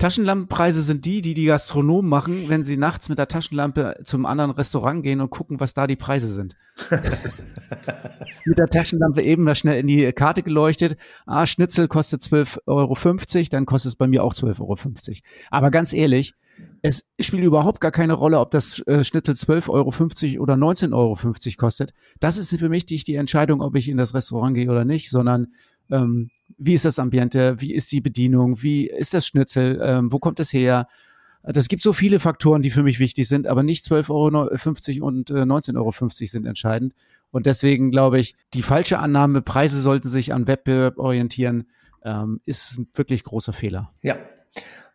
Taschenlampenpreise 0.00 0.80
sind 0.80 1.04
die, 1.04 1.20
die 1.20 1.34
die 1.34 1.44
Gastronomen 1.44 2.08
machen, 2.08 2.48
wenn 2.48 2.64
sie 2.64 2.78
nachts 2.78 3.10
mit 3.10 3.18
der 3.18 3.28
Taschenlampe 3.28 4.00
zum 4.02 4.24
anderen 4.24 4.50
Restaurant 4.50 5.02
gehen 5.02 5.20
und 5.20 5.28
gucken, 5.28 5.60
was 5.60 5.74
da 5.74 5.86
die 5.86 5.96
Preise 5.96 6.26
sind. 6.26 6.56
mit 8.46 8.58
der 8.58 8.68
Taschenlampe 8.68 9.20
eben 9.22 9.44
mal 9.44 9.54
schnell 9.54 9.78
in 9.78 9.86
die 9.86 10.10
Karte 10.12 10.42
geleuchtet. 10.42 10.96
Ah, 11.26 11.46
Schnitzel 11.46 11.86
kostet 11.86 12.22
12,50 12.22 12.60
Euro, 12.66 12.96
dann 13.50 13.66
kostet 13.66 13.90
es 13.90 13.96
bei 13.96 14.06
mir 14.06 14.24
auch 14.24 14.32
12,50 14.32 14.60
Euro. 14.60 14.76
Aber 15.50 15.70
ganz 15.70 15.92
ehrlich, 15.92 16.34
es 16.82 17.06
spielt 17.20 17.44
überhaupt 17.44 17.82
gar 17.82 17.90
keine 17.90 18.14
Rolle, 18.14 18.38
ob 18.38 18.50
das 18.52 18.80
äh, 18.86 19.04
Schnitzel 19.04 19.34
12,50 19.34 19.68
Euro 20.38 20.42
oder 20.42 20.54
19,50 20.54 20.94
Euro 20.94 21.16
kostet. 21.58 21.92
Das 22.20 22.38
ist 22.38 22.58
für 22.58 22.70
mich 22.70 22.88
nicht 22.88 23.06
die 23.06 23.16
Entscheidung, 23.16 23.60
ob 23.60 23.76
ich 23.76 23.88
in 23.88 23.98
das 23.98 24.14
Restaurant 24.14 24.54
gehe 24.54 24.70
oder 24.70 24.86
nicht, 24.86 25.10
sondern 25.10 25.48
ähm, 25.90 26.30
wie 26.58 26.74
ist 26.74 26.84
das 26.84 26.98
Ambiente, 26.98 27.60
wie 27.60 27.72
ist 27.72 27.90
die 27.92 28.00
Bedienung, 28.00 28.62
wie 28.62 28.86
ist 28.86 29.14
das 29.14 29.26
Schnitzel, 29.26 29.80
ähm, 29.82 30.12
wo 30.12 30.18
kommt 30.18 30.40
es 30.40 30.52
her? 30.52 30.88
Das 31.42 31.68
gibt 31.68 31.82
so 31.82 31.92
viele 31.92 32.20
Faktoren, 32.20 32.60
die 32.60 32.70
für 32.70 32.82
mich 32.82 32.98
wichtig 32.98 33.26
sind, 33.26 33.46
aber 33.46 33.62
nicht 33.62 33.84
12,50 33.84 34.10
Euro 35.00 35.06
und 35.06 35.30
äh, 35.30 35.42
19,50 35.42 35.76
Euro 35.76 35.92
sind 36.10 36.46
entscheidend. 36.46 36.94
Und 37.30 37.46
deswegen 37.46 37.90
glaube 37.90 38.18
ich, 38.18 38.34
die 38.52 38.62
falsche 38.62 38.98
Annahme, 38.98 39.40
Preise 39.40 39.80
sollten 39.80 40.08
sich 40.08 40.34
an 40.34 40.46
Wettbewerb 40.46 40.98
orientieren, 40.98 41.68
ähm, 42.04 42.40
ist 42.44 42.78
ein 42.78 42.88
wirklich 42.94 43.24
großer 43.24 43.52
Fehler. 43.52 43.92
Ja. 44.02 44.16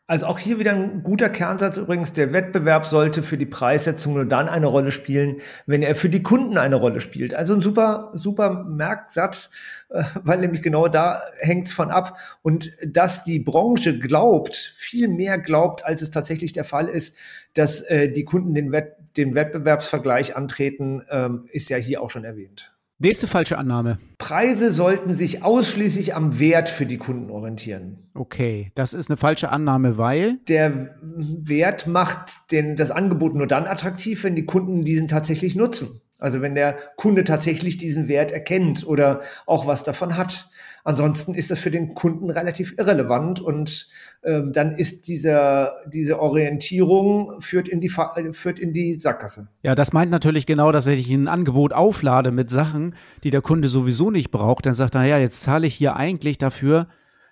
Also 0.07 0.27
auch 0.27 0.37
hier 0.37 0.59
wieder 0.59 0.73
ein 0.73 1.01
guter 1.01 1.29
Kernsatz 1.29 1.77
übrigens. 1.77 2.13
Der 2.13 2.31
Wettbewerb 2.31 2.85
sollte 2.85 3.23
für 3.23 3.39
die 3.39 3.47
Preissetzung 3.47 4.13
nur 4.13 4.25
dann 4.25 4.47
eine 4.47 4.67
Rolle 4.67 4.91
spielen, 4.91 5.37
wenn 5.65 5.81
er 5.81 5.95
für 5.95 6.09
die 6.09 6.21
Kunden 6.21 6.59
eine 6.59 6.75
Rolle 6.75 7.01
spielt. 7.01 7.33
Also 7.33 7.55
ein 7.55 7.61
super, 7.61 8.11
super 8.13 8.65
Merksatz, 8.65 9.49
äh, 9.89 10.03
weil 10.23 10.39
nämlich 10.39 10.61
genau 10.61 10.87
da 10.87 11.23
hängt's 11.39 11.73
von 11.73 11.89
ab. 11.89 12.19
Und 12.43 12.71
dass 12.85 13.23
die 13.23 13.39
Branche 13.39 13.97
glaubt, 13.97 14.55
viel 14.77 15.07
mehr 15.07 15.39
glaubt, 15.39 15.83
als 15.83 16.03
es 16.03 16.11
tatsächlich 16.11 16.53
der 16.53 16.65
Fall 16.65 16.87
ist, 16.87 17.17
dass 17.55 17.81
äh, 17.81 18.11
die 18.11 18.25
Kunden 18.25 18.53
den, 18.53 18.71
Wett 18.71 18.97
den 19.17 19.33
Wettbewerbsvergleich 19.33 20.35
antreten, 20.35 21.01
ähm, 21.09 21.45
ist 21.51 21.69
ja 21.69 21.77
hier 21.77 22.03
auch 22.03 22.11
schon 22.11 22.25
erwähnt. 22.25 22.74
Nächste 22.97 23.27
falsche 23.27 23.57
Annahme. 23.57 23.99
Preise 24.19 24.71
sollten 24.71 25.13
sich 25.13 25.43
ausschließlich 25.43 26.15
am 26.15 26.39
Wert 26.39 26.69
für 26.69 26.85
die 26.85 26.97
Kunden 26.97 27.29
orientieren. 27.29 28.09
Okay, 28.13 28.71
das 28.73 28.93
ist 28.93 29.09
eine 29.09 29.17
falsche 29.17 29.49
Annahme, 29.49 29.97
weil 29.97 30.37
der 30.47 30.95
Wert 31.01 31.87
macht 31.87 32.51
den, 32.53 32.77
das 32.77 32.91
Angebot 32.91 33.35
nur 33.35 33.47
dann 33.47 33.67
attraktiv, 33.67 34.23
wenn 34.23 34.37
die 34.37 34.45
Kunden 34.45 34.85
diesen 34.85 35.09
tatsächlich 35.09 35.57
nutzen. 35.57 35.99
Also 36.19 36.41
wenn 36.41 36.55
der 36.55 36.77
Kunde 36.95 37.23
tatsächlich 37.23 37.77
diesen 37.77 38.07
Wert 38.07 38.31
erkennt 38.31 38.87
oder 38.87 39.21
auch 39.45 39.67
was 39.67 39.83
davon 39.83 40.15
hat. 40.15 40.49
Ansonsten 40.83 41.33
ist 41.33 41.51
das 41.51 41.59
für 41.59 41.71
den 41.71 41.95
Kunden 41.95 42.29
relativ 42.29 42.77
irrelevant 42.77 43.39
und 43.39 43.89
ähm, 44.23 44.51
dann 44.53 44.75
ist 44.75 45.07
dieser, 45.07 45.77
diese 45.87 46.19
Orientierung 46.19 47.41
führt 47.41 47.67
in, 47.67 47.81
die, 47.81 47.89
führt 47.89 48.59
in 48.59 48.71
die 48.71 48.99
Sackgasse. 48.99 49.47
Ja, 49.63 49.75
das 49.75 49.93
meint 49.93 50.11
natürlich 50.11 50.45
genau, 50.45 50.71
dass 50.71 50.87
ich 50.87 51.09
ein 51.09 51.27
Angebot 51.27 51.73
auflade 51.73 52.31
mit 52.31 52.49
Sachen, 52.49 52.95
die 53.23 53.31
der 53.31 53.41
Kunde 53.41 53.67
sowieso 53.67 54.11
nicht 54.11 54.31
braucht. 54.31 54.65
Dann 54.67 54.75
sagt 54.75 54.95
er, 54.95 55.05
ja, 55.05 55.17
jetzt 55.17 55.41
zahle 55.41 55.67
ich 55.67 55.73
hier 55.73 55.95
eigentlich 55.95 56.37
dafür, 56.37 56.87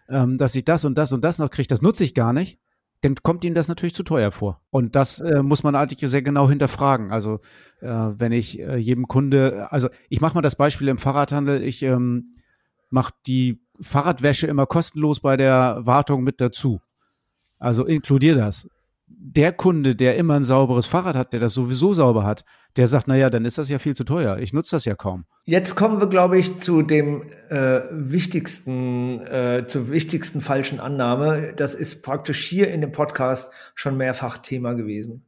ähm, 0.10 0.38
dass 0.38 0.56
ich 0.56 0.66
das 0.66 0.84
und 0.84 0.98
das 0.98 1.14
und 1.14 1.24
das 1.24 1.38
noch 1.38 1.52
kriege. 1.52 1.68
Das 1.68 1.82
nutze 1.82 2.04
ich 2.04 2.16
gar 2.16 2.34
nicht 2.34 2.60
dann 3.04 3.16
kommt 3.22 3.44
ihm 3.44 3.54
das 3.54 3.68
natürlich 3.68 3.94
zu 3.94 4.04
teuer 4.04 4.32
vor. 4.32 4.62
Und 4.70 4.96
das 4.96 5.20
äh, 5.20 5.44
muss 5.44 5.64
man 5.64 5.76
eigentlich 5.76 6.10
sehr 6.10 6.22
genau 6.22 6.50
hinterfragen. 6.50 7.12
Also 7.12 7.42
äh, 7.82 7.88
wenn 7.88 8.32
ich 8.32 8.60
äh, 8.60 8.78
jedem 8.78 9.10
Kunde, 9.10 9.68
also 9.72 9.90
ich 10.10 10.22
mache 10.22 10.36
mal 10.36 10.42
das 10.42 10.56
Beispiel 10.56 10.88
im 10.88 10.98
Fahrradhandel, 10.98 11.62
ich 11.64 11.84
ähm, 11.84 12.38
mache 12.90 13.14
die 13.28 13.62
Fahrradwäsche 13.82 14.48
immer 14.48 14.66
kostenlos 14.66 15.20
bei 15.20 15.36
der 15.36 15.82
Wartung 15.82 16.24
mit 16.24 16.40
dazu. 16.40 16.80
Also 17.60 17.86
inkludiere 17.86 18.38
das 18.38 18.70
der 19.18 19.52
Kunde, 19.52 19.96
der 19.96 20.16
immer 20.16 20.36
ein 20.36 20.44
sauberes 20.44 20.86
Fahrrad 20.86 21.16
hat, 21.16 21.34
der 21.34 21.40
das 21.40 21.54
sowieso 21.54 21.94
sauber 21.94 22.24
hat, 22.24 22.46
der 22.76 22.88
sagt, 22.88 23.08
naja, 23.08 23.30
dann 23.30 23.46
ist 23.46 23.58
das 23.58 23.70
ja 23.70 23.80
viel 23.80 23.96
zu 23.96 24.04
teuer. 24.04 24.38
Ich 24.40 24.54
nutze 24.54 24.76
das 24.76 24.86
ja 24.86 24.96
kaum. 24.96 25.26
Jetzt 25.46 25.76
kommen 25.76 26.00
wir, 26.00 26.08
glaube 26.08 26.38
ich, 26.38 26.58
zu 26.58 26.82
dem 26.82 27.24
äh, 27.50 27.82
wichtigsten, 27.92 29.22
äh, 29.22 29.66
zur 29.68 29.90
wichtigsten 29.90 30.42
falschen 30.42 30.80
Annahme. 30.80 31.54
Das 31.56 31.76
ist 31.76 32.02
praktisch 32.02 32.46
hier 32.46 32.72
in 32.72 32.82
dem 32.82 32.92
Podcast 32.92 33.52
schon 33.76 33.98
mehrfach 33.98 34.40
Thema 34.40 34.74
gewesen. 34.74 35.26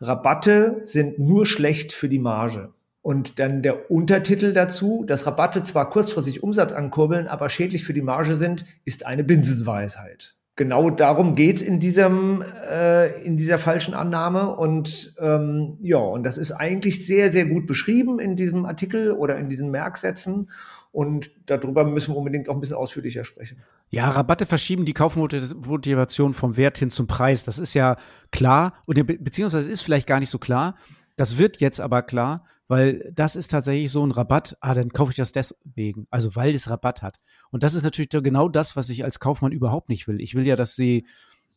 Rabatte 0.00 0.80
sind 0.84 1.18
nur 1.18 1.46
schlecht 1.46 1.92
für 1.92 2.08
die 2.08 2.18
Marge. 2.18 2.72
Und 3.02 3.38
dann 3.38 3.62
der 3.62 3.90
Untertitel 3.90 4.52
dazu, 4.52 5.04
dass 5.06 5.26
Rabatte 5.26 5.62
zwar 5.62 5.90
kurzfristig 5.90 6.42
Umsatz 6.42 6.72
ankurbeln, 6.72 7.28
aber 7.28 7.48
schädlich 7.48 7.84
für 7.84 7.94
die 7.94 8.02
Marge 8.02 8.34
sind, 8.34 8.64
ist 8.84 9.06
eine 9.06 9.22
Binsenweisheit 9.22 10.36
genau 10.56 10.90
darum 10.90 11.34
geht's 11.34 11.62
in 11.62 11.80
äh, 11.80 13.22
in 13.22 13.36
dieser 13.36 13.58
falschen 13.58 13.94
Annahme 13.94 14.56
und 14.56 15.14
ähm, 15.20 15.76
ja 15.82 15.98
und 15.98 16.24
das 16.24 16.38
ist 16.38 16.52
eigentlich 16.52 17.06
sehr 17.06 17.30
sehr 17.30 17.44
gut 17.44 17.66
beschrieben 17.66 18.18
in 18.18 18.36
diesem 18.36 18.64
Artikel 18.64 19.12
oder 19.12 19.38
in 19.38 19.48
diesen 19.48 19.70
Merksätzen 19.70 20.48
und 20.96 21.30
darüber 21.44 21.84
müssen 21.84 22.14
wir 22.14 22.16
unbedingt 22.16 22.48
auch 22.48 22.54
ein 22.54 22.60
bisschen 22.60 22.76
ausführlicher 22.76 23.24
sprechen. 23.24 23.58
Ja, 23.90 24.10
Rabatte 24.10 24.46
verschieben 24.46 24.86
die 24.86 24.94
Kaufmotivation 24.94 26.32
vom 26.32 26.56
Wert 26.56 26.78
hin 26.78 26.90
zum 26.90 27.06
Preis. 27.06 27.44
Das 27.44 27.58
ist 27.58 27.74
ja 27.74 27.96
klar 28.32 28.72
be 28.86 29.04
beziehungsweise 29.04 29.70
ist 29.70 29.82
vielleicht 29.82 30.06
gar 30.08 30.20
nicht 30.20 30.30
so 30.30 30.38
klar. 30.38 30.74
Das 31.16 31.36
wird 31.38 31.60
jetzt 31.60 31.80
aber 31.80 32.02
klar, 32.02 32.46
weil 32.66 33.12
das 33.14 33.36
ist 33.36 33.50
tatsächlich 33.50 33.92
so 33.92 34.04
ein 34.06 34.10
Rabatt. 34.10 34.56
Ah, 34.60 34.74
dann 34.74 34.88
kaufe 34.88 35.12
ich 35.12 35.16
das 35.16 35.32
deswegen. 35.32 36.06
Also 36.10 36.34
weil 36.34 36.54
es 36.54 36.70
Rabatt 36.70 37.02
hat. 37.02 37.18
Und 37.50 37.62
das 37.62 37.74
ist 37.74 37.82
natürlich 37.82 38.10
genau 38.10 38.48
das, 38.48 38.76
was 38.76 38.88
ich 38.90 39.04
als 39.04 39.20
Kaufmann 39.20 39.52
überhaupt 39.52 39.88
nicht 39.88 40.08
will. 40.08 40.20
Ich 40.20 40.34
will 40.34 40.46
ja, 40.46 40.56
dass 40.56 40.76
sie 40.76 41.06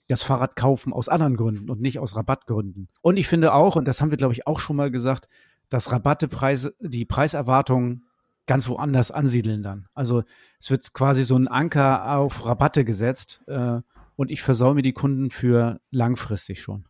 das 0.08 0.24
Fahrrad 0.24 0.56
kaufen 0.56 0.92
aus 0.92 1.08
anderen 1.08 1.38
Gründen 1.38 1.70
und 1.70 1.82
nicht 1.82 2.00
aus 2.00 2.16
Rabattgründen. 2.16 2.90
Und 3.02 3.18
ich 3.18 3.28
finde 3.28 3.54
auch, 3.54 3.76
und 3.76 3.88
das 3.88 4.02
haben 4.02 4.10
wir, 4.10 4.18
glaube 4.18 4.34
ich, 4.34 4.48
auch 4.48 4.60
schon 4.60 4.76
mal 4.76 4.92
gesagt, 4.92 5.28
dass 5.70 5.92
Rabattepreise, 5.92 6.74
die 6.80 7.06
Preiserwartungen 7.06 8.06
ganz 8.48 8.68
woanders 8.68 9.12
ansiedeln 9.12 9.62
dann. 9.62 9.88
Also 9.94 10.24
es 10.60 10.72
wird 10.72 10.92
quasi 10.94 11.24
so 11.24 11.36
ein 11.36 11.48
Anker 11.48 12.18
auf 12.18 12.48
Rabatte 12.48 12.84
gesetzt 12.84 13.44
äh, 13.46 13.82
und 14.16 14.32
ich 14.32 14.42
versaue 14.42 14.74
mir 14.74 14.82
die 14.82 14.94
Kunden 14.94 15.30
für 15.30 15.80
langfristig 15.92 16.60
schon. 16.60 16.86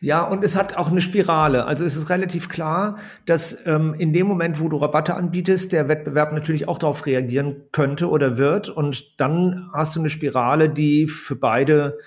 Ja, 0.00 0.22
und 0.22 0.42
es 0.42 0.56
hat 0.56 0.76
auch 0.76 0.90
eine 0.90 1.00
Spirale. 1.00 1.64
Also 1.64 1.84
es 1.84 1.96
ist 1.96 2.10
relativ 2.10 2.48
klar, 2.48 2.98
dass 3.26 3.56
ähm, 3.66 3.94
in 3.94 4.12
dem 4.12 4.26
Moment, 4.26 4.60
wo 4.60 4.68
du 4.68 4.76
Rabatte 4.76 5.14
anbietest, 5.14 5.72
der 5.72 5.88
Wettbewerb 5.88 6.32
natürlich 6.32 6.66
auch 6.66 6.78
darauf 6.78 7.06
reagieren 7.06 7.62
könnte 7.70 8.08
oder 8.08 8.36
wird. 8.36 8.68
Und 8.68 9.20
dann 9.20 9.70
hast 9.72 9.94
du 9.94 10.00
eine 10.00 10.08
Spirale, 10.08 10.68
die 10.68 11.06
für 11.06 11.36
beide 11.36 11.98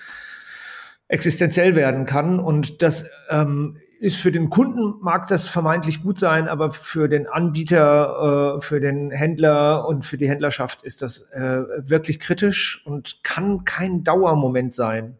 existenziell 1.08 1.76
werden 1.76 2.06
kann. 2.06 2.40
Und 2.40 2.82
das 2.82 3.10
ähm, 3.30 3.78
ist 4.00 4.18
für 4.18 4.34
den 4.34 4.50
Kunden 4.50 4.96
mag 5.02 5.28
das 5.28 5.48
vermeintlich 5.48 6.04
gut 6.04 6.20
sein, 6.20 6.50
aber 6.50 6.72
für 6.72 7.08
den 7.08 7.28
Anbieter, 7.28 8.58
äh, 8.58 8.62
für 8.62 8.82
den 8.82 9.12
Händler 9.12 9.88
und 9.88 10.04
für 10.04 10.18
die 10.18 10.28
Händlerschaft 10.28 10.84
ist 10.84 11.02
das 11.02 11.30
äh, 11.32 11.62
wirklich 11.78 12.20
kritisch 12.20 12.86
und 12.86 13.24
kann 13.24 13.64
kein 13.64 14.04
Dauermoment 14.04 14.74
sein. 14.74 15.18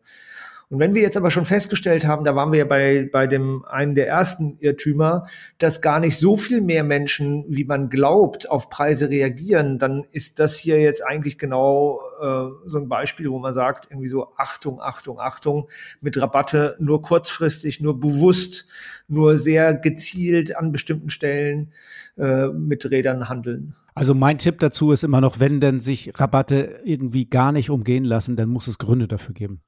Und 0.74 0.80
wenn 0.80 0.96
wir 0.96 1.04
jetzt 1.04 1.18
aber 1.18 1.30
schon 1.30 1.46
festgestellt 1.46 2.08
haben, 2.08 2.26
da 2.26 2.36
waren 2.36 2.52
wir 2.52 2.58
ja 2.58 2.66
bei, 2.66 3.08
bei 3.14 3.28
dem 3.28 3.64
einen 3.66 3.94
der 3.94 4.08
ersten 4.08 4.58
Irrtümer, 4.58 5.28
dass 5.60 5.84
gar 5.84 6.00
nicht 6.00 6.18
so 6.18 6.36
viel 6.36 6.62
mehr 6.62 6.84
Menschen, 6.84 7.46
wie 7.48 7.64
man 7.64 7.92
glaubt, 7.92 8.50
auf 8.50 8.72
Preise 8.72 9.08
reagieren, 9.08 9.78
dann 9.78 10.04
ist 10.12 10.40
das 10.40 10.58
hier 10.58 10.82
jetzt 10.82 11.06
eigentlich 11.06 11.38
genau 11.38 12.00
äh, 12.20 12.48
so 12.66 12.80
ein 12.80 12.90
Beispiel, 12.90 13.30
wo 13.30 13.38
man 13.38 13.54
sagt, 13.54 13.92
irgendwie 13.92 14.08
so 14.08 14.30
Achtung, 14.36 14.82
Achtung, 14.82 15.20
Achtung, 15.20 15.70
mit 16.02 16.20
Rabatte 16.20 16.76
nur 16.80 17.04
kurzfristig, 17.04 17.80
nur 17.80 18.00
bewusst, 18.00 18.68
nur 19.08 19.38
sehr 19.38 19.76
gezielt 19.76 20.58
an 20.58 20.72
bestimmten 20.72 21.12
Stellen 21.12 21.72
äh, 22.18 22.48
mit 22.48 22.90
Rädern 22.90 23.30
handeln. 23.30 23.76
Also 23.94 24.16
mein 24.16 24.40
Tipp 24.40 24.58
dazu 24.58 24.92
ist 24.92 25.04
immer 25.04 25.22
noch, 25.22 25.40
wenn 25.40 25.60
denn 25.60 25.80
sich 25.80 26.20
Rabatte 26.20 26.82
irgendwie 26.84 27.30
gar 27.30 27.52
nicht 27.52 27.70
umgehen 27.70 28.06
lassen, 28.06 28.36
dann 28.36 28.50
muss 28.50 28.66
es 28.66 28.80
Gründe 28.80 29.08
dafür 29.08 29.36
geben. 29.36 29.62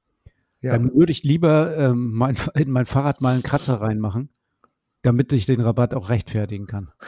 Ja. 0.60 0.72
Dann 0.72 0.94
würde 0.94 1.12
ich 1.12 1.22
lieber 1.22 1.76
ähm, 1.76 2.12
mein, 2.12 2.36
in 2.54 2.70
mein 2.70 2.86
Fahrrad 2.86 3.20
mal 3.20 3.34
einen 3.34 3.42
Kratzer 3.42 3.80
reinmachen, 3.80 4.30
damit 5.02 5.32
ich 5.32 5.46
den 5.46 5.60
Rabatt 5.60 5.94
auch 5.94 6.08
rechtfertigen 6.08 6.66
kann. 6.66 6.90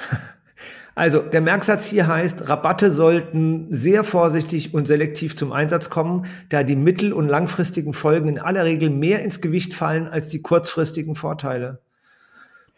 Also 0.94 1.20
der 1.20 1.40
Merksatz 1.40 1.86
hier 1.86 2.08
heißt, 2.08 2.48
Rabatte 2.48 2.90
sollten 2.90 3.68
sehr 3.70 4.02
vorsichtig 4.02 4.74
und 4.74 4.88
selektiv 4.88 5.36
zum 5.36 5.52
Einsatz 5.52 5.90
kommen, 5.90 6.26
da 6.48 6.64
die 6.64 6.74
mittel- 6.74 7.12
und 7.12 7.28
langfristigen 7.28 7.92
Folgen 7.92 8.26
in 8.26 8.40
aller 8.40 8.64
Regel 8.64 8.90
mehr 8.90 9.22
ins 9.22 9.40
Gewicht 9.40 9.74
fallen 9.74 10.08
als 10.08 10.26
die 10.26 10.42
kurzfristigen 10.42 11.14
Vorteile. 11.14 11.82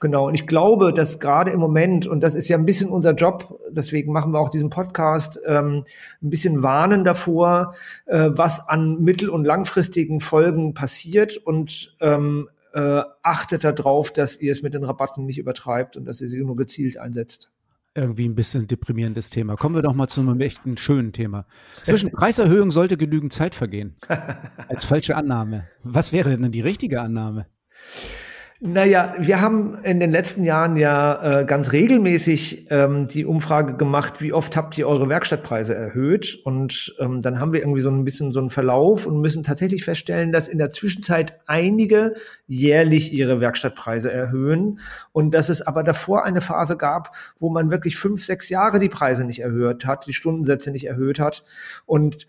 Genau, 0.00 0.28
und 0.28 0.34
ich 0.34 0.46
glaube, 0.46 0.94
dass 0.94 1.20
gerade 1.20 1.50
im 1.50 1.60
Moment, 1.60 2.06
und 2.06 2.20
das 2.20 2.34
ist 2.34 2.48
ja 2.48 2.56
ein 2.56 2.64
bisschen 2.64 2.88
unser 2.88 3.12
Job, 3.12 3.60
deswegen 3.70 4.12
machen 4.12 4.32
wir 4.32 4.40
auch 4.40 4.48
diesen 4.48 4.70
Podcast, 4.70 5.38
ähm, 5.46 5.84
ein 6.22 6.30
bisschen 6.30 6.62
warnen 6.62 7.04
davor, 7.04 7.74
äh, 8.06 8.30
was 8.30 8.66
an 8.66 9.02
mittel- 9.02 9.28
und 9.28 9.44
langfristigen 9.44 10.20
Folgen 10.20 10.72
passiert 10.72 11.36
und 11.36 11.96
ähm, 12.00 12.48
äh, 12.72 13.02
achtet 13.22 13.62
darauf, 13.62 14.10
dass 14.10 14.40
ihr 14.40 14.52
es 14.52 14.62
mit 14.62 14.72
den 14.72 14.84
Rabatten 14.84 15.26
nicht 15.26 15.38
übertreibt 15.38 15.98
und 15.98 16.06
dass 16.06 16.22
ihr 16.22 16.28
sie 16.28 16.42
nur 16.42 16.56
gezielt 16.56 16.96
einsetzt 16.96 17.50
irgendwie 17.92 18.28
ein 18.28 18.36
bisschen 18.36 18.68
deprimierendes 18.68 19.30
Thema. 19.30 19.56
Kommen 19.56 19.74
wir 19.74 19.82
doch 19.82 19.94
mal 19.94 20.06
zu 20.06 20.20
einem 20.20 20.40
echten 20.40 20.76
schönen 20.76 21.12
Thema. 21.12 21.44
Zwischen 21.82 22.12
Preiserhöhung 22.12 22.70
sollte 22.70 22.96
genügend 22.96 23.32
Zeit 23.32 23.54
vergehen. 23.54 23.96
Als 24.68 24.84
falsche 24.84 25.16
Annahme. 25.16 25.66
Was 25.82 26.12
wäre 26.12 26.38
denn 26.38 26.52
die 26.52 26.60
richtige 26.60 27.00
Annahme? 27.00 27.46
Naja, 28.62 29.14
wir 29.18 29.40
haben 29.40 29.78
in 29.84 30.00
den 30.00 30.10
letzten 30.10 30.44
Jahren 30.44 30.76
ja 30.76 31.40
äh, 31.40 31.44
ganz 31.46 31.72
regelmäßig 31.72 32.66
ähm, 32.68 33.08
die 33.08 33.24
Umfrage 33.24 33.74
gemacht, 33.74 34.20
wie 34.20 34.34
oft 34.34 34.54
habt 34.54 34.76
ihr 34.76 34.86
eure 34.86 35.08
Werkstattpreise 35.08 35.74
erhöht? 35.74 36.38
Und 36.44 36.94
ähm, 37.00 37.22
dann 37.22 37.40
haben 37.40 37.54
wir 37.54 37.60
irgendwie 37.60 37.80
so 37.80 37.90
ein 37.90 38.04
bisschen 38.04 38.32
so 38.32 38.40
einen 38.40 38.50
Verlauf 38.50 39.06
und 39.06 39.22
müssen 39.22 39.42
tatsächlich 39.42 39.82
feststellen, 39.82 40.30
dass 40.30 40.46
in 40.46 40.58
der 40.58 40.68
Zwischenzeit 40.68 41.40
einige 41.46 42.16
jährlich 42.46 43.14
ihre 43.14 43.40
Werkstattpreise 43.40 44.12
erhöhen 44.12 44.80
und 45.12 45.32
dass 45.32 45.48
es 45.48 45.62
aber 45.62 45.82
davor 45.82 46.26
eine 46.26 46.42
Phase 46.42 46.76
gab, 46.76 47.16
wo 47.38 47.48
man 47.48 47.70
wirklich 47.70 47.96
fünf, 47.96 48.22
sechs 48.26 48.50
Jahre 48.50 48.78
die 48.78 48.90
Preise 48.90 49.24
nicht 49.24 49.40
erhöht 49.40 49.86
hat, 49.86 50.06
die 50.06 50.12
Stundensätze 50.12 50.70
nicht 50.70 50.86
erhöht 50.86 51.18
hat. 51.18 51.44
Und 51.86 52.26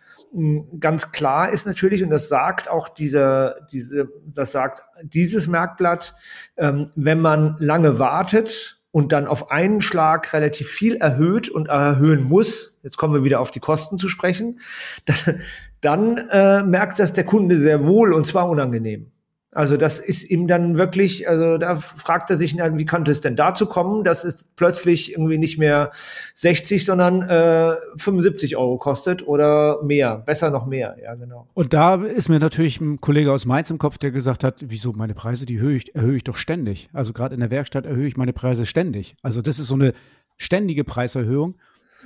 ganz 0.79 1.11
klar 1.11 1.49
ist 1.49 1.65
natürlich, 1.65 2.03
und 2.03 2.09
das 2.09 2.29
sagt 2.29 2.69
auch 2.69 2.87
diese, 2.87 3.65
diese, 3.71 4.09
das 4.25 4.51
sagt 4.51 4.83
dieses 5.03 5.47
Merkblatt, 5.47 6.15
ähm, 6.55 6.89
wenn 6.95 7.19
man 7.19 7.57
lange 7.59 7.99
wartet 7.99 8.81
und 8.91 9.11
dann 9.11 9.27
auf 9.27 9.51
einen 9.51 9.81
Schlag 9.81 10.31
relativ 10.33 10.69
viel 10.69 10.95
erhöht 10.95 11.49
und 11.49 11.67
erhöhen 11.67 12.23
muss, 12.23 12.79
jetzt 12.83 12.97
kommen 12.97 13.13
wir 13.13 13.23
wieder 13.23 13.41
auf 13.41 13.51
die 13.51 13.59
Kosten 13.59 13.97
zu 13.97 14.07
sprechen, 14.07 14.59
dann, 15.05 15.41
dann 15.81 16.17
äh, 16.29 16.63
merkt 16.63 16.99
das 16.99 17.11
der 17.11 17.25
Kunde 17.25 17.57
sehr 17.57 17.85
wohl 17.85 18.13
und 18.13 18.25
zwar 18.25 18.47
unangenehm. 18.47 19.11
Also 19.53 19.75
das 19.75 19.99
ist 19.99 20.29
ihm 20.29 20.47
dann 20.47 20.77
wirklich, 20.77 21.27
also 21.27 21.57
da 21.57 21.75
fragt 21.75 22.29
er 22.29 22.37
sich, 22.37 22.55
wie 22.55 22.85
konnte 22.85 23.11
es 23.11 23.19
denn 23.19 23.35
dazu 23.35 23.65
kommen, 23.65 24.05
dass 24.05 24.23
es 24.23 24.45
plötzlich 24.55 25.11
irgendwie 25.11 25.37
nicht 25.37 25.57
mehr 25.57 25.91
60, 26.35 26.85
sondern 26.85 27.21
äh, 27.23 27.75
75 27.97 28.55
Euro 28.55 28.77
kostet 28.77 29.27
oder 29.27 29.83
mehr, 29.83 30.15
besser 30.17 30.51
noch 30.51 30.65
mehr, 30.65 30.95
ja 31.03 31.15
genau. 31.15 31.47
Und 31.53 31.73
da 31.73 31.95
ist 31.95 32.29
mir 32.29 32.39
natürlich 32.39 32.79
ein 32.79 33.01
Kollege 33.01 33.33
aus 33.33 33.45
Mainz 33.45 33.69
im 33.69 33.77
Kopf, 33.77 33.97
der 33.97 34.11
gesagt 34.11 34.45
hat, 34.45 34.55
wieso 34.61 34.93
meine 34.93 35.13
Preise, 35.13 35.45
die 35.45 35.57
erhöhe 35.57 35.75
ich, 35.75 35.93
erhöhe 35.95 36.15
ich 36.15 36.23
doch 36.23 36.37
ständig. 36.37 36.89
Also 36.93 37.11
gerade 37.11 37.33
in 37.33 37.41
der 37.41 37.51
Werkstatt 37.51 37.85
erhöhe 37.85 38.07
ich 38.07 38.15
meine 38.15 38.31
Preise 38.31 38.65
ständig. 38.65 39.17
Also 39.21 39.41
das 39.41 39.59
ist 39.59 39.67
so 39.67 39.75
eine 39.75 39.91
ständige 40.37 40.85
Preiserhöhung. 40.85 41.55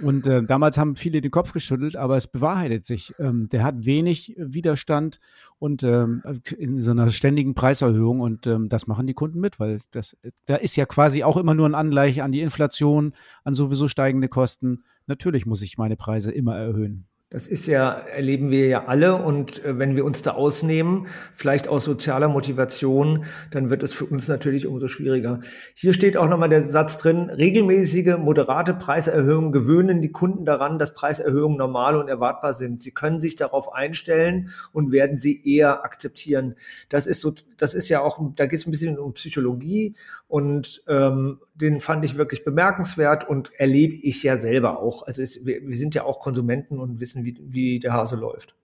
Und 0.02 0.28
äh, 0.28 0.44
damals 0.44 0.78
haben 0.78 0.96
viele 0.96 1.22
den 1.22 1.32
Kopf 1.32 1.54
geschüttelt, 1.54 1.96
aber 1.96 2.18
es 2.18 2.28
bewahrheitet 2.28 2.86
sich. 2.86 3.14
Ähm, 3.20 3.50
der 3.50 3.64
hat 3.64 3.86
wenig 3.86 4.36
Widerstand 4.38 5.20
und 5.60 5.84
ähm, 5.84 6.22
in 6.58 6.82
so 6.82 6.92
einer 6.92 7.10
ständigen 7.10 7.56
Preiserhöhung 7.56 8.20
und 8.20 8.48
ähm, 8.48 8.70
das 8.70 8.88
machen 8.88 9.08
die 9.08 9.14
Kunden 9.14 9.40
mit, 9.40 9.60
weil 9.60 9.80
das 9.92 10.18
da 10.46 10.56
ist 10.56 10.76
ja 10.76 10.86
quasi 10.86 11.24
auch 11.24 11.38
immer 11.38 11.54
nur 11.54 11.68
ein 11.68 11.76
Angleich 11.76 12.22
an 12.22 12.32
die 12.32 12.42
Inflation, 12.42 13.14
an 13.44 13.56
sowieso 13.56 13.88
steigende 13.88 14.28
Kosten. 14.28 14.84
Natürlich 15.08 15.46
muss 15.46 15.62
ich 15.62 15.78
meine 15.78 15.96
Preise 15.96 16.32
immer 16.32 16.56
erhöhen. 16.58 17.08
Das 17.36 17.48
ist 17.48 17.66
ja, 17.66 17.92
erleben 17.92 18.50
wir 18.50 18.68
ja 18.68 18.86
alle. 18.86 19.16
Und 19.16 19.62
äh, 19.66 19.78
wenn 19.78 19.98
wir 19.98 20.06
uns 20.06 20.22
da 20.22 20.32
ausnehmen, 20.32 21.08
vielleicht 21.34 21.68
aus 21.68 21.84
sozialer 21.84 22.30
Motivation, 22.30 23.26
dann 23.52 23.70
wird 23.70 23.84
es 23.84 23.92
für 23.92 24.06
uns 24.06 24.30
natürlich 24.30 24.66
umso 24.66 24.88
schwieriger. 24.88 25.42
Hier 25.74 25.92
steht 25.92 26.16
auch 26.16 26.30
nochmal 26.30 26.48
der 26.48 26.70
Satz 26.70 26.96
drin, 26.96 27.30
regelmäßige, 27.30 28.16
moderate 28.20 28.74
Preiserhöhungen 28.74 29.52
gewöhnen 29.52 30.02
die 30.02 30.14
Kunden 30.14 30.46
daran, 30.46 30.80
dass 30.80 30.94
Preiserhöhungen 30.94 31.58
normal 31.58 31.98
und 31.98 32.08
erwartbar 32.08 32.54
sind. 32.54 32.80
Sie 32.80 32.92
können 32.92 33.20
sich 33.20 33.36
darauf 33.36 33.74
einstellen 33.74 34.48
und 34.72 34.94
werden 34.94 35.18
sie 35.18 35.44
eher 35.46 35.84
akzeptieren. 35.84 36.56
Das 36.88 37.06
ist 37.06 37.20
so, 37.20 37.34
das 37.58 37.74
ist 37.74 37.90
ja 37.90 38.00
auch, 38.00 38.18
da 38.38 38.46
geht 38.46 38.60
es 38.60 38.66
ein 38.66 38.72
bisschen 38.72 38.98
um 38.98 39.12
Psychologie 39.12 39.94
und 40.30 40.84
ähm, 40.88 41.40
den 41.56 41.80
fand 41.80 42.04
ich 42.04 42.18
wirklich 42.18 42.44
bemerkenswert 42.44 43.28
und 43.28 43.52
erlebe 43.58 43.96
ich 43.96 44.22
ja 44.24 44.38
selber 44.38 44.80
auch. 44.80 45.04
Also 45.04 45.22
es, 45.22 45.46
wir, 45.46 45.66
wir, 45.66 45.76
sind 45.76 45.96
ja 45.96 46.04
auch 46.04 46.20
Konsumenten 46.20 46.80
und 46.80 47.00
wissen, 47.00 47.24
wie, 47.24 47.38
wie 47.42 47.80
der 47.80 47.94
Hase 47.94 48.18
läuft. 48.18 48.56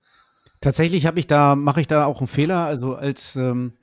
Tatsächlich 0.60 1.06
habe 1.06 1.20
ich 1.20 1.26
da, 1.26 1.56
mache 1.56 1.82
ich 1.82 1.88
da 1.88 2.06
auch 2.06 2.20
einen 2.20 2.28
Fehler. 2.28 2.66
Also 2.66 2.96
als, 2.96 3.36
ähm, 3.36 3.74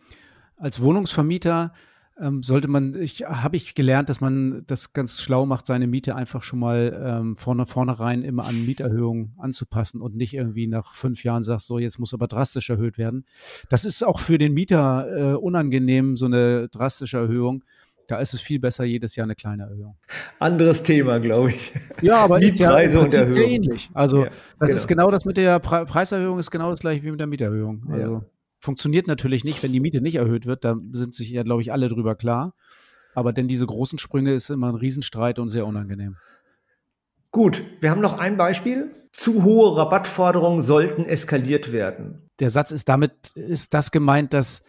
als 0.56 0.80
Wohnungsvermieter 0.80 1.72
ähm, 2.20 2.42
sollte 2.42 2.68
man, 2.68 2.94
ich 3.00 3.22
habe 3.22 3.56
ich 3.56 3.74
gelernt, 3.74 4.08
dass 4.08 4.20
man 4.20 4.64
das 4.66 4.92
ganz 4.92 5.20
schlau 5.20 5.46
macht, 5.46 5.66
seine 5.66 5.86
Miete 5.86 6.14
einfach 6.16 6.42
schon 6.42 6.58
mal 6.58 7.00
ähm, 7.02 7.36
vorne 7.36 7.64
vornherein 7.66 8.22
immer 8.22 8.44
an 8.44 8.66
Mieterhöhungen 8.66 9.34
anzupassen 9.38 10.00
und 10.00 10.16
nicht 10.16 10.34
irgendwie 10.34 10.66
nach 10.66 10.92
fünf 10.92 11.24
Jahren 11.24 11.44
sagt, 11.44 11.62
so 11.62 11.78
jetzt 11.78 11.98
muss 11.98 12.14
aber 12.14 12.26
drastisch 12.26 12.70
erhöht 12.70 12.98
werden. 12.98 13.24
Das 13.68 13.84
ist 13.84 14.02
auch 14.04 14.18
für 14.18 14.38
den 14.38 14.52
Mieter 14.52 15.32
äh, 15.32 15.34
unangenehm, 15.36 16.16
so 16.16 16.26
eine 16.26 16.68
drastische 16.68 17.18
Erhöhung. 17.18 17.64
Da 18.08 18.18
ist 18.20 18.32
es 18.32 18.40
viel 18.40 18.58
besser, 18.58 18.84
jedes 18.84 19.16
Jahr 19.16 19.24
eine 19.24 19.34
kleine 19.34 19.64
Erhöhung. 19.64 19.98
Anderes 20.38 20.82
Thema, 20.82 21.20
glaube 21.20 21.50
ich. 21.50 21.74
Ja, 22.00 22.16
aber 22.16 22.40
ist 22.40 22.58
ja 22.58 22.78
ähnlich. 22.78 23.90
Also 23.92 24.24
ja, 24.24 24.30
das 24.58 24.68
genau. 24.68 24.76
ist 24.76 24.88
genau 24.88 25.10
das 25.10 25.24
mit 25.26 25.36
der 25.36 25.58
Pre 25.58 25.84
Preiserhöhung 25.84 26.38
ist 26.38 26.50
genau 26.50 26.70
das 26.70 26.80
gleiche 26.80 27.04
wie 27.04 27.10
mit 27.10 27.20
der 27.20 27.26
Mieterhöhung. 27.26 27.84
Also 27.90 28.12
ja. 28.14 28.24
funktioniert 28.60 29.06
natürlich 29.08 29.44
nicht, 29.44 29.62
wenn 29.62 29.72
die 29.72 29.80
Miete 29.80 30.00
nicht 30.00 30.14
erhöht 30.14 30.46
wird. 30.46 30.64
Da 30.64 30.76
sind 30.92 31.14
sich 31.14 31.28
ja, 31.30 31.42
glaube 31.42 31.60
ich, 31.60 31.70
alle 31.70 31.88
drüber 31.88 32.14
klar. 32.14 32.54
Aber 33.14 33.34
denn 33.34 33.46
diese 33.46 33.66
großen 33.66 33.98
Sprünge 33.98 34.32
ist 34.32 34.48
immer 34.48 34.70
ein 34.70 34.74
Riesenstreit 34.74 35.38
und 35.38 35.50
sehr 35.50 35.66
unangenehm. 35.66 36.16
Gut, 37.30 37.62
wir 37.80 37.90
haben 37.90 38.00
noch 38.00 38.18
ein 38.18 38.38
Beispiel. 38.38 38.90
Zu 39.12 39.44
hohe 39.44 39.76
Rabattforderungen 39.76 40.62
sollten 40.62 41.04
eskaliert 41.04 41.72
werden. 41.72 42.30
Der 42.40 42.48
Satz 42.48 42.70
ist 42.70 42.88
damit, 42.88 43.32
ist 43.34 43.74
das 43.74 43.90
gemeint, 43.90 44.32
dass 44.32 44.62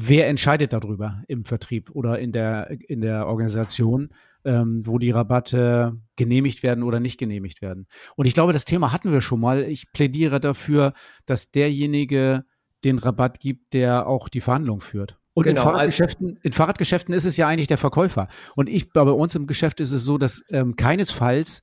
wer 0.00 0.28
entscheidet 0.28 0.72
darüber 0.72 1.22
im 1.28 1.44
Vertrieb 1.44 1.90
oder 1.90 2.18
in 2.18 2.32
der, 2.32 2.70
in 2.88 3.00
der 3.00 3.26
Organisation, 3.26 4.10
ähm, 4.44 4.86
wo 4.86 4.98
die 4.98 5.10
Rabatte 5.10 6.00
genehmigt 6.16 6.62
werden 6.62 6.84
oder 6.84 7.00
nicht 7.00 7.18
genehmigt 7.18 7.60
werden. 7.62 7.86
Und 8.16 8.26
ich 8.26 8.34
glaube, 8.34 8.52
das 8.52 8.64
Thema 8.64 8.92
hatten 8.92 9.12
wir 9.12 9.20
schon 9.20 9.40
mal. 9.40 9.64
Ich 9.64 9.92
plädiere 9.92 10.40
dafür, 10.40 10.92
dass 11.26 11.50
derjenige 11.50 12.44
den 12.84 12.98
Rabatt 12.98 13.40
gibt, 13.40 13.72
der 13.72 14.06
auch 14.06 14.28
die 14.28 14.40
Verhandlung 14.40 14.80
führt. 14.80 15.18
Und 15.34 15.44
genau. 15.44 15.60
in, 15.60 15.64
Fahrradgeschäften, 15.64 16.38
in 16.42 16.52
Fahrradgeschäften 16.52 17.14
ist 17.14 17.24
es 17.24 17.36
ja 17.36 17.48
eigentlich 17.48 17.68
der 17.68 17.78
Verkäufer. 17.78 18.28
Und 18.54 18.68
ich, 18.68 18.90
bei 18.92 19.02
uns 19.02 19.34
im 19.34 19.46
Geschäft 19.46 19.80
ist 19.80 19.92
es 19.92 20.04
so, 20.04 20.18
dass 20.18 20.44
ähm, 20.50 20.76
keinesfalls 20.76 21.62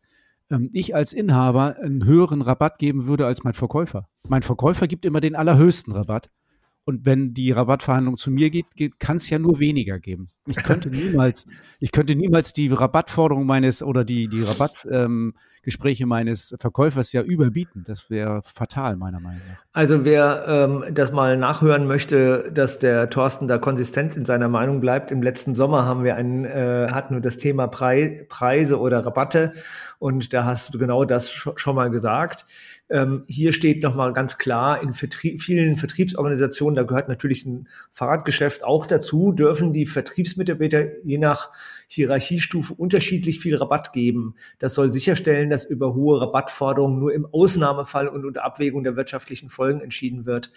ähm, 0.50 0.70
ich 0.74 0.96
als 0.96 1.14
Inhaber 1.14 1.78
einen 1.82 2.06
höheren 2.06 2.42
Rabatt 2.42 2.80
geben 2.80 3.08
würde 3.08 3.26
als 3.26 3.44
mein 3.44 3.54
Verkäufer. 3.54 4.08
Mein 4.28 4.44
Verkäufer 4.44 4.88
gibt 4.88 5.06
immer 5.06 5.22
den 5.22 5.36
allerhöchsten 5.36 5.94
Rabatt. 5.94 6.30
Und 6.86 7.04
wenn 7.04 7.34
die 7.34 7.52
Rabattverhandlung 7.52 8.18
zu 8.18 8.30
mir 8.30 8.52
geht, 8.52 8.76
geht 8.76 9.00
kann 9.00 9.18
es 9.18 9.28
ja 9.30 9.40
nur 9.40 9.60
weniger 9.60 10.00
geben. 10.00 10.30
Ich 10.48 10.58
könnte 10.58 10.90
niemals, 10.92 11.46
ich 11.80 11.92
könnte 11.92 12.16
niemals 12.16 12.54
die 12.54 12.68
Rabattforderung 12.68 13.48
meines 13.48 13.82
oder 13.82 14.06
die, 14.06 14.28
die 14.28 14.44
Rabattgespräche 14.44 16.04
ähm, 16.04 16.10
meines 16.10 16.56
Verkäufers 16.60 17.12
ja 17.12 17.24
überbieten. 17.24 17.84
Das 17.88 18.12
wäre 18.12 18.42
fatal, 18.44 18.98
meiner 18.98 19.20
Meinung 19.20 19.42
nach. 19.50 19.58
Also 19.74 20.06
wer 20.06 20.46
ähm, 20.48 20.86
das 20.94 21.12
mal 21.12 21.38
nachhören 21.38 21.88
möchte, 21.88 22.52
dass 22.54 22.78
der 22.78 23.10
Thorsten 23.10 23.48
da 23.48 23.58
konsistent 23.58 24.16
in 24.16 24.26
seiner 24.26 24.48
Meinung 24.48 24.80
bleibt, 24.80 25.12
im 25.12 25.24
letzten 25.24 25.56
Sommer 25.56 25.86
haben 25.86 26.04
wir 26.04 26.16
einen, 26.16 26.46
äh, 26.46 26.90
hatten 26.92 27.16
wir 27.16 27.22
das 27.22 27.38
Thema 27.38 27.66
Pre 27.66 28.28
Preise 28.30 28.80
oder 28.80 29.04
Rabatte 29.04 29.54
und 30.06 30.34
da 30.34 30.46
hast 30.46 30.72
du 30.72 30.78
genau 30.78 31.04
das 31.04 31.32
schon 31.32 31.76
mal 31.76 31.90
gesagt. 31.90 32.46
Ähm, 32.92 33.24
hier 33.28 33.52
steht 33.54 33.82
nochmal 33.82 34.14
ganz 34.14 34.38
klar, 34.38 34.84
in 34.84 34.94
Vertrie 34.94 35.40
vielen 35.40 35.78
Vertriebsorganisationen, 35.78 36.76
da 36.76 36.84
gehört 36.84 37.10
natürlich 37.10 37.44
ein 37.48 37.68
Fahrradgeschäft 37.92 38.64
auch 38.64 38.86
dazu, 38.86 39.32
dürfen 39.32 39.74
die 39.74 39.88
Vertriebsmitarbeiter 39.88 41.04
je 41.04 41.18
nach 41.18 41.50
Hierarchiestufe 41.88 42.74
unterschiedlich 42.74 43.40
viel 43.40 43.56
Rabatt 43.56 43.94
geben. 43.94 44.36
Das 44.60 44.74
soll 44.74 44.92
sicherstellen, 44.92 45.50
dass 45.50 45.66
über 45.66 45.94
hohe 45.94 46.22
Rabattforderungen 46.22 47.00
nur 47.00 47.14
im 47.14 47.26
Ausnahmefall 47.26 48.08
und 48.08 48.26
unter 48.26 48.44
Abwägung 48.44 48.84
der 48.84 48.96
wirtschaftlichen 48.96 49.50
Folgen 49.50 49.82
entschieden 49.82 50.26
wird. 50.26 50.52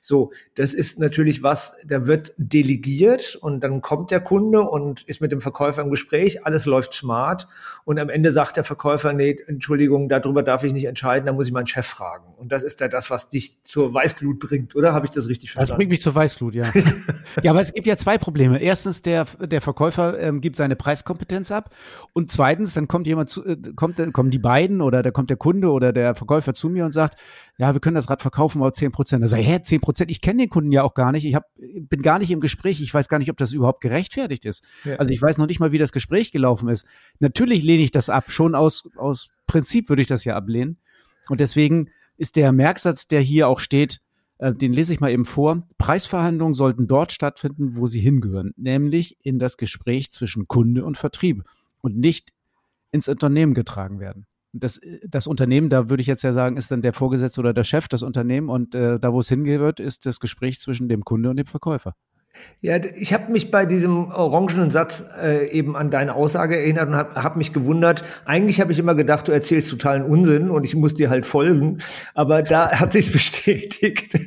So, 0.00 0.32
das 0.54 0.74
ist 0.74 0.98
natürlich 0.98 1.42
was, 1.42 1.76
da 1.84 2.06
wird 2.06 2.34
delegiert 2.36 3.36
und 3.36 3.64
dann 3.64 3.80
kommt 3.80 4.10
der 4.10 4.20
Kunde 4.20 4.62
und 4.62 5.02
ist 5.02 5.20
mit 5.20 5.32
dem 5.32 5.40
Verkäufer 5.40 5.82
im 5.82 5.90
Gespräch, 5.90 6.44
alles 6.44 6.66
läuft 6.66 6.92
smart 6.92 7.48
und 7.84 7.98
am 7.98 8.08
Ende 8.08 8.32
sagt 8.32 8.56
der 8.56 8.64
Verkäufer, 8.64 9.12
nee, 9.12 9.36
Entschuldigung, 9.46 10.08
darüber 10.08 10.42
darf 10.42 10.64
ich 10.64 10.72
nicht 10.72 10.84
entscheiden, 10.84 11.26
da 11.26 11.32
muss 11.32 11.46
ich 11.46 11.52
meinen 11.52 11.66
Chef 11.66 11.86
fragen. 11.86 12.34
Und 12.36 12.52
das 12.52 12.62
ist 12.62 12.80
ja 12.80 12.88
das, 12.88 13.10
was 13.10 13.28
dich 13.28 13.62
zur 13.62 13.94
Weißglut 13.94 14.38
bringt, 14.40 14.74
oder? 14.74 14.92
Habe 14.92 15.06
ich 15.06 15.12
das 15.12 15.28
richtig 15.28 15.52
verstanden? 15.52 15.70
Das 15.70 15.76
bringt 15.76 15.90
mich 15.90 16.02
zur 16.02 16.14
Weißglut, 16.14 16.54
ja. 16.54 16.70
ja, 17.42 17.50
aber 17.50 17.60
es 17.60 17.72
gibt 17.72 17.86
ja 17.86 17.96
zwei 17.96 18.18
Probleme. 18.18 18.60
Erstens, 18.60 19.02
der, 19.02 19.26
der 19.40 19.60
Verkäufer 19.60 20.18
ähm, 20.18 20.40
gibt 20.40 20.56
seine 20.56 20.63
Preiskompetenz 20.76 21.52
ab 21.52 21.74
und 22.12 22.32
zweitens, 22.32 22.74
dann 22.74 22.88
kommt 22.88 23.06
jemand 23.06 23.30
zu, 23.30 23.44
äh, 23.44 23.56
kommt, 23.76 23.98
dann 23.98 24.12
kommen 24.12 24.30
die 24.30 24.38
beiden 24.38 24.80
oder 24.80 25.02
da 25.02 25.10
kommt 25.10 25.30
der 25.30 25.36
Kunde 25.36 25.70
oder 25.70 25.92
der 25.92 26.14
Verkäufer 26.14 26.54
zu 26.54 26.68
mir 26.70 26.84
und 26.84 26.92
sagt, 26.92 27.20
ja, 27.58 27.72
wir 27.72 27.80
können 27.80 27.96
das 27.96 28.10
Rad 28.10 28.22
verkaufen, 28.22 28.60
aber 28.62 28.72
10 28.72 28.92
Prozent. 28.92 29.22
Da 29.22 29.28
sage 29.28 29.42
ich, 29.42 29.48
hä, 29.48 29.60
10 29.60 29.80
Prozent? 29.80 30.10
Ich 30.10 30.20
kenne 30.20 30.42
den 30.42 30.48
Kunden 30.48 30.72
ja 30.72 30.82
auch 30.82 30.94
gar 30.94 31.12
nicht. 31.12 31.24
Ich 31.24 31.34
hab, 31.34 31.44
bin 31.56 32.02
gar 32.02 32.18
nicht 32.18 32.30
im 32.30 32.40
Gespräch. 32.40 32.80
Ich 32.80 32.92
weiß 32.92 33.08
gar 33.08 33.18
nicht, 33.18 33.30
ob 33.30 33.36
das 33.36 33.52
überhaupt 33.52 33.80
gerechtfertigt 33.80 34.44
ist. 34.44 34.64
Ja. 34.84 34.96
Also 34.96 35.12
ich 35.12 35.20
weiß 35.20 35.38
noch 35.38 35.46
nicht 35.46 35.60
mal, 35.60 35.72
wie 35.72 35.78
das 35.78 35.92
Gespräch 35.92 36.32
gelaufen 36.32 36.68
ist. 36.68 36.86
Natürlich 37.20 37.62
lehne 37.62 37.82
ich 37.82 37.90
das 37.90 38.08
ab. 38.08 38.30
Schon 38.30 38.54
aus, 38.54 38.88
aus 38.96 39.28
Prinzip 39.46 39.88
würde 39.88 40.02
ich 40.02 40.08
das 40.08 40.24
ja 40.24 40.34
ablehnen. 40.34 40.78
Und 41.28 41.40
deswegen 41.40 41.90
ist 42.16 42.36
der 42.36 42.52
Merksatz, 42.52 43.06
der 43.06 43.20
hier 43.20 43.48
auch 43.48 43.58
steht, 43.58 44.00
den 44.52 44.72
lese 44.72 44.92
ich 44.92 45.00
mal 45.00 45.10
eben 45.10 45.24
vor. 45.24 45.66
Preisverhandlungen 45.78 46.54
sollten 46.54 46.86
dort 46.86 47.12
stattfinden, 47.12 47.76
wo 47.76 47.86
sie 47.86 48.00
hingehören, 48.00 48.52
nämlich 48.56 49.16
in 49.22 49.38
das 49.38 49.56
Gespräch 49.56 50.12
zwischen 50.12 50.48
Kunde 50.48 50.84
und 50.84 50.96
Vertrieb 50.96 51.44
und 51.80 51.96
nicht 51.96 52.32
ins 52.90 53.08
Unternehmen 53.08 53.54
getragen 53.54 54.00
werden 54.00 54.26
das, 54.54 54.80
das 55.06 55.26
Unternehmen, 55.26 55.68
da 55.68 55.90
würde 55.90 56.00
ich 56.00 56.06
jetzt 56.06 56.22
ja 56.22 56.32
sagen, 56.32 56.56
ist 56.56 56.70
dann 56.70 56.80
der 56.80 56.92
Vorgesetzte 56.92 57.40
oder 57.40 57.52
der 57.52 57.64
Chef 57.64 57.88
das 57.88 58.02
Unternehmen 58.02 58.48
und 58.48 58.74
äh, 58.74 58.98
da, 59.00 59.12
wo 59.12 59.20
es 59.20 59.28
hingehört, 59.28 59.80
ist 59.80 60.06
das 60.06 60.20
Gespräch 60.20 60.60
zwischen 60.60 60.88
dem 60.88 61.04
Kunde 61.04 61.30
und 61.30 61.36
dem 61.36 61.46
Verkäufer. 61.46 61.94
Ja, 62.60 62.78
ich 62.82 63.12
habe 63.12 63.30
mich 63.30 63.50
bei 63.50 63.66
diesem 63.66 64.10
orangenen 64.10 64.70
Satz 64.70 65.04
äh, 65.22 65.50
eben 65.50 65.76
an 65.76 65.90
deine 65.90 66.14
Aussage 66.14 66.56
erinnert 66.56 66.88
und 66.88 66.96
habe 66.96 67.22
hab 67.22 67.36
mich 67.36 67.52
gewundert. 67.52 68.04
Eigentlich 68.24 68.58
habe 68.58 68.72
ich 68.72 68.78
immer 68.78 68.94
gedacht, 68.94 69.28
du 69.28 69.32
erzählst 69.32 69.70
totalen 69.70 70.02
Unsinn 70.02 70.48
und 70.48 70.64
ich 70.64 70.74
muss 70.74 70.94
dir 70.94 71.10
halt 71.10 71.26
folgen. 71.26 71.78
Aber 72.14 72.42
da 72.42 72.70
hat 72.80 72.94
sich 72.94 73.12
bestätigt, 73.12 74.18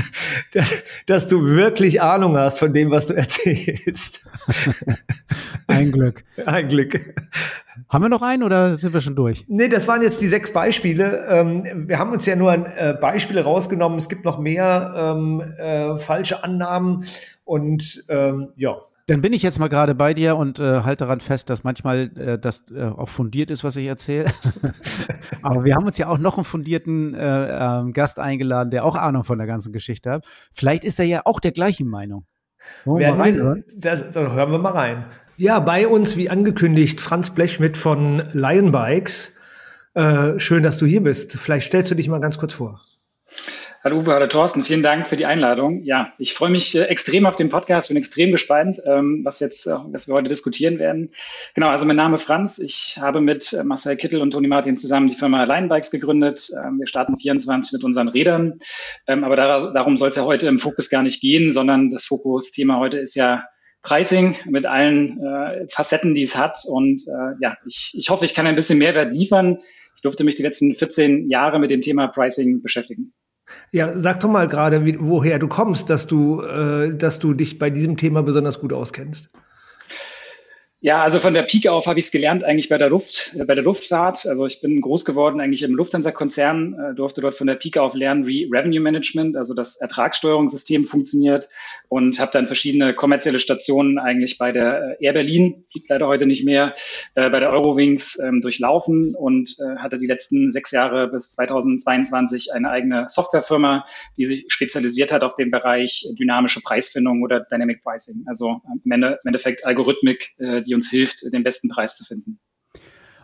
dass, 0.52 0.72
dass, 1.06 1.26
du 1.26 1.44
wirklich 1.46 2.00
Ahnung 2.00 2.36
hast 2.36 2.60
von 2.60 2.72
dem, 2.72 2.92
was 2.92 3.08
du 3.08 3.14
erzählst. 3.16 4.24
Ein 5.66 5.90
Glück. 5.90 6.22
Ein 6.46 6.68
Glück. 6.68 7.00
Haben 7.88 8.04
wir 8.04 8.08
noch 8.08 8.22
einen 8.22 8.44
oder 8.44 8.76
sind 8.76 8.94
wir 8.94 9.00
schon 9.00 9.16
durch? 9.16 9.44
Nee, 9.48 9.68
das 9.68 9.88
waren 9.88 10.02
jetzt 10.02 10.20
die 10.20 10.28
sechs 10.28 10.52
Beispiele. 10.52 11.26
Ähm, 11.28 11.88
wir 11.88 11.98
haben 11.98 12.12
uns 12.12 12.24
ja 12.24 12.36
nur 12.36 12.52
äh, 12.52 12.94
Beispiele 13.00 13.42
rausgenommen. 13.42 13.98
Es 13.98 14.08
gibt 14.08 14.24
noch 14.24 14.38
mehr 14.38 14.94
ähm, 14.96 15.40
äh, 15.58 15.98
falsche 15.98 16.44
Annahmen 16.44 17.04
und 17.50 18.04
ähm, 18.08 18.50
ja. 18.54 18.76
Dann 19.08 19.22
bin 19.22 19.32
ich 19.32 19.42
jetzt 19.42 19.58
mal 19.58 19.66
gerade 19.66 19.96
bei 19.96 20.14
dir 20.14 20.36
und 20.36 20.60
äh, 20.60 20.82
halte 20.82 21.04
daran 21.04 21.18
fest, 21.18 21.50
dass 21.50 21.64
manchmal 21.64 22.12
äh, 22.16 22.38
das 22.38 22.70
äh, 22.70 22.84
auch 22.84 23.08
fundiert 23.08 23.50
ist, 23.50 23.64
was 23.64 23.74
ich 23.74 23.88
erzähle. 23.88 24.26
Aber 25.42 25.64
wir 25.64 25.74
haben 25.74 25.84
uns 25.84 25.98
ja 25.98 26.06
auch 26.06 26.18
noch 26.18 26.36
einen 26.36 26.44
fundierten 26.44 27.14
äh, 27.14 27.80
äh, 27.88 27.90
Gast 27.90 28.20
eingeladen, 28.20 28.70
der 28.70 28.84
auch 28.84 28.94
Ahnung 28.94 29.24
von 29.24 29.38
der 29.38 29.48
ganzen 29.48 29.72
Geschichte 29.72 30.12
hat. 30.12 30.26
Vielleicht 30.52 30.84
ist 30.84 31.00
er 31.00 31.06
ja 31.06 31.22
auch 31.24 31.40
der 31.40 31.50
gleichen 31.50 31.88
Meinung. 31.88 32.24
Werden 32.84 33.18
wir, 33.18 33.64
das, 33.76 34.12
dann 34.12 34.32
hören 34.32 34.52
wir 34.52 34.58
mal 34.58 34.70
rein. 34.70 35.06
Ja, 35.36 35.58
bei 35.58 35.88
uns, 35.88 36.16
wie 36.16 36.30
angekündigt, 36.30 37.00
Franz 37.00 37.30
Blechschmidt 37.30 37.76
von 37.76 38.22
Lion 38.32 38.70
Bikes. 38.70 39.32
Äh, 39.94 40.38
schön, 40.38 40.62
dass 40.62 40.78
du 40.78 40.86
hier 40.86 41.02
bist. 41.02 41.36
Vielleicht 41.36 41.66
stellst 41.66 41.90
du 41.90 41.96
dich 41.96 42.08
mal 42.08 42.20
ganz 42.20 42.38
kurz 42.38 42.52
vor. 42.52 42.80
Hallo 43.82 43.96
Uwe, 43.96 44.12
hallo 44.12 44.26
Thorsten, 44.26 44.62
vielen 44.62 44.82
Dank 44.82 45.08
für 45.08 45.16
die 45.16 45.24
Einladung. 45.24 45.82
Ja, 45.84 46.12
ich 46.18 46.34
freue 46.34 46.50
mich 46.50 46.74
äh, 46.74 46.82
extrem 46.82 47.24
auf 47.24 47.36
den 47.36 47.48
Podcast, 47.48 47.88
bin 47.88 47.96
extrem 47.96 48.30
gespannt, 48.30 48.78
ähm, 48.84 49.22
was 49.24 49.40
jetzt, 49.40 49.66
äh, 49.66 49.70
was 49.86 50.06
wir 50.06 50.12
heute 50.12 50.28
diskutieren 50.28 50.78
werden. 50.78 51.12
Genau, 51.54 51.70
also 51.70 51.86
mein 51.86 51.96
Name 51.96 52.18
Franz. 52.18 52.58
Ich 52.58 52.98
habe 53.00 53.22
mit 53.22 53.54
äh, 53.54 53.64
Marcel 53.64 53.96
Kittel 53.96 54.20
und 54.20 54.32
Toni 54.32 54.48
Martin 54.48 54.76
zusammen 54.76 55.06
die 55.06 55.14
Firma 55.14 55.44
Linebikes 55.44 55.90
gegründet. 55.90 56.50
Ähm, 56.62 56.78
wir 56.78 56.86
starten 56.86 57.16
24 57.16 57.72
mit 57.72 57.82
unseren 57.82 58.08
Rädern, 58.08 58.58
ähm, 59.06 59.24
aber 59.24 59.36
da, 59.36 59.72
darum 59.72 59.96
soll 59.96 60.08
es 60.08 60.16
ja 60.16 60.26
heute 60.26 60.46
im 60.48 60.58
Fokus 60.58 60.90
gar 60.90 61.02
nicht 61.02 61.22
gehen, 61.22 61.50
sondern 61.50 61.90
das 61.90 62.04
Fokusthema 62.04 62.78
heute 62.80 62.98
ist 62.98 63.14
ja 63.14 63.44
Pricing 63.80 64.36
mit 64.44 64.66
allen 64.66 65.66
Facetten, 65.70 66.14
die 66.14 66.20
es 66.20 66.36
hat. 66.36 66.64
Und 66.68 67.00
ja, 67.40 67.56
ich, 67.66 67.92
ich 67.94 68.10
hoffe, 68.10 68.26
ich 68.26 68.34
kann 68.34 68.46
ein 68.46 68.54
bisschen 68.54 68.78
Mehrwert 68.78 69.14
liefern. 69.14 69.60
Ich 69.96 70.02
durfte 70.02 70.22
mich 70.22 70.36
die 70.36 70.42
letzten 70.42 70.74
14 70.74 71.30
Jahre 71.30 71.58
mit 71.58 71.70
dem 71.70 71.80
Thema 71.80 72.08
Pricing 72.08 72.60
beschäftigen. 72.60 73.14
Ja, 73.72 73.96
sag 73.96 74.20
doch 74.20 74.28
mal 74.28 74.46
gerade, 74.46 74.84
woher 75.00 75.38
du 75.38 75.48
kommst, 75.48 75.90
dass 75.90 76.06
du, 76.06 76.42
äh, 76.42 76.94
dass 76.94 77.18
du 77.18 77.34
dich 77.34 77.58
bei 77.58 77.70
diesem 77.70 77.96
Thema 77.96 78.22
besonders 78.22 78.60
gut 78.60 78.72
auskennst. 78.72 79.30
Ja, 80.82 81.02
also 81.02 81.20
von 81.20 81.34
der 81.34 81.42
Pike 81.42 81.70
auf 81.70 81.86
habe 81.86 81.98
ich 81.98 82.06
es 82.06 82.10
gelernt 82.10 82.42
eigentlich 82.42 82.70
bei 82.70 82.78
der 82.78 82.88
Luft, 82.88 83.34
äh, 83.38 83.44
bei 83.44 83.54
der 83.54 83.62
Luftfahrt. 83.62 84.26
Also 84.26 84.46
ich 84.46 84.62
bin 84.62 84.80
groß 84.80 85.04
geworden 85.04 85.38
eigentlich 85.38 85.62
im 85.62 85.74
Lufthansa-Konzern, 85.74 86.72
äh, 86.72 86.94
durfte 86.94 87.20
dort 87.20 87.34
von 87.34 87.46
der 87.46 87.56
Pike 87.56 87.82
auf 87.82 87.94
lernen, 87.94 88.26
wie 88.26 88.48
Revenue 88.50 88.80
Management, 88.80 89.36
also 89.36 89.52
das 89.52 89.76
Ertragssteuerungssystem 89.76 90.86
funktioniert 90.86 91.50
und 91.90 92.18
habe 92.18 92.30
dann 92.32 92.46
verschiedene 92.46 92.94
kommerzielle 92.94 93.40
Stationen 93.40 93.98
eigentlich 93.98 94.38
bei 94.38 94.52
der 94.52 94.96
äh, 94.98 95.04
Air 95.04 95.12
Berlin, 95.12 95.64
fliegt 95.70 95.90
leider 95.90 96.06
heute 96.06 96.24
nicht 96.24 96.46
mehr, 96.46 96.74
äh, 97.14 97.28
bei 97.28 97.40
der 97.40 97.50
Eurowings 97.50 98.18
ähm, 98.18 98.40
durchlaufen 98.40 99.14
und 99.14 99.56
äh, 99.58 99.76
hatte 99.80 99.98
die 99.98 100.06
letzten 100.06 100.50
sechs 100.50 100.70
Jahre 100.70 101.08
bis 101.08 101.32
2022 101.32 102.54
eine 102.54 102.70
eigene 102.70 103.04
Softwarefirma, 103.06 103.84
die 104.16 104.24
sich 104.24 104.46
spezialisiert 104.48 105.12
hat 105.12 105.24
auf 105.24 105.34
den 105.34 105.50
Bereich 105.50 106.06
dynamische 106.18 106.62
Preisfindung 106.62 107.22
oder 107.22 107.40
Dynamic 107.40 107.82
Pricing, 107.82 108.24
also 108.26 108.62
Ende, 108.88 109.18
im 109.22 109.28
Endeffekt 109.28 109.66
Algorithmik, 109.66 110.30
äh, 110.38 110.62
die 110.70 110.74
uns 110.74 110.90
hilft, 110.90 111.22
den 111.32 111.42
besten 111.42 111.68
Preis 111.68 111.96
zu 111.96 112.04
finden. 112.04 112.38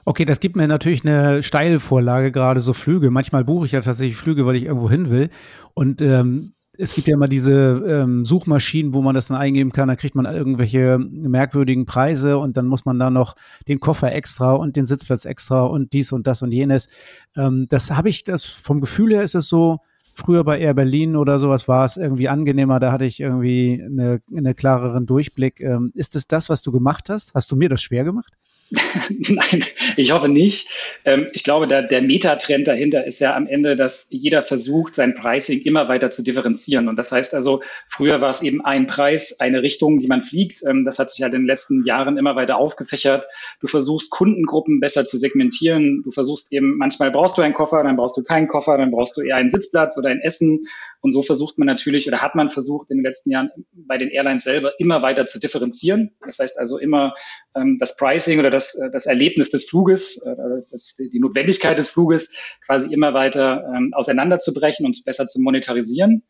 Okay, 0.04 0.24
das 0.24 0.38
gibt 0.38 0.54
mir 0.54 0.68
natürlich 0.68 1.04
eine 1.04 1.42
Steilvorlage, 1.42 2.30
gerade 2.30 2.60
so 2.60 2.72
Flüge. 2.72 3.10
Manchmal 3.10 3.44
buche 3.44 3.66
ich 3.66 3.72
ja 3.72 3.80
tatsächlich 3.80 4.16
Flüge, 4.16 4.46
weil 4.46 4.54
ich 4.54 4.64
irgendwo 4.64 4.88
hin 4.88 5.10
will. 5.10 5.30
Und 5.74 6.00
ähm, 6.00 6.54
es 6.78 6.94
gibt 6.94 7.08
ja 7.08 7.14
immer 7.14 7.28
diese 7.28 7.82
ähm, 7.86 8.24
Suchmaschinen, 8.24 8.94
wo 8.94 9.02
man 9.02 9.14
das 9.14 9.28
dann 9.28 9.36
eingeben 9.36 9.72
kann, 9.72 9.88
da 9.88 9.96
kriegt 9.96 10.14
man 10.14 10.26
irgendwelche 10.26 10.98
merkwürdigen 10.98 11.86
Preise 11.86 12.38
und 12.38 12.56
dann 12.56 12.66
muss 12.66 12.84
man 12.84 12.98
da 12.98 13.10
noch 13.10 13.34
den 13.66 13.80
Koffer 13.80 14.12
extra 14.12 14.52
und 14.52 14.76
den 14.76 14.86
Sitzplatz 14.86 15.24
extra 15.24 15.64
und 15.64 15.92
dies 15.92 16.12
und 16.12 16.26
das 16.26 16.42
und 16.42 16.52
jenes. 16.52 16.88
Ähm, 17.36 17.66
das 17.68 17.90
habe 17.90 18.08
ich, 18.08 18.24
das 18.24 18.44
vom 18.44 18.80
Gefühl 18.80 19.12
her 19.12 19.22
ist 19.22 19.34
es 19.34 19.48
so, 19.48 19.78
früher 20.16 20.44
bei 20.44 20.58
Air 20.58 20.74
Berlin 20.74 21.14
oder 21.14 21.38
sowas 21.38 21.68
war 21.68 21.84
es 21.84 21.96
irgendwie 21.96 22.28
angenehmer, 22.28 22.80
da 22.80 22.90
hatte 22.90 23.04
ich 23.04 23.20
irgendwie 23.20 23.82
eine, 23.84 24.20
eine 24.34 24.54
klareren 24.54 25.06
Durchblick. 25.06 25.60
Ähm, 25.60 25.92
ist 25.94 26.16
es 26.16 26.26
das, 26.26 26.48
was 26.48 26.62
du 26.62 26.72
gemacht 26.72 27.10
hast? 27.10 27.34
Hast 27.34 27.52
du 27.52 27.56
mir 27.56 27.68
das 27.68 27.82
schwer 27.82 28.04
gemacht? 28.04 28.36
Nein, 29.28 29.64
ich 29.96 30.10
hoffe 30.10 30.28
nicht. 30.28 30.68
Ähm, 31.04 31.28
ich 31.32 31.44
glaube, 31.44 31.68
der, 31.68 31.82
der 31.82 32.02
Metatrend 32.02 32.66
dahinter 32.66 33.06
ist 33.06 33.20
ja 33.20 33.36
am 33.36 33.46
Ende, 33.46 33.76
dass 33.76 34.08
jeder 34.10 34.42
versucht, 34.42 34.96
sein 34.96 35.14
Pricing 35.14 35.60
immer 35.60 35.88
weiter 35.88 36.10
zu 36.10 36.24
differenzieren. 36.24 36.88
Und 36.88 36.96
das 36.96 37.12
heißt 37.12 37.34
also, 37.34 37.62
früher 37.88 38.20
war 38.20 38.30
es 38.30 38.42
eben 38.42 38.64
ein 38.64 38.88
Preis, 38.88 39.38
eine 39.38 39.62
Richtung, 39.62 40.00
die 40.00 40.08
man 40.08 40.22
fliegt. 40.22 40.62
Ähm, 40.68 40.84
das 40.84 40.98
hat 40.98 41.12
sich 41.12 41.22
halt 41.22 41.34
in 41.34 41.42
den 41.42 41.46
letzten 41.46 41.84
Jahren 41.84 42.18
immer 42.18 42.34
weiter 42.34 42.56
aufgefächert. 42.56 43.26
Du 43.60 43.68
versuchst 43.68 44.10
Kundengruppen 44.10 44.80
besser 44.80 45.04
zu 45.04 45.16
segmentieren. 45.16 46.02
Du 46.02 46.10
versuchst 46.10 46.52
eben, 46.52 46.76
manchmal 46.76 47.12
brauchst 47.12 47.38
du 47.38 47.42
einen 47.42 47.54
Koffer, 47.54 47.84
dann 47.84 47.96
brauchst 47.96 48.16
du 48.16 48.24
keinen 48.24 48.48
Koffer, 48.48 48.76
dann 48.78 48.90
brauchst 48.90 49.16
du 49.16 49.22
eher 49.22 49.36
einen 49.36 49.50
Sitzplatz 49.50 49.96
oder 49.96 50.08
ein 50.08 50.20
Essen. 50.20 50.66
Und 51.00 51.12
so 51.12 51.22
versucht 51.22 51.58
man 51.58 51.66
natürlich 51.66 52.08
oder 52.08 52.22
hat 52.22 52.34
man 52.34 52.48
versucht 52.48 52.90
in 52.90 52.98
den 52.98 53.04
letzten 53.04 53.30
Jahren 53.30 53.50
bei 53.72 53.98
den 53.98 54.08
Airlines 54.08 54.44
selber 54.44 54.72
immer 54.78 55.02
weiter 55.02 55.26
zu 55.26 55.38
differenzieren. 55.38 56.12
Das 56.24 56.38
heißt 56.38 56.58
also 56.58 56.78
immer 56.78 57.14
ähm, 57.54 57.76
das 57.78 57.96
Pricing 57.96 58.38
oder 58.38 58.50
das, 58.50 58.74
äh, 58.74 58.90
das 58.90 59.06
Erlebnis 59.06 59.50
des 59.50 59.68
Fluges, 59.68 60.22
äh, 60.24 60.34
das, 60.70 60.96
die 60.96 61.18
Notwendigkeit 61.18 61.78
des 61.78 61.90
Fluges 61.90 62.34
quasi 62.64 62.92
immer 62.92 63.14
weiter 63.14 63.64
ähm, 63.74 63.92
auseinanderzubrechen 63.94 64.86
und 64.86 65.04
besser 65.04 65.26
zu 65.26 65.40
monetarisieren. 65.40 66.22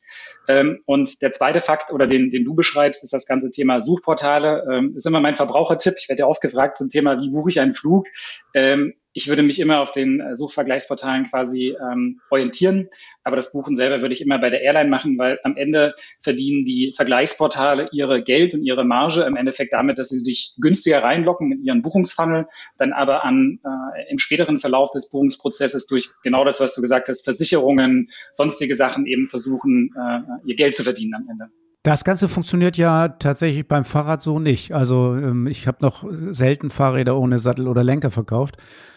Ähm, 0.48 0.81
und 0.87 1.22
der 1.22 1.33
zweite 1.33 1.61
Fakt 1.61 1.92
oder 1.92 2.07
den, 2.07 2.31
den 2.31 2.44
du 2.44 2.55
beschreibst, 2.55 3.05
ist 3.05 3.12
das 3.12 3.26
ganze 3.26 3.50
Thema 3.50 3.81
Suchportale. 3.81 4.64
Ähm, 4.70 4.94
ist 4.96 5.07
immer 5.07 5.20
mein 5.20 5.35
Verbrauchertipp. 5.35 5.94
Ich 5.98 6.09
werde 6.09 6.20
ja 6.20 6.26
oft 6.26 6.40
gefragt 6.40 6.76
zum 6.76 6.88
Thema, 6.88 7.20
wie 7.20 7.31
buche 7.31 7.50
ich 7.50 7.61
einen 7.61 7.74
Flug? 7.74 8.07
Ähm, 8.55 8.94
ich 9.16 9.29
würde 9.29 9.42
mich 9.42 9.59
immer 9.61 9.81
auf 9.81 9.92
den 9.92 10.20
äh, 10.20 10.37
Suchvergleichsportalen 10.37 11.26
quasi 11.26 11.74
ähm, 11.81 12.20
orientieren, 12.29 12.90
aber 13.24 13.35
das 13.37 13.50
Buchen 13.50 13.74
selber 13.74 14.02
würde 14.02 14.12
ich 14.12 14.20
immer 14.20 14.38
bei 14.38 14.50
der 14.50 14.61
Airline 14.61 14.90
machen, 14.90 15.18
weil 15.18 15.38
am 15.42 15.57
Ende 15.57 15.94
verdienen 16.20 16.66
die 16.66 16.92
Vergleichsportale 16.94 17.88
ihre 17.92 18.22
Geld 18.22 18.52
und 18.52 18.62
ihre 18.62 18.85
Marge 18.85 19.22
im 19.22 19.37
Endeffekt 19.37 19.72
damit, 19.72 19.98
dass 19.98 20.11
sie 20.11 20.22
dich 20.22 20.55
günstiger 20.61 21.02
reinlocken 21.02 21.48
mit 21.48 21.61
ihren 21.64 21.81
Buchungsfunnel, 21.81 22.46
dann 22.76 22.92
aber 22.92 23.24
an 23.24 23.59
äh, 23.64 24.11
im 24.11 24.18
späteren 24.18 24.59
Verlauf 24.59 24.90
des 24.90 25.11
Buchungsprozesses 25.11 25.87
durch 25.87 26.11
genau 26.22 26.44
das, 26.44 26.61
was 26.61 26.74
du 26.74 26.83
gesagt 26.83 27.09
hast, 27.09 27.24
Versicherungen, 27.24 28.11
sonstige 28.35 28.74
Sachen 28.74 29.07
eben 29.07 29.29
versuchen, 29.29 29.94
äh, 29.98 30.20
ihr 30.44 30.57
Geld 30.57 30.74
zu 30.74 30.83
verdienen 30.83 31.14
am 31.14 31.26
Ende. 31.31 31.46
Das 31.87 32.05
Ganze 32.05 32.29
funktioniert 32.29 32.76
ja 32.76 33.09
tatsächlich 33.09 33.66
beim 33.66 33.85
Fahrrad 33.85 34.20
so 34.20 34.40
nicht. 34.40 34.72
Also 34.72 35.14
ähm, 35.14 35.46
ich 35.46 35.66
habe 35.66 35.79
noch 35.81 36.05
selten 36.11 36.68
Fahrräder 36.68 37.16
ohne 37.16 37.38
Sattel 37.38 37.66
oder 37.66 37.83
Lenker 37.83 38.11
verkauft. 38.11 38.57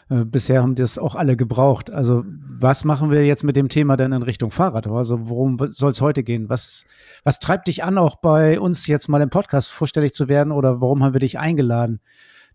Äh, 0.09 0.25
bisher 0.25 0.61
haben 0.61 0.75
das 0.75 0.97
auch 0.97 1.15
alle 1.15 1.37
gebraucht. 1.37 1.91
Also 1.91 2.23
was 2.25 2.83
machen 2.83 3.11
wir 3.11 3.25
jetzt 3.25 3.43
mit 3.43 3.55
dem 3.55 3.69
Thema 3.69 3.95
denn 3.95 4.11
in 4.11 4.23
Richtung 4.23 4.51
Fahrrad? 4.51 4.87
Also 4.87 5.29
worum 5.29 5.57
soll 5.71 5.91
es 5.91 6.01
heute 6.01 6.23
gehen? 6.23 6.49
Was, 6.49 6.85
was 7.23 7.39
treibt 7.39 7.67
dich 7.67 7.83
an, 7.83 7.97
auch 7.97 8.15
bei 8.17 8.59
uns 8.59 8.87
jetzt 8.87 9.07
mal 9.07 9.21
im 9.21 9.29
Podcast 9.29 9.71
vorstellig 9.71 10.13
zu 10.13 10.27
werden 10.27 10.51
oder 10.51 10.81
warum 10.81 11.03
haben 11.03 11.13
wir 11.13 11.19
dich 11.19 11.39
eingeladen? 11.39 11.99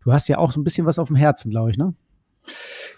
Du 0.02 0.12
hast 0.12 0.28
ja 0.28 0.38
auch 0.38 0.52
so 0.52 0.60
ein 0.60 0.64
bisschen 0.64 0.86
was 0.86 0.98
auf 0.98 1.08
dem 1.08 1.16
Herzen, 1.16 1.50
glaube 1.50 1.70
ich, 1.70 1.78
ne? 1.78 1.94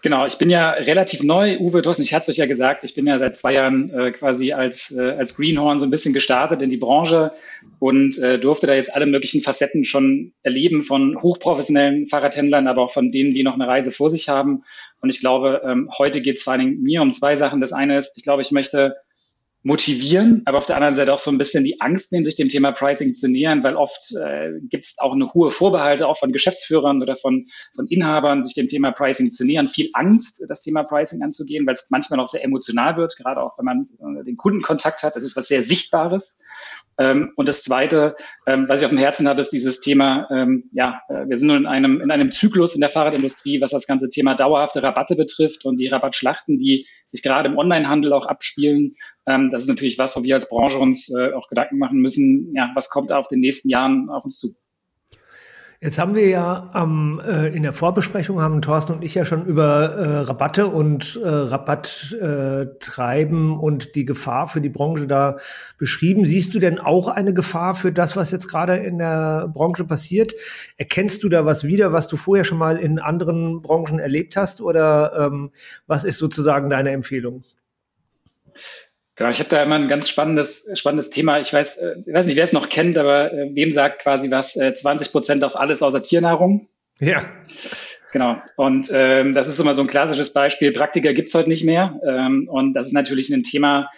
Genau, 0.02 0.26
ich 0.26 0.38
bin 0.38 0.50
ja 0.50 0.70
relativ 0.70 1.22
neu. 1.22 1.58
Uwe 1.58 1.82
Thorsten, 1.82 2.02
ich 2.02 2.14
hatte 2.14 2.30
es 2.30 2.36
euch 2.36 2.38
ja 2.38 2.46
gesagt, 2.46 2.84
ich 2.84 2.94
bin 2.94 3.06
ja 3.06 3.18
seit 3.18 3.36
zwei 3.36 3.54
Jahren 3.54 3.90
äh, 3.90 4.12
quasi 4.12 4.52
als, 4.52 4.96
äh, 4.96 5.10
als 5.10 5.36
Greenhorn 5.36 5.78
so 5.78 5.86
ein 5.86 5.90
bisschen 5.90 6.14
gestartet 6.14 6.62
in 6.62 6.70
die 6.70 6.76
Branche 6.76 7.32
und 7.78 8.18
äh, 8.18 8.38
durfte 8.38 8.66
da 8.66 8.74
jetzt 8.74 8.94
alle 8.94 9.06
möglichen 9.06 9.42
Facetten 9.42 9.84
schon 9.84 10.32
erleben 10.42 10.82
von 10.82 11.20
hochprofessionellen 11.20 12.06
Fahrradhändlern, 12.06 12.68
aber 12.68 12.82
auch 12.82 12.92
von 12.92 13.10
denen, 13.10 13.32
die 13.32 13.42
noch 13.42 13.54
eine 13.54 13.66
Reise 13.66 13.90
vor 13.90 14.10
sich 14.10 14.28
haben. 14.28 14.62
Und 15.00 15.10
ich 15.10 15.20
glaube, 15.20 15.62
ähm, 15.64 15.90
heute 15.98 16.20
geht 16.20 16.36
es 16.36 16.42
vor 16.42 16.52
allem 16.52 16.82
mir 16.82 17.02
um 17.02 17.12
zwei 17.12 17.34
Sachen. 17.34 17.60
Das 17.60 17.72
eine 17.72 17.96
ist, 17.96 18.16
ich 18.16 18.22
glaube, 18.22 18.42
ich 18.42 18.50
möchte 18.52 18.96
motivieren, 19.66 20.42
aber 20.44 20.58
auf 20.58 20.66
der 20.66 20.76
anderen 20.76 20.94
Seite 20.94 21.12
auch 21.12 21.18
so 21.18 21.28
ein 21.28 21.38
bisschen 21.38 21.64
die 21.64 21.80
Angst 21.80 22.12
nehmen, 22.12 22.24
sich 22.24 22.36
dem 22.36 22.48
Thema 22.48 22.70
Pricing 22.70 23.14
zu 23.14 23.28
nähern, 23.28 23.64
weil 23.64 23.74
oft 23.74 24.14
äh, 24.14 24.60
gibt 24.60 24.86
es 24.86 24.98
auch 25.00 25.12
eine 25.12 25.34
hohe 25.34 25.50
Vorbehalte 25.50 26.06
auch 26.06 26.16
von 26.16 26.30
Geschäftsführern 26.30 27.02
oder 27.02 27.16
von, 27.16 27.48
von 27.74 27.88
Inhabern, 27.88 28.44
sich 28.44 28.54
dem 28.54 28.68
Thema 28.68 28.92
Pricing 28.92 29.32
zu 29.32 29.44
nähern. 29.44 29.66
Viel 29.66 29.90
Angst, 29.92 30.44
das 30.46 30.60
Thema 30.60 30.84
Pricing 30.84 31.20
anzugehen, 31.20 31.66
weil 31.66 31.74
es 31.74 31.88
manchmal 31.90 32.20
auch 32.20 32.28
sehr 32.28 32.44
emotional 32.44 32.96
wird, 32.96 33.16
gerade 33.16 33.42
auch 33.42 33.58
wenn 33.58 33.64
man 33.64 33.82
äh, 33.82 34.24
den 34.24 34.36
Kundenkontakt 34.36 35.02
hat. 35.02 35.16
Das 35.16 35.24
ist 35.24 35.36
was 35.36 35.48
sehr 35.48 35.64
Sichtbares. 35.64 36.44
Ähm, 36.98 37.32
und 37.36 37.48
das 37.48 37.62
Zweite, 37.62 38.16
ähm, 38.46 38.66
was 38.68 38.80
ich 38.80 38.86
auf 38.86 38.90
dem 38.90 38.98
Herzen 38.98 39.28
habe, 39.28 39.40
ist 39.40 39.52
dieses 39.52 39.80
Thema, 39.80 40.28
ähm, 40.30 40.70
ja, 40.72 41.00
äh, 41.08 41.28
wir 41.28 41.36
sind 41.36 41.50
in 41.50 41.66
einem, 41.66 42.00
in 42.00 42.10
einem 42.10 42.32
Zyklus 42.32 42.74
in 42.74 42.80
der 42.80 42.90
Fahrradindustrie, 42.90 43.60
was 43.60 43.70
das 43.70 43.86
ganze 43.86 44.08
Thema 44.08 44.34
dauerhafte 44.34 44.82
Rabatte 44.82 45.16
betrifft 45.16 45.64
und 45.64 45.78
die 45.78 45.88
Rabattschlachten, 45.88 46.58
die 46.58 46.86
sich 47.04 47.22
gerade 47.22 47.48
im 47.48 47.58
Onlinehandel 47.58 48.12
auch 48.12 48.26
abspielen. 48.26 48.94
Ähm, 49.26 49.50
das 49.50 49.62
ist 49.62 49.68
natürlich 49.68 49.98
was, 49.98 50.16
wo 50.16 50.22
wir 50.22 50.34
als 50.34 50.48
Branche 50.48 50.78
uns 50.78 51.10
äh, 51.10 51.32
auch 51.32 51.48
Gedanken 51.48 51.78
machen 51.78 52.00
müssen, 52.00 52.52
ja, 52.54 52.70
was 52.74 52.90
kommt 52.90 53.12
auf 53.12 53.28
den 53.28 53.40
nächsten 53.40 53.68
Jahren 53.68 54.08
auf 54.08 54.24
uns 54.24 54.38
zu. 54.38 54.54
Jetzt 55.86 55.98
haben 56.00 56.16
wir 56.16 56.28
ja 56.28 56.72
ähm, 56.74 57.22
äh, 57.24 57.56
in 57.56 57.62
der 57.62 57.72
Vorbesprechung 57.72 58.40
haben 58.40 58.60
Thorsten 58.60 58.92
und 58.92 59.04
ich 59.04 59.14
ja 59.14 59.24
schon 59.24 59.46
über 59.46 59.92
äh, 59.92 60.18
Rabatte 60.22 60.66
und 60.66 61.16
äh, 61.22 61.28
Rabatttreiben 61.28 63.52
äh, 63.52 63.54
und 63.54 63.94
die 63.94 64.04
Gefahr 64.04 64.48
für 64.48 64.60
die 64.60 64.68
Branche 64.68 65.06
da 65.06 65.36
beschrieben. 65.78 66.24
Siehst 66.24 66.56
du 66.56 66.58
denn 66.58 66.80
auch 66.80 67.06
eine 67.06 67.32
Gefahr 67.32 67.76
für 67.76 67.92
das, 67.92 68.16
was 68.16 68.32
jetzt 68.32 68.48
gerade 68.48 68.78
in 68.78 68.98
der 68.98 69.46
Branche 69.46 69.84
passiert? 69.84 70.34
Erkennst 70.76 71.22
du 71.22 71.28
da 71.28 71.46
was 71.46 71.62
wieder, 71.62 71.92
was 71.92 72.08
du 72.08 72.16
vorher 72.16 72.44
schon 72.44 72.58
mal 72.58 72.78
in 72.78 72.98
anderen 72.98 73.62
Branchen 73.62 74.00
erlebt 74.00 74.36
hast? 74.36 74.60
Oder 74.60 75.12
ähm, 75.16 75.52
was 75.86 76.02
ist 76.02 76.18
sozusagen 76.18 76.68
deine 76.68 76.90
Empfehlung? 76.90 77.44
Genau, 79.16 79.30
ich 79.30 79.38
habe 79.38 79.48
da 79.48 79.62
immer 79.62 79.76
ein 79.76 79.88
ganz 79.88 80.10
spannendes, 80.10 80.68
spannendes 80.74 81.08
Thema. 81.08 81.40
Ich 81.40 81.52
weiß, 81.52 81.78
äh, 81.78 81.96
ich 82.04 82.12
weiß 82.12 82.26
nicht, 82.26 82.36
wer 82.36 82.44
es 82.44 82.52
noch 82.52 82.68
kennt, 82.68 82.98
aber 82.98 83.32
äh, 83.32 83.50
wem 83.54 83.72
sagt 83.72 84.02
quasi 84.02 84.30
was, 84.30 84.56
äh, 84.56 84.74
20 84.74 85.10
Prozent 85.10 85.42
auf 85.42 85.56
alles 85.56 85.82
außer 85.82 86.02
Tiernahrung? 86.02 86.68
Ja. 86.98 87.24
Genau. 88.12 88.36
Und 88.56 88.90
ähm, 88.94 89.32
das 89.32 89.48
ist 89.48 89.58
immer 89.58 89.74
so 89.74 89.82
ein 89.82 89.88
klassisches 89.88 90.32
Beispiel. 90.32 90.72
Praktiker 90.72 91.12
gibt's 91.12 91.34
heute 91.34 91.48
nicht 91.48 91.64
mehr. 91.64 91.98
Ähm, 92.06 92.48
und 92.48 92.74
das 92.74 92.88
ist 92.88 92.92
natürlich 92.92 93.30
ein 93.30 93.42
Thema, 93.42 93.88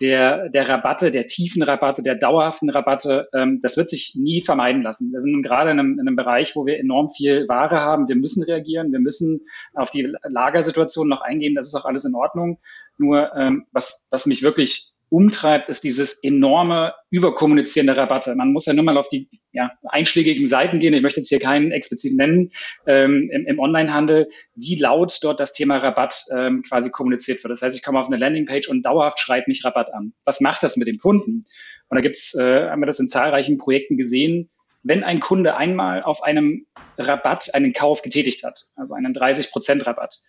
der, 0.00 0.48
der 0.48 0.68
Rabatte, 0.68 1.10
der 1.10 1.26
tiefen 1.26 1.62
Rabatte, 1.62 2.02
der 2.02 2.14
dauerhaften 2.14 2.70
Rabatte, 2.70 3.28
ähm, 3.34 3.60
das 3.62 3.76
wird 3.76 3.88
sich 3.88 4.14
nie 4.14 4.42
vermeiden 4.42 4.82
lassen. 4.82 5.12
Wir 5.12 5.20
sind 5.20 5.42
gerade 5.42 5.70
in 5.70 5.80
einem, 5.80 5.94
in 5.94 6.06
einem 6.06 6.16
Bereich, 6.16 6.54
wo 6.54 6.66
wir 6.66 6.78
enorm 6.78 7.08
viel 7.08 7.48
Ware 7.48 7.80
haben. 7.80 8.08
Wir 8.08 8.16
müssen 8.16 8.42
reagieren, 8.44 8.92
wir 8.92 9.00
müssen 9.00 9.40
auf 9.74 9.90
die 9.90 10.12
Lagersituation 10.22 11.08
noch 11.08 11.20
eingehen. 11.20 11.54
Das 11.54 11.68
ist 11.68 11.74
auch 11.74 11.84
alles 11.84 12.04
in 12.04 12.14
Ordnung. 12.14 12.58
Nur 12.96 13.34
ähm, 13.34 13.66
was, 13.72 14.08
was 14.10 14.26
mich 14.26 14.42
wirklich 14.42 14.92
umtreibt, 15.10 15.68
ist 15.68 15.84
dieses 15.84 16.22
enorme 16.22 16.94
Überkommunizieren 17.10 17.86
der 17.86 17.96
Rabatte. 17.96 18.34
Man 18.34 18.52
muss 18.52 18.66
ja 18.66 18.74
nur 18.74 18.84
mal 18.84 18.98
auf 18.98 19.08
die 19.08 19.28
ja, 19.52 19.70
einschlägigen 19.84 20.46
Seiten 20.46 20.78
gehen. 20.78 20.94
Ich 20.94 21.02
möchte 21.02 21.20
jetzt 21.20 21.28
hier 21.28 21.40
keinen 21.40 21.72
explizit 21.72 22.16
nennen 22.16 22.50
ähm, 22.86 23.30
im, 23.32 23.46
im 23.46 23.58
Onlinehandel, 23.58 24.28
wie 24.54 24.76
laut 24.76 25.18
dort 25.22 25.40
das 25.40 25.52
Thema 25.52 25.78
Rabatt 25.78 26.24
ähm, 26.36 26.62
quasi 26.62 26.90
kommuniziert 26.90 27.42
wird. 27.42 27.52
Das 27.52 27.62
heißt, 27.62 27.76
ich 27.76 27.82
komme 27.82 27.98
auf 27.98 28.08
eine 28.08 28.16
Landingpage 28.16 28.68
und 28.68 28.82
dauerhaft 28.84 29.18
schreit 29.20 29.48
mich 29.48 29.64
Rabatt 29.64 29.92
an. 29.94 30.12
Was 30.24 30.40
macht 30.40 30.62
das 30.62 30.76
mit 30.76 30.88
dem 30.88 30.98
Kunden? 30.98 31.46
Und 31.88 31.96
da 31.96 32.00
gibt's, 32.00 32.34
äh, 32.34 32.68
haben 32.68 32.80
wir 32.80 32.86
das 32.86 33.00
in 33.00 33.08
zahlreichen 33.08 33.58
Projekten 33.58 33.96
gesehen, 33.96 34.50
wenn 34.82 35.04
ein 35.04 35.20
Kunde 35.20 35.56
einmal 35.56 36.02
auf 36.02 36.22
einem 36.22 36.66
Rabatt 36.96 37.54
einen 37.54 37.72
Kauf 37.72 38.02
getätigt 38.02 38.44
hat, 38.44 38.66
also 38.76 38.94
einen 38.94 39.12
30 39.12 39.50
Prozent 39.50 39.86
Rabatt, 39.86 40.20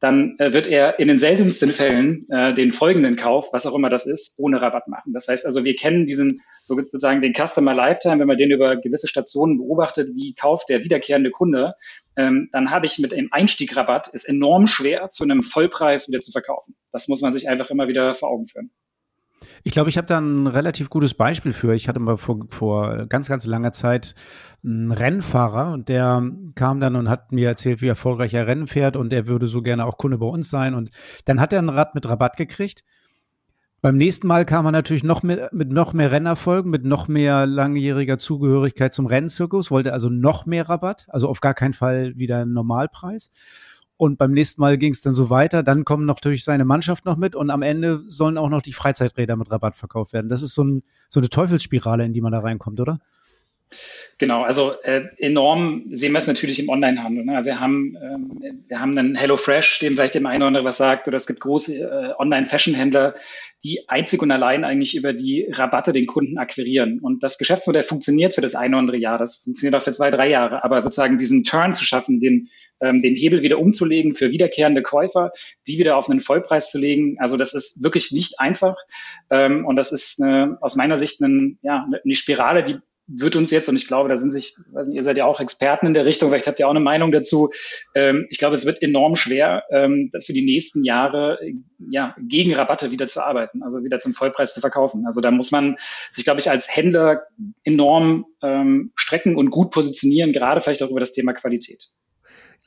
dann 0.00 0.36
äh, 0.38 0.52
wird 0.52 0.68
er 0.68 0.98
in 0.98 1.08
den 1.08 1.18
seltensten 1.18 1.70
Fällen 1.70 2.26
äh, 2.30 2.52
den 2.52 2.72
folgenden 2.72 3.16
Kauf, 3.16 3.52
was 3.52 3.66
auch 3.66 3.74
immer 3.74 3.88
das 3.88 4.06
ist, 4.06 4.38
ohne 4.38 4.60
Rabatt 4.60 4.88
machen. 4.88 5.12
Das 5.12 5.28
heißt 5.28 5.46
also, 5.46 5.64
wir 5.64 5.74
kennen 5.74 6.06
diesen 6.06 6.42
sozusagen 6.62 7.20
den 7.20 7.32
Customer 7.32 7.74
Lifetime, 7.74 8.18
wenn 8.18 8.26
man 8.26 8.36
den 8.36 8.50
über 8.50 8.76
gewisse 8.76 9.08
Stationen 9.08 9.58
beobachtet, 9.58 10.10
wie 10.14 10.34
kauft 10.34 10.68
der 10.68 10.84
wiederkehrende 10.84 11.30
Kunde, 11.30 11.74
ähm, 12.16 12.48
dann 12.52 12.70
habe 12.70 12.86
ich 12.86 12.98
mit 12.98 13.12
dem 13.12 13.28
Einstiegrabatt 13.30 14.08
ist 14.08 14.28
enorm 14.28 14.66
schwer, 14.66 15.10
zu 15.10 15.24
einem 15.24 15.42
Vollpreis 15.42 16.08
wieder 16.08 16.20
zu 16.20 16.32
verkaufen. 16.32 16.74
Das 16.92 17.08
muss 17.08 17.22
man 17.22 17.32
sich 17.32 17.48
einfach 17.48 17.70
immer 17.70 17.88
wieder 17.88 18.14
vor 18.14 18.30
Augen 18.30 18.46
führen. 18.46 18.70
Ich 19.64 19.72
glaube, 19.72 19.90
ich 19.90 19.98
habe 19.98 20.06
da 20.06 20.18
ein 20.18 20.46
relativ 20.46 20.90
gutes 20.90 21.14
Beispiel 21.14 21.52
für. 21.52 21.74
Ich 21.74 21.88
hatte 21.88 22.00
mal 22.00 22.16
vor, 22.16 22.46
vor 22.48 23.06
ganz, 23.06 23.28
ganz 23.28 23.46
langer 23.46 23.72
Zeit 23.72 24.14
einen 24.64 24.92
Rennfahrer 24.92 25.72
und 25.72 25.88
der 25.88 26.22
kam 26.54 26.80
dann 26.80 26.96
und 26.96 27.08
hat 27.08 27.32
mir 27.32 27.48
erzählt, 27.48 27.80
wie 27.82 27.88
erfolgreich 27.88 28.34
er 28.34 28.46
Rennen 28.46 28.66
fährt 28.66 28.96
und 28.96 29.12
er 29.12 29.26
würde 29.26 29.46
so 29.46 29.62
gerne 29.62 29.86
auch 29.86 29.98
Kunde 29.98 30.18
bei 30.18 30.26
uns 30.26 30.50
sein. 30.50 30.74
Und 30.74 30.90
dann 31.24 31.40
hat 31.40 31.52
er 31.52 31.60
ein 31.60 31.68
Rad 31.68 31.94
mit 31.94 32.08
Rabatt 32.08 32.36
gekriegt. 32.36 32.84
Beim 33.82 33.98
nächsten 33.98 34.26
Mal 34.26 34.44
kam 34.46 34.64
er 34.66 34.72
natürlich 34.72 35.04
noch 35.04 35.22
mehr, 35.22 35.50
mit 35.52 35.70
noch 35.70 35.92
mehr 35.92 36.10
Rennerfolgen, 36.10 36.70
mit 36.70 36.84
noch 36.84 37.08
mehr 37.08 37.46
langjähriger 37.46 38.18
Zugehörigkeit 38.18 38.92
zum 38.94 39.06
Rennzirkus, 39.06 39.70
wollte 39.70 39.92
also 39.92 40.08
noch 40.08 40.46
mehr 40.46 40.68
Rabatt, 40.68 41.06
also 41.08 41.28
auf 41.28 41.40
gar 41.40 41.54
keinen 41.54 41.74
Fall 41.74 42.16
wieder 42.16 42.38
einen 42.38 42.52
Normalpreis. 42.52 43.30
Und 43.96 44.18
beim 44.18 44.32
nächsten 44.32 44.60
Mal 44.60 44.76
ging 44.76 44.92
es 44.92 45.00
dann 45.00 45.14
so 45.14 45.30
weiter. 45.30 45.62
Dann 45.62 45.84
kommen 45.84 46.04
natürlich 46.04 46.44
seine 46.44 46.64
Mannschaft 46.64 47.06
noch 47.06 47.16
mit 47.16 47.34
und 47.34 47.50
am 47.50 47.62
Ende 47.62 48.02
sollen 48.08 48.36
auch 48.36 48.50
noch 48.50 48.62
die 48.62 48.74
Freizeiträder 48.74 49.36
mit 49.36 49.50
Rabatt 49.50 49.74
verkauft 49.74 50.12
werden. 50.12 50.28
Das 50.28 50.42
ist 50.42 50.54
so, 50.54 50.64
ein, 50.64 50.82
so 51.08 51.20
eine 51.20 51.30
Teufelsspirale, 51.30 52.04
in 52.04 52.12
die 52.12 52.20
man 52.20 52.32
da 52.32 52.40
reinkommt, 52.40 52.80
oder? 52.80 52.98
Genau, 54.18 54.42
also 54.42 54.80
äh, 54.82 55.08
enorm 55.18 55.86
sehen 55.90 56.12
wir 56.12 56.18
es 56.18 56.26
natürlich 56.26 56.58
im 56.58 56.68
Onlinehandel. 56.68 57.24
Ne? 57.24 57.44
Wir 57.44 57.58
haben 57.60 57.96
ähm, 58.00 58.62
wir 58.68 58.80
haben 58.80 58.96
einen 58.96 59.14
HelloFresh, 59.14 59.80
dem 59.80 59.94
vielleicht 59.94 60.14
dem 60.14 60.26
einen 60.26 60.42
oder 60.42 60.48
andere 60.48 60.64
was 60.64 60.78
sagt, 60.78 61.08
oder 61.08 61.16
es 61.16 61.26
gibt 61.26 61.40
große 61.40 61.82
äh, 61.82 62.12
Online-Fashion-Händler, 62.18 63.14
die 63.62 63.88
einzig 63.88 64.22
und 64.22 64.30
allein 64.30 64.64
eigentlich 64.64 64.96
über 64.96 65.12
die 65.12 65.48
Rabatte 65.50 65.92
den 65.92 66.06
Kunden 66.06 66.38
akquirieren. 66.38 67.00
Und 67.00 67.22
das 67.22 67.38
Geschäftsmodell 67.38 67.82
funktioniert 67.82 68.34
für 68.34 68.40
das 68.40 68.54
eine 68.54 68.76
oder 68.76 68.80
andere 68.80 68.96
Jahr, 68.96 69.18
das 69.18 69.36
funktioniert 69.36 69.74
auch 69.74 69.84
für 69.84 69.92
zwei, 69.92 70.10
drei 70.10 70.28
Jahre, 70.28 70.64
aber 70.64 70.80
sozusagen 70.80 71.18
diesen 71.18 71.44
Turn 71.44 71.74
zu 71.74 71.84
schaffen, 71.84 72.20
den 72.20 72.48
ähm, 72.80 73.02
den 73.02 73.16
Hebel 73.16 73.42
wieder 73.42 73.58
umzulegen 73.58 74.14
für 74.14 74.30
wiederkehrende 74.30 74.82
Käufer, 74.82 75.30
die 75.66 75.78
wieder 75.78 75.96
auf 75.96 76.08
einen 76.08 76.20
Vollpreis 76.20 76.70
zu 76.70 76.78
legen. 76.78 77.16
Also 77.18 77.36
das 77.36 77.54
ist 77.54 77.82
wirklich 77.82 78.12
nicht 78.12 78.40
einfach. 78.40 78.76
Ähm, 79.30 79.64
und 79.64 79.76
das 79.76 79.92
ist 79.92 80.20
eine, 80.20 80.58
aus 80.60 80.76
meiner 80.76 80.98
Sicht 80.98 81.22
eine, 81.22 81.56
ja, 81.62 81.86
eine 82.04 82.14
Spirale, 82.14 82.62
die 82.62 82.76
wird 83.08 83.36
uns 83.36 83.50
jetzt, 83.50 83.68
und 83.68 83.76
ich 83.76 83.86
glaube, 83.86 84.08
da 84.08 84.16
sind 84.16 84.32
sich, 84.32 84.56
weiß 84.72 84.88
nicht, 84.88 84.96
ihr 84.96 85.02
seid 85.02 85.16
ja 85.16 85.26
auch 85.26 85.38
Experten 85.38 85.86
in 85.86 85.94
der 85.94 86.06
Richtung, 86.06 86.30
vielleicht 86.30 86.48
habt 86.48 86.58
ihr 86.58 86.66
auch 86.66 86.72
eine 86.72 86.80
Meinung 86.80 87.12
dazu. 87.12 87.50
Ähm, 87.94 88.26
ich 88.30 88.38
glaube, 88.38 88.56
es 88.56 88.66
wird 88.66 88.82
enorm 88.82 89.14
schwer, 89.14 89.62
ähm, 89.70 90.10
für 90.24 90.32
die 90.32 90.44
nächsten 90.44 90.84
Jahre 90.84 91.38
ja, 91.78 92.16
gegen 92.18 92.54
Rabatte 92.54 92.90
wieder 92.90 93.06
zu 93.06 93.24
arbeiten, 93.24 93.62
also 93.62 93.84
wieder 93.84 94.00
zum 94.00 94.12
Vollpreis 94.12 94.54
zu 94.54 94.60
verkaufen. 94.60 95.06
Also 95.06 95.20
da 95.20 95.30
muss 95.30 95.52
man 95.52 95.76
sich, 96.10 96.24
glaube 96.24 96.40
ich, 96.40 96.50
als 96.50 96.74
Händler 96.74 97.22
enorm 97.62 98.26
ähm, 98.42 98.92
strecken 98.96 99.36
und 99.36 99.50
gut 99.50 99.70
positionieren, 99.70 100.32
gerade 100.32 100.60
vielleicht 100.60 100.82
auch 100.82 100.90
über 100.90 101.00
das 101.00 101.12
Thema 101.12 101.32
Qualität. 101.32 101.90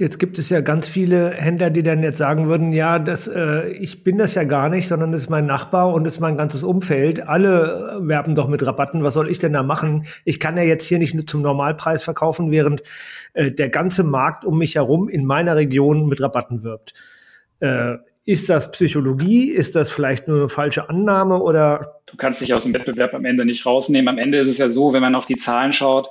Jetzt 0.02 0.18
gibt 0.18 0.40
es 0.40 0.50
ja 0.50 0.62
ganz 0.62 0.88
viele 0.88 1.32
Händler, 1.32 1.70
die 1.70 1.84
dann 1.84 2.02
jetzt 2.02 2.20
sagen 2.20 2.48
würden, 2.48 2.72
ja, 2.72 3.00
das, 3.00 3.28
äh, 3.28 3.68
ich 3.72 4.02
bin 4.06 4.18
das 4.18 4.34
ja 4.34 4.46
gar 4.46 4.70
nicht, 4.70 4.88
sondern 4.88 5.12
das 5.12 5.24
ist 5.24 5.30
mein 5.30 5.46
Nachbar 5.46 5.94
und 5.94 6.06
das 6.06 6.14
ist 6.14 6.20
mein 6.22 6.38
ganzes 6.38 6.64
Umfeld. 6.64 7.28
Alle 7.28 7.98
werben 8.00 8.34
doch 8.34 8.48
mit 8.48 8.66
Rabatten. 8.66 9.04
Was 9.04 9.16
soll 9.16 9.30
ich 9.30 9.40
denn 9.40 9.52
da 9.52 9.62
machen? 9.62 10.06
Ich 10.24 10.40
kann 10.40 10.56
ja 10.56 10.64
jetzt 10.64 10.86
hier 10.86 11.00
nicht 11.00 11.30
zum 11.30 11.42
Normalpreis 11.42 12.02
verkaufen, 12.02 12.50
während 12.50 12.82
äh, 13.34 13.52
der 13.52 13.68
ganze 13.68 14.06
Markt 14.06 14.46
um 14.46 14.58
mich 14.58 14.76
herum 14.76 15.10
in 15.10 15.26
meiner 15.26 15.58
Region 15.58 16.08
mit 16.08 16.22
Rabatten 16.22 16.64
wirbt. 16.64 16.94
Äh, 17.60 17.98
ist 18.24 18.48
das 18.48 18.72
Psychologie? 18.72 19.52
Ist 19.52 19.76
das 19.76 19.92
vielleicht 19.92 20.30
nur 20.30 20.38
eine 20.38 20.50
falsche 20.50 20.88
Annahme 20.88 21.42
oder? 21.42 22.00
Du 22.06 22.16
kannst 22.16 22.40
dich 22.40 22.54
aus 22.54 22.64
dem 22.64 22.74
Wettbewerb 22.74 23.14
am 23.14 23.26
Ende 23.26 23.44
nicht 23.44 23.66
rausnehmen. 23.66 24.08
Am 24.08 24.18
Ende 24.18 24.38
ist 24.38 24.48
es 24.48 24.60
ja 24.60 24.70
so, 24.70 24.94
wenn 24.94 25.02
man 25.02 25.16
auf 25.16 25.26
die 25.26 25.36
Zahlen 25.36 25.74
schaut, 25.74 26.10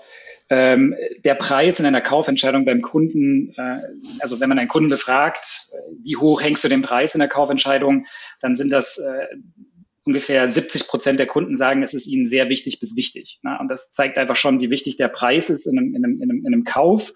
ähm, 0.51 0.95
der 1.25 1.35
Preis 1.35 1.79
in 1.79 1.87
einer 1.87 2.01
Kaufentscheidung 2.01 2.65
beim 2.65 2.81
Kunden, 2.81 3.55
äh, 3.57 3.81
also 4.21 4.41
wenn 4.41 4.49
man 4.49 4.59
einen 4.59 4.69
Kunden 4.69 4.89
befragt, 4.89 5.71
äh, 5.73 5.77
wie 6.03 6.17
hoch 6.17 6.43
hängst 6.43 6.65
du 6.65 6.69
den 6.69 6.83
Preis 6.83 7.15
in 7.15 7.19
der 7.19 7.29
Kaufentscheidung, 7.29 8.07
dann 8.41 8.57
sind 8.57 8.73
das 8.73 8.99
äh, 8.99 9.27
ungefähr 10.09 10.49
70 10.49 10.89
Prozent 10.89 11.21
der 11.21 11.27
Kunden 11.27 11.55
sagen, 11.55 11.83
es 11.83 11.93
ist 11.93 12.07
ihnen 12.07 12.25
sehr 12.25 12.49
wichtig 12.49 12.81
bis 12.81 12.97
wichtig. 12.97 13.41
Ne? 13.43 13.59
Und 13.61 13.69
das 13.69 13.93
zeigt 13.93 14.17
einfach 14.17 14.37
schon, 14.37 14.59
wie 14.61 14.71
wichtig 14.71 14.97
der 14.97 15.09
Preis 15.09 15.51
ist 15.51 15.67
in 15.67 15.79
einem, 15.79 15.95
in 15.95 16.03
einem, 16.03 16.23
in 16.23 16.31
einem, 16.31 16.39
in 16.39 16.47
einem 16.47 16.65
Kauf. 16.65 17.13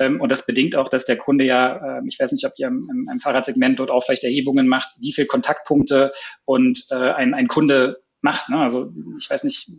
Ähm, 0.00 0.20
und 0.20 0.32
das 0.32 0.44
bedingt 0.44 0.74
auch, 0.74 0.88
dass 0.88 1.04
der 1.04 1.16
Kunde 1.16 1.44
ja, 1.44 1.98
äh, 1.98 2.02
ich 2.08 2.18
weiß 2.18 2.32
nicht, 2.32 2.44
ob 2.44 2.54
ihr 2.56 2.66
im, 2.66 3.08
im 3.10 3.20
Fahrradsegment 3.20 3.78
dort 3.78 3.92
auch 3.92 4.02
vielleicht 4.04 4.24
Erhebungen 4.24 4.66
macht, 4.66 4.88
wie 4.98 5.12
viel 5.12 5.26
Kontaktpunkte 5.26 6.10
und 6.44 6.84
äh, 6.90 6.96
ein, 6.96 7.32
ein 7.32 7.46
Kunde 7.46 8.02
macht. 8.22 8.48
Ne? 8.48 8.58
Also 8.58 8.92
ich 9.18 9.30
weiß 9.30 9.44
nicht, 9.44 9.70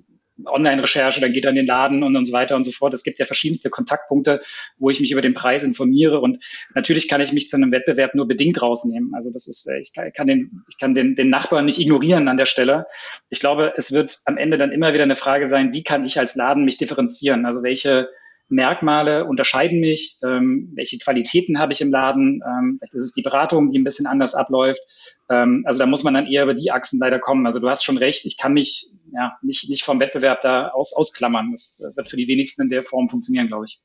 Online-Recherche, 0.45 1.21
dann 1.21 1.31
geht 1.31 1.45
er 1.45 1.49
in 1.51 1.55
den 1.55 1.65
Laden 1.65 2.03
und, 2.03 2.15
und 2.15 2.25
so 2.25 2.33
weiter 2.33 2.55
und 2.55 2.63
so 2.63 2.71
fort. 2.71 2.93
Es 2.93 3.03
gibt 3.03 3.19
ja 3.19 3.25
verschiedenste 3.25 3.69
Kontaktpunkte, 3.69 4.41
wo 4.77 4.89
ich 4.89 4.99
mich 4.99 5.11
über 5.11 5.21
den 5.21 5.33
Preis 5.33 5.63
informiere 5.63 6.19
und 6.19 6.43
natürlich 6.75 7.07
kann 7.07 7.21
ich 7.21 7.33
mich 7.33 7.47
zu 7.47 7.57
einem 7.57 7.71
Wettbewerb 7.71 8.15
nur 8.15 8.27
bedingt 8.27 8.61
rausnehmen. 8.61 9.13
Also 9.13 9.31
das 9.31 9.47
ist, 9.47 9.67
äh, 9.67 9.79
ich 9.79 9.93
kann, 9.93 10.27
den, 10.27 10.63
ich 10.69 10.77
kann 10.79 10.93
den, 10.93 11.15
den 11.15 11.29
Nachbarn 11.29 11.65
nicht 11.65 11.79
ignorieren 11.79 12.27
an 12.27 12.37
der 12.37 12.45
Stelle. 12.45 12.85
Ich 13.29 13.39
glaube, 13.39 13.73
es 13.77 13.91
wird 13.91 14.19
am 14.25 14.37
Ende 14.37 14.57
dann 14.57 14.71
immer 14.71 14.93
wieder 14.93 15.03
eine 15.03 15.15
Frage 15.15 15.47
sein, 15.47 15.73
wie 15.73 15.83
kann 15.83 16.05
ich 16.05 16.19
als 16.19 16.35
Laden 16.35 16.65
mich 16.65 16.77
differenzieren? 16.77 17.45
Also 17.45 17.63
welche 17.63 18.09
Merkmale 18.53 19.25
unterscheiden 19.25 19.79
mich, 19.79 20.17
ähm, 20.23 20.71
welche 20.75 20.97
Qualitäten 20.97 21.59
habe 21.59 21.73
ich 21.73 21.81
im 21.81 21.91
Laden, 21.91 22.41
ähm, 22.45 22.77
vielleicht 22.79 22.95
ist 22.95 23.03
es 23.03 23.13
die 23.13 23.21
Beratung, 23.21 23.71
die 23.71 23.79
ein 23.79 23.83
bisschen 23.83 24.05
anders 24.05 24.35
abläuft. 24.35 24.81
Ähm, 25.29 25.63
also 25.65 25.79
da 25.79 25.85
muss 25.85 26.03
man 26.03 26.13
dann 26.13 26.27
eher 26.27 26.43
über 26.43 26.53
die 26.53 26.71
Achsen 26.71 26.99
leider 26.99 27.19
kommen. 27.19 27.45
Also 27.45 27.59
du 27.59 27.69
hast 27.69 27.83
schon 27.83 27.97
recht, 27.97 28.25
ich 28.25 28.37
kann 28.37 28.53
mich 28.53 28.87
ja 29.13 29.37
nicht, 29.41 29.69
nicht 29.69 29.83
vom 29.83 29.99
Wettbewerb 29.99 30.41
da 30.41 30.69
aus, 30.69 30.93
ausklammern. 30.93 31.51
Das 31.51 31.83
wird 31.95 32.07
für 32.07 32.17
die 32.17 32.27
wenigsten 32.27 32.63
in 32.63 32.69
der 32.69 32.83
Form 32.83 33.07
funktionieren, 33.07 33.47
glaube 33.47 33.65
ich. 33.65 33.81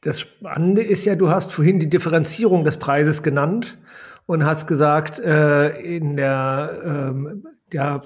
Das 0.00 0.20
Spannende 0.20 0.82
ist 0.82 1.04
ja, 1.04 1.16
du 1.16 1.30
hast 1.30 1.52
vorhin 1.52 1.80
die 1.80 1.88
Differenzierung 1.88 2.64
des 2.64 2.76
Preises 2.78 3.22
genannt 3.22 3.78
und 4.26 4.44
hast 4.44 4.66
gesagt, 4.66 5.18
äh, 5.18 5.70
in 5.80 6.16
der, 6.16 6.82
ähm, 6.84 7.44
ja, 7.72 8.02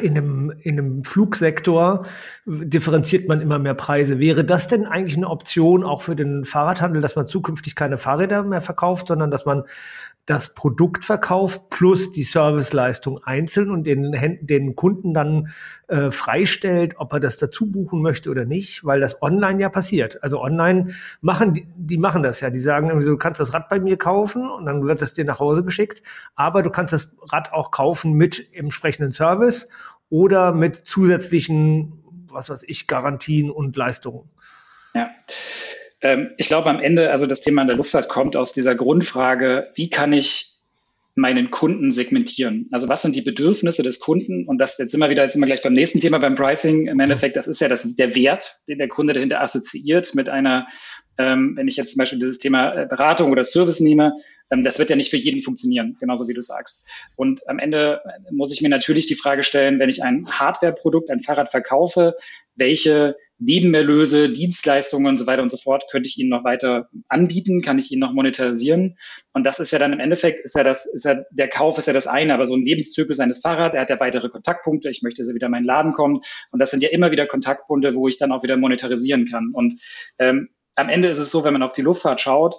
in 0.00 0.16
einem, 0.16 0.50
in 0.62 0.78
einem 0.78 1.04
Flugsektor 1.04 2.06
differenziert 2.44 3.28
man 3.28 3.40
immer 3.40 3.58
mehr 3.58 3.74
Preise. 3.74 4.18
Wäre 4.18 4.44
das 4.44 4.66
denn 4.66 4.84
eigentlich 4.84 5.16
eine 5.16 5.30
Option 5.30 5.84
auch 5.84 6.02
für 6.02 6.16
den 6.16 6.44
Fahrradhandel, 6.44 7.00
dass 7.00 7.16
man 7.16 7.26
zukünftig 7.26 7.74
keine 7.76 7.96
Fahrräder 7.96 8.42
mehr 8.42 8.60
verkauft, 8.60 9.08
sondern 9.08 9.30
dass 9.30 9.46
man 9.46 9.62
das 10.26 10.54
Produkt 10.54 11.04
verkauft 11.04 11.70
plus 11.70 12.10
die 12.10 12.24
Serviceleistung 12.24 13.22
einzeln 13.22 13.70
und 13.70 13.84
den, 13.84 14.12
den 14.40 14.74
Kunden 14.74 15.14
dann 15.14 15.48
äh, 15.86 16.10
freistellt, 16.10 16.94
ob 16.98 17.12
er 17.12 17.20
das 17.20 17.36
dazu 17.36 17.70
buchen 17.70 18.02
möchte 18.02 18.28
oder 18.28 18.44
nicht, 18.44 18.84
weil 18.84 19.00
das 19.00 19.22
online 19.22 19.60
ja 19.60 19.68
passiert. 19.68 20.22
Also 20.24 20.42
online 20.42 20.92
machen 21.20 21.54
die, 21.54 21.68
die 21.76 21.96
machen 21.96 22.24
das 22.24 22.40
ja. 22.40 22.50
Die 22.50 22.58
sagen, 22.58 22.88
du 22.88 23.16
kannst 23.16 23.38
das 23.38 23.54
Rad 23.54 23.68
bei 23.68 23.78
mir 23.78 23.96
kaufen 23.96 24.50
und 24.50 24.66
dann 24.66 24.84
wird 24.84 25.00
es 25.00 25.12
dir 25.12 25.24
nach 25.24 25.38
Hause 25.38 25.62
geschickt, 25.62 26.02
aber 26.34 26.62
du 26.62 26.70
kannst 26.70 26.92
das 26.92 27.12
Rad 27.22 27.52
auch 27.52 27.70
kaufen 27.70 28.14
mit 28.14 28.52
entsprechenden 28.52 29.12
Service 29.12 29.68
oder 30.10 30.52
mit 30.52 30.74
zusätzlichen, 30.74 32.02
was 32.28 32.50
weiß 32.50 32.64
ich, 32.66 32.88
Garantien 32.88 33.48
und 33.48 33.76
Leistungen. 33.76 34.28
Ja. 34.92 35.08
Ähm, 36.00 36.30
ich 36.36 36.48
glaube 36.48 36.68
am 36.70 36.80
Ende, 36.80 37.10
also 37.10 37.26
das 37.26 37.40
Thema 37.40 37.62
in 37.62 37.68
der 37.68 37.76
Luftfahrt 37.76 38.08
kommt 38.08 38.36
aus 38.36 38.52
dieser 38.52 38.74
Grundfrage, 38.74 39.70
wie 39.74 39.90
kann 39.90 40.12
ich 40.12 40.52
meinen 41.18 41.50
Kunden 41.50 41.90
segmentieren? 41.90 42.68
Also 42.72 42.90
was 42.90 43.00
sind 43.00 43.16
die 43.16 43.22
Bedürfnisse 43.22 43.82
des 43.82 44.00
Kunden? 44.00 44.46
Und 44.46 44.58
das 44.58 44.76
jetzt 44.76 44.90
sind 44.90 45.00
wir 45.00 45.08
wieder, 45.08 45.22
jetzt 45.22 45.32
sind 45.32 45.40
wir 45.40 45.46
gleich 45.46 45.62
beim 45.62 45.72
nächsten 45.72 46.00
Thema, 46.00 46.18
beim 46.18 46.34
Pricing. 46.34 46.88
Im 46.88 47.00
Endeffekt, 47.00 47.36
das 47.36 47.48
ist 47.48 47.60
ja 47.60 47.68
das, 47.68 47.96
der 47.96 48.14
Wert, 48.14 48.56
den 48.68 48.78
der 48.78 48.88
Kunde 48.88 49.14
dahinter 49.14 49.40
assoziiert 49.40 50.14
mit 50.14 50.28
einer 50.28 50.66
Ähm, 51.18 51.54
wenn 51.56 51.68
ich 51.68 51.76
jetzt 51.76 51.92
zum 51.92 52.00
Beispiel 52.00 52.18
dieses 52.18 52.38
Thema 52.38 52.74
äh, 52.74 52.86
Beratung 52.86 53.30
oder 53.32 53.44
Service 53.44 53.80
nehme, 53.80 54.12
ähm, 54.50 54.62
das 54.62 54.78
wird 54.78 54.90
ja 54.90 54.96
nicht 54.96 55.10
für 55.10 55.16
jeden 55.16 55.40
funktionieren, 55.40 55.96
genauso 55.98 56.28
wie 56.28 56.34
du 56.34 56.42
sagst. 56.42 56.86
Und 57.16 57.48
am 57.48 57.58
Ende 57.58 58.02
äh, 58.04 58.32
muss 58.32 58.52
ich 58.52 58.60
mir 58.60 58.68
natürlich 58.68 59.06
die 59.06 59.14
Frage 59.14 59.42
stellen, 59.42 59.78
wenn 59.78 59.88
ich 59.88 60.02
ein 60.02 60.26
Hardware-Produkt, 60.26 61.10
ein 61.10 61.20
Fahrrad 61.20 61.50
verkaufe, 61.50 62.14
welche 62.54 63.16
Nebenerlöse, 63.38 64.30
Dienstleistungen 64.30 65.06
und 65.06 65.18
so 65.18 65.26
weiter 65.26 65.42
und 65.42 65.50
so 65.50 65.56
fort 65.56 65.84
könnte 65.90 66.08
ich 66.08 66.18
Ihnen 66.18 66.30
noch 66.30 66.44
weiter 66.44 66.88
anbieten, 67.08 67.60
kann 67.60 67.78
ich 67.78 67.90
Ihnen 67.90 68.00
noch 68.00 68.12
monetarisieren. 68.12 68.96
Und 69.32 69.44
das 69.44 69.60
ist 69.60 69.70
ja 69.72 69.78
dann 69.78 69.92
im 69.92 70.00
Endeffekt, 70.00 70.44
ist 70.44 70.54
ja 70.54 70.64
das, 70.64 70.86
ist 70.86 71.04
ja, 71.04 71.22
der 71.30 71.48
Kauf 71.48 71.76
ist 71.78 71.86
ja 71.86 71.92
das 71.92 72.06
eine, 72.06 72.32
aber 72.34 72.46
so 72.46 72.54
ein 72.54 72.62
Lebenszyklus 72.62 73.20
eines 73.20 73.40
Fahrrads, 73.40 73.74
er 73.74 73.82
hat 73.82 73.90
ja 73.90 74.00
weitere 74.00 74.28
Kontaktpunkte, 74.28 74.88
ich 74.88 75.02
möchte, 75.02 75.22
dass 75.22 75.28
er 75.28 75.34
wieder 75.34 75.46
in 75.46 75.52
meinen 75.52 75.66
Laden 75.66 75.92
kommt. 75.92 76.24
Und 76.50 76.60
das 76.60 76.70
sind 76.70 76.82
ja 76.82 76.88
immer 76.90 77.10
wieder 77.10 77.26
Kontaktpunkte, 77.26 77.94
wo 77.94 78.08
ich 78.08 78.18
dann 78.18 78.32
auch 78.32 78.42
wieder 78.42 78.56
monetarisieren 78.56 79.26
kann. 79.26 79.50
Und 79.52 79.74
ähm, 80.18 80.48
am 80.74 80.88
Ende 80.88 81.08
ist 81.08 81.18
es 81.18 81.30
so, 81.30 81.44
wenn 81.44 81.52
man 81.52 81.62
auf 81.62 81.72
die 81.72 81.82
Luftfahrt 81.82 82.20
schaut, 82.20 82.56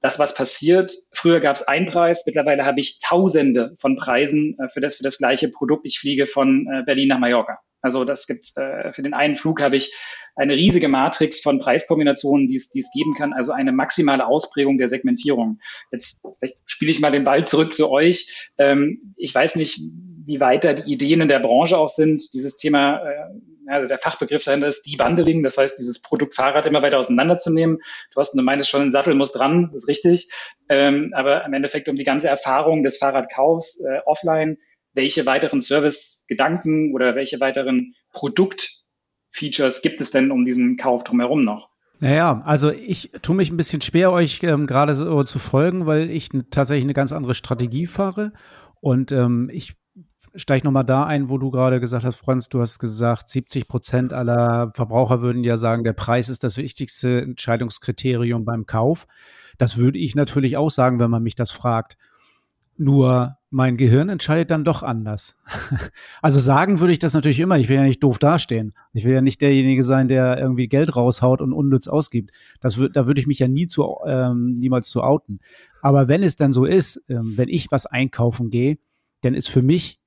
das, 0.00 0.18
was 0.18 0.34
passiert, 0.34 0.92
früher 1.12 1.40
gab 1.40 1.56
es 1.56 1.66
einen 1.66 1.86
Preis, 1.86 2.24
mittlerweile 2.26 2.64
habe 2.64 2.80
ich 2.80 3.00
Tausende 3.00 3.74
von 3.78 3.96
Preisen 3.96 4.56
äh, 4.58 4.68
für, 4.68 4.80
das, 4.80 4.96
für 4.96 5.02
das 5.02 5.18
gleiche 5.18 5.48
Produkt. 5.48 5.86
Ich 5.86 5.98
fliege 5.98 6.26
von 6.26 6.66
äh, 6.66 6.82
Berlin 6.84 7.08
nach 7.08 7.18
Mallorca. 7.18 7.58
Also 7.86 8.04
das 8.04 8.26
gibt 8.26 8.52
äh, 8.56 8.92
für 8.92 9.02
den 9.02 9.14
einen 9.14 9.36
Flug 9.36 9.62
habe 9.62 9.76
ich 9.76 9.94
eine 10.34 10.54
riesige 10.54 10.88
Matrix 10.88 11.40
von 11.40 11.60
Preiskombinationen, 11.60 12.48
die 12.48 12.56
es, 12.56 12.70
die 12.70 12.80
es 12.80 12.90
geben 12.92 13.14
kann, 13.14 13.32
also 13.32 13.52
eine 13.52 13.72
maximale 13.72 14.26
Ausprägung 14.26 14.76
der 14.76 14.88
Segmentierung. 14.88 15.60
Jetzt 15.92 16.26
vielleicht 16.38 16.58
spiele 16.66 16.90
ich 16.90 17.00
mal 17.00 17.12
den 17.12 17.22
Ball 17.22 17.46
zurück 17.46 17.74
zu 17.74 17.90
euch. 17.90 18.50
Ähm, 18.58 19.14
ich 19.16 19.32
weiß 19.32 19.54
nicht, 19.54 19.80
wie 20.26 20.40
weit 20.40 20.64
da 20.64 20.72
die 20.72 20.92
Ideen 20.92 21.20
in 21.20 21.28
der 21.28 21.38
Branche 21.38 21.78
auch 21.78 21.88
sind. 21.88 22.34
Dieses 22.34 22.56
Thema, 22.56 22.98
äh, 23.08 23.24
also 23.68 23.86
der 23.86 23.98
Fachbegriff 23.98 24.42
dahinter 24.42 24.66
ist 24.66 24.82
Debundling, 24.82 25.44
das 25.44 25.58
heißt, 25.58 25.78
dieses 25.78 26.02
Produkt 26.02 26.34
Fahrrad 26.34 26.66
immer 26.66 26.82
weiter 26.82 26.98
auseinanderzunehmen. 26.98 27.78
Du 28.12 28.20
hast, 28.20 28.32
du 28.32 28.42
meintest 28.42 28.68
schon, 28.68 28.82
ein 28.82 28.90
Sattel 28.90 29.14
muss 29.14 29.32
dran, 29.32 29.70
das 29.72 29.84
ist 29.84 29.88
richtig. 29.88 30.28
Ähm, 30.68 31.12
aber 31.14 31.44
im 31.44 31.52
Endeffekt 31.54 31.88
um 31.88 31.96
die 31.96 32.04
ganze 32.04 32.28
Erfahrung 32.28 32.82
des 32.82 32.98
Fahrradkaufs 32.98 33.80
äh, 33.84 34.00
offline 34.04 34.58
welche 34.96 35.26
weiteren 35.26 35.60
Service-Gedanken 35.60 36.92
oder 36.94 37.14
welche 37.14 37.38
weiteren 37.38 37.94
Produkt-Features 38.12 39.82
gibt 39.82 40.00
es 40.00 40.10
denn 40.10 40.32
um 40.32 40.44
diesen 40.44 40.76
Kauf 40.76 41.04
drumherum 41.04 41.44
noch? 41.44 41.68
Naja, 42.00 42.42
also 42.44 42.70
ich 42.70 43.10
tue 43.22 43.36
mich 43.36 43.50
ein 43.50 43.56
bisschen 43.56 43.80
schwer, 43.80 44.10
euch 44.10 44.42
ähm, 44.42 44.66
gerade 44.66 44.94
so 44.94 45.22
zu 45.22 45.38
folgen, 45.38 45.86
weil 45.86 46.10
ich 46.10 46.30
tatsächlich 46.50 46.84
eine 46.84 46.94
ganz 46.94 47.12
andere 47.12 47.34
Strategie 47.34 47.86
fahre. 47.86 48.32
Und 48.80 49.12
ähm, 49.12 49.50
ich 49.52 49.74
steige 50.34 50.66
nochmal 50.66 50.84
da 50.84 51.04
ein, 51.04 51.30
wo 51.30 51.38
du 51.38 51.50
gerade 51.50 51.80
gesagt 51.80 52.04
hast, 52.04 52.16
Franz, 52.16 52.48
du 52.48 52.60
hast 52.60 52.78
gesagt, 52.78 53.28
70 53.28 53.68
Prozent 53.68 54.12
aller 54.12 54.72
Verbraucher 54.74 55.22
würden 55.22 55.44
ja 55.44 55.56
sagen, 55.56 55.84
der 55.84 55.94
Preis 55.94 56.28
ist 56.28 56.44
das 56.44 56.58
wichtigste 56.58 57.22
Entscheidungskriterium 57.22 58.44
beim 58.44 58.66
Kauf. 58.66 59.06
Das 59.56 59.78
würde 59.78 59.98
ich 59.98 60.14
natürlich 60.14 60.56
auch 60.56 60.70
sagen, 60.70 61.00
wenn 61.00 61.10
man 61.10 61.22
mich 61.22 61.34
das 61.34 61.50
fragt. 61.50 61.96
Nur 62.78 63.36
mein 63.50 63.76
Gehirn 63.76 64.08
entscheidet 64.08 64.50
dann 64.50 64.64
doch 64.64 64.82
anders. 64.82 65.36
also 66.22 66.38
sagen 66.38 66.80
würde 66.80 66.92
ich 66.92 66.98
das 66.98 67.14
natürlich 67.14 67.40
immer. 67.40 67.58
Ich 67.58 67.68
will 67.68 67.76
ja 67.76 67.82
nicht 67.82 68.02
doof 68.02 68.18
dastehen. 68.18 68.74
Ich 68.92 69.04
will 69.04 69.14
ja 69.14 69.22
nicht 69.22 69.40
derjenige 69.40 69.82
sein, 69.82 70.08
der 70.08 70.38
irgendwie 70.38 70.68
Geld 70.68 70.94
raushaut 70.94 71.40
und 71.40 71.52
unnütz 71.52 71.88
ausgibt. 71.88 72.32
Das 72.60 72.76
wird, 72.76 72.96
da 72.96 73.06
würde 73.06 73.20
ich 73.20 73.26
mich 73.26 73.38
ja 73.38 73.48
nie 73.48 73.66
zu, 73.66 73.96
ähm, 74.06 74.58
niemals 74.58 74.90
zu 74.90 75.02
outen. 75.02 75.40
Aber 75.80 76.08
wenn 76.08 76.22
es 76.22 76.36
dann 76.36 76.52
so 76.52 76.64
ist, 76.64 77.02
ähm, 77.08 77.34
wenn 77.36 77.48
ich 77.48 77.70
was 77.70 77.86
einkaufen 77.86 78.50
gehe, 78.50 78.78
dann 79.22 79.34
ist 79.34 79.48
für 79.48 79.62
mich, 79.62 80.00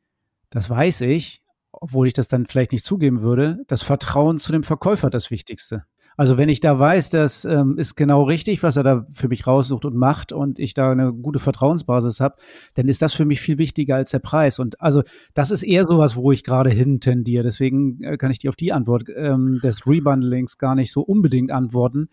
das 0.49 0.69
weiß 0.69 1.01
ich, 1.01 1.41
obwohl 1.71 2.07
ich 2.07 2.13
das 2.13 2.27
dann 2.27 2.45
vielleicht 2.45 2.71
nicht 2.71 2.85
zugeben 2.85 3.21
würde, 3.21 3.63
das 3.67 3.83
Vertrauen 3.83 4.39
zu 4.39 4.51
dem 4.51 4.63
Verkäufer 4.63 5.09
das 5.09 5.31
Wichtigste. 5.31 5.85
Also 6.19 6.37
wenn 6.37 6.49
ich 6.49 6.59
da 6.59 6.77
weiß, 6.77 7.11
das 7.11 7.45
ähm, 7.45 7.77
ist 7.77 7.95
genau 7.95 8.23
richtig, 8.23 8.61
was 8.61 8.75
er 8.75 8.83
da 8.83 9.05
für 9.09 9.29
mich 9.29 9.47
raussucht 9.47 9.85
und 9.85 9.95
macht 9.95 10.33
und 10.33 10.59
ich 10.59 10.73
da 10.73 10.91
eine 10.91 11.13
gute 11.13 11.39
Vertrauensbasis 11.39 12.19
habe, 12.19 12.35
dann 12.75 12.89
ist 12.89 13.01
das 13.01 13.13
für 13.13 13.23
mich 13.23 13.39
viel 13.39 13.57
wichtiger 13.57 13.95
als 13.95 14.11
der 14.11 14.19
Preis. 14.19 14.59
Und 14.59 14.81
also 14.81 15.01
das 15.33 15.49
ist 15.49 15.63
eher 15.63 15.87
sowas, 15.87 16.17
wo 16.17 16.33
ich 16.33 16.43
gerade 16.43 16.71
hin 16.71 16.99
tendiere. 16.99 17.43
Deswegen 17.43 18.03
äh, 18.03 18.17
kann 18.17 18.31
ich 18.31 18.39
dir 18.39 18.49
auf 18.49 18.57
die 18.57 18.73
Antwort 18.73 19.05
ähm, 19.15 19.61
des 19.63 19.87
Rebundlings 19.87 20.57
gar 20.57 20.75
nicht 20.75 20.91
so 20.91 21.03
unbedingt 21.03 21.53
antworten. 21.53 22.09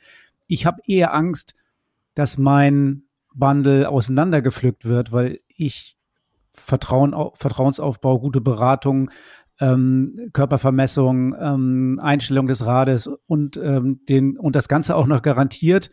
Ich 0.46 0.66
habe 0.66 0.82
eher 0.86 1.12
Angst, 1.12 1.56
dass 2.14 2.38
mein 2.38 3.02
Bundle 3.34 3.88
auseinandergepflückt 3.88 4.84
wird, 4.84 5.10
weil 5.10 5.40
ich 5.48 5.96
Vertrauen, 6.52 7.12
Vertrauensaufbau, 7.34 8.20
gute 8.20 8.40
Beratung, 8.40 9.10
ähm, 9.60 10.30
Körpervermessung, 10.32 11.34
ähm, 11.38 12.00
Einstellung 12.02 12.46
des 12.46 12.66
Rades 12.66 13.08
und, 13.26 13.56
ähm, 13.56 14.00
den, 14.08 14.38
und 14.38 14.56
das 14.56 14.68
Ganze 14.68 14.96
auch 14.96 15.06
noch 15.06 15.22
garantiert, 15.22 15.90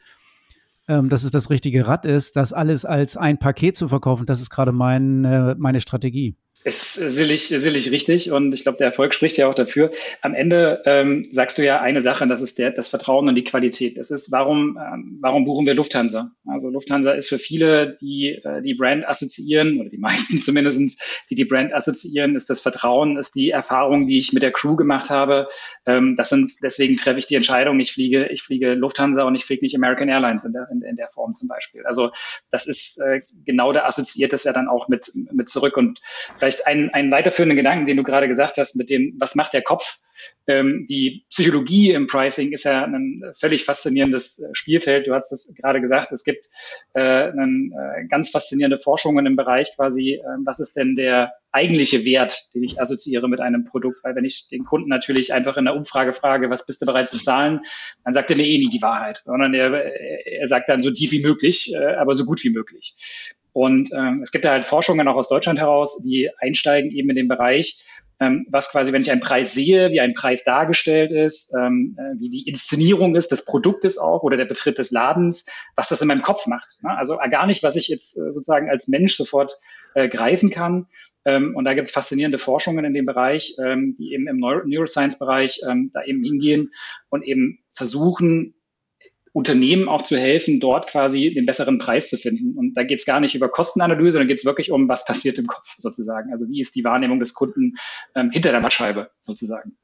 ähm, 0.88 1.09
dass 1.09 1.24
es 1.24 1.32
das 1.32 1.49
richtige 1.49 1.88
Rad 1.88 2.05
ist, 2.05 2.36
das 2.36 2.51
alles 2.51 2.86
als 2.86 3.16
ein 3.16 3.38
Paket 3.39 3.76
zu 3.76 3.88
verkaufen, 3.88 4.26
das 4.26 4.41
ist 4.41 4.49
gerade 4.49 4.72
mein, 4.72 5.24
äh, 5.24 5.55
meine 5.57 5.80
Strategie. 5.80 6.36
Ist 6.64 6.93
sicherlich, 6.93 7.47
sicherlich 7.47 7.91
richtig 7.91 8.32
und 8.32 8.53
ich 8.53 8.64
glaube, 8.64 8.78
der 8.78 8.88
Erfolg 8.88 9.14
spricht 9.14 9.38
ja 9.38 9.47
auch 9.47 9.55
dafür. 9.55 9.91
Am 10.22 10.34
Ende 10.34 10.82
ähm, 10.86 11.28
sagst 11.32 11.57
du 11.57 11.66
ja 11.66 11.82
eine 11.82 12.01
Sache, 12.01 12.24
und 12.24 12.30
das 12.30 12.41
ist 12.41 12.57
der, 12.57 12.72
das 12.72 12.88
Vertrauen 12.88 13.28
und 13.28 13.36
die 13.36 13.43
Qualität. 13.43 13.97
Das 13.97 14.11
ist, 14.11 14.32
warum, 14.32 14.78
ähm, 14.78 15.18
warum 15.22 15.45
buchen 15.45 15.66
wir 15.66 15.74
Lufthansa? 15.74 16.32
Also 16.47 16.70
Lufthansa 16.70 17.11
ist 17.11 17.30
für 17.30 17.38
viele, 17.38 17.97
die 17.99 18.39
äh, 18.43 18.61
die 18.61 18.76
Brand 18.76 19.07
assoziieren, 19.07 19.80
oder 19.80 19.89
die 19.89 19.97
meisten 19.97 20.41
zumindestens, 20.41 20.99
die 21.30 21.36
die 21.36 21.45
Brand 21.45 21.74
assoziieren, 21.74 22.36
ist 22.36 22.49
das 22.49 22.61
Vertrauen, 22.61 23.18
ist 23.18 23.36
die 23.36 23.49
Erfahrung, 23.49 24.07
die 24.07 24.18
ich 24.18 24.34
mit 24.34 24.43
der 24.43 24.51
Crew 24.51 24.76
gemacht 24.76 25.09
habe. 25.09 25.47
Ähm, 25.86 26.16
das 26.16 26.30
sind, 26.30 26.51
deswegen 26.64 26.97
treffe 26.97 27.20
ich 27.20 27.28
die 27.28 27.36
Entscheidung, 27.36 27.80
ich 27.80 27.91
fliege, 27.91 28.28
ich 28.28 28.41
fliege 28.41 28.74
Lufthansa 28.74 29.24
und 29.24 29.36
ich 29.36 29.45
fliege 29.45 29.66
nicht 29.66 29.76
American 29.76 30.09
Airlines 30.09 30.45
in 30.45 30.53
der, 30.53 30.68
in, 30.72 30.82
in 30.82 30.95
der 30.95 31.07
Form 31.09 31.36
zum 31.36 31.47
Beispiel. 31.47 31.86
Also 31.86 32.11
das 32.51 32.68
ist 32.68 32.99
äh, 32.99 33.22
genau, 33.45 33.74
da 33.74 33.86
assoziiert 33.86 34.34
das 34.34 34.43
ja 34.45 34.53
dann 34.53 34.68
auch 34.68 34.88
mit, 34.88 35.11
mit 35.32 35.49
zurück 35.49 35.78
und 35.78 35.99
vielleicht 36.38 36.53
vielleicht 36.54 36.68
einen, 36.68 36.89
einen 36.91 37.12
weiterführenden 37.12 37.58
Gedanken, 37.58 37.86
den 37.86 37.97
du 37.97 38.04
gerade 38.04 38.28
gesagt 38.28 38.58
hast, 38.58 38.76
mit 38.76 38.89
dem, 38.89 39.16
was 39.20 39.36
macht 39.36 39.54
der 39.54 39.62
Kopf? 39.62 39.97
Ähm, 40.47 40.86
die 40.89 41.26
Psychologie 41.30 41.91
im 41.91 42.08
Pricing 42.08 42.51
ist 42.51 42.66
ja 42.66 42.84
ein 42.84 43.24
völlig 43.38 43.66
faszinierendes 43.66 44.39
äh, 44.39 44.49
Spielfeld. 44.54 45.08
Du 45.08 45.14
hast 45.14 45.32
es 45.32 45.56
gerade 45.56 45.82
gesagt, 45.82 46.12
es 46.12 46.24
gibt 46.24 46.47
äh, 46.93 47.01
einen, 47.01 47.72
äh, 47.72 48.06
ganz 48.08 48.30
faszinierende 48.30 48.78
Forschungen 48.78 49.26
im 49.26 49.36
Bereich 49.36 49.76
quasi, 49.76 50.14
äh, 50.14 50.22
was 50.45 50.60
ist 50.60 50.78
denn 50.78 50.95
der 50.95 51.34
eigentliche 51.51 52.06
Wert, 52.06 52.54
den 52.54 52.64
ich 52.64 52.80
assoziiere 52.80 53.28
mit 53.28 53.41
einem 53.41 53.66
Produkt? 53.66 54.04
Weil 54.04 54.16
wenn 54.16 54.26
ich 54.26 54.47
den 54.49 54.64
Kunden 54.64 54.89
natürlich 54.89 55.34
einfach 55.34 55.58
in 55.58 55.66
der 55.66 55.76
Umfrage 55.76 56.14
frage, 56.14 56.49
was 56.49 56.66
bist 56.66 56.82
du 56.82 56.86
bereit 56.86 57.10
zu 57.10 57.20
zahlen, 57.20 57.62
dann 58.04 58.14
sagt 58.14 58.30
er 58.32 58.38
mir 58.38 58.45
eh 58.45 58.58
nie 58.58 58.70
die 58.70 58.82
Wahrheit, 58.82 59.24
sondern 59.26 59.54
er, 59.54 59.74
er 59.74 60.47
sagt 60.47 60.70
dann 60.70 60.82
so 60.82 60.91
tief 60.91 61.12
wie 61.12 61.22
möglich, 61.22 61.74
äh, 61.74 61.95
aber 61.95 62.16
so 62.16 62.26
gut 62.26 62.43
wie 62.43 62.49
möglich. 62.49 62.95
Und 63.54 63.91
ähm, 63.93 64.22
es 64.24 64.32
gibt 64.32 64.45
da 64.45 64.51
halt 64.51 64.66
Forschungen 64.66 65.08
auch 65.08 65.16
aus 65.16 65.30
Deutschland 65.30 65.60
heraus, 65.60 66.01
die 66.04 66.30
einsteigen 66.39 66.91
eben 66.91 67.10
in 67.10 67.16
den 67.16 67.28
Bereich, 67.28 67.88
ähm, 68.20 68.45
was 68.49 68.72
quasi, 68.72 68.93
wenn 68.93 69.01
ich 69.01 69.12
einen 69.12 69.22
Preis 69.22 69.54
sehe, 69.54 69.91
wie 69.91 69.99
ein 69.99 70.14
Preis 70.14 70.43
dargestellt 70.43 71.12
ist, 71.12 71.54
ähm, 71.60 71.97
äh, 71.99 72.20
wie 72.20 72.30
die 72.30 72.47
Inszenierung 72.47 73.16
ist 73.16 73.32
des 73.32 73.45
Produktes 73.45 73.97
auch 73.97 74.24
oder 74.24 74.38
der 74.38 74.45
Betritt 74.45 74.78
des 74.78 74.91
Ladens, 74.91 75.47
was 75.76 75.89
das 75.89 76.01
in 76.01 76.08
meinem 76.08 76.22
Kopf 76.22 76.47
macht. 76.47 76.78
Ne? 76.82 76.95
Also 76.97 77.20
äh, 77.20 77.30
gar 77.30 77.45
nicht, 77.45 77.64
was 77.64 77.76
ich 77.76 77.88
jetzt 77.88 78.18
äh, 78.18 78.32
sozusagen 78.32 78.70
als 78.70 78.88
Mensch 78.88 79.16
sofort 79.16 79.58
äh, 79.93 80.08
greifen 80.10 80.49
kann. 80.49 80.88
Ähm, 81.26 81.56
und 81.56 81.66
da 81.66 81.74
gibt 81.74 81.88
es 81.88 81.93
faszinierende 81.93 82.38
Forschungen 82.38 82.86
in 82.86 82.93
dem 82.93 83.06
Bereich, 83.06 83.56
ähm, 83.64 83.95
die 83.97 84.14
eben 84.14 84.28
im 84.28 84.38
Neuro 84.38 84.66
Neuroscience-Bereich 84.66 85.62
ähm, 85.70 85.91
da 85.93 86.04
eben 86.04 86.24
hingehen 86.24 86.72
und 87.10 87.24
eben 87.24 87.60
versuchen, 87.72 88.56
Unternehmen 89.34 89.90
auch 89.90 90.04
zu 90.04 90.16
helfen, 90.16 90.60
dort 90.60 90.88
quasi 90.88 91.34
den 91.34 91.46
besseren 91.46 91.80
Preis 91.80 92.10
zu 92.10 92.18
finden. 92.18 92.56
Und 92.56 92.76
da 92.76 92.84
geht 92.84 93.00
es 93.00 93.06
gar 93.06 93.20
nicht 93.20 93.34
über 93.34 93.50
Kostenanalyse, 93.50 94.14
sondern 94.14 94.28
geht 94.28 94.38
es 94.38 94.46
wirklich 94.46 94.72
um, 94.72 94.88
was 94.88 95.06
passiert 95.06 95.40
im 95.40 95.48
Kopf 95.48 95.76
sozusagen. 95.80 96.32
Also 96.32 96.48
wie 96.50 96.62
ist 96.62 96.76
die 96.76 96.84
Wahrnehmung 96.84 97.20
des 97.20 97.34
Kunden 97.34 97.74
ähm, 98.16 98.30
hinter 98.32 98.52
der 98.52 98.62
Mattscheibe 98.62 99.10
sozusagen. 99.24 99.76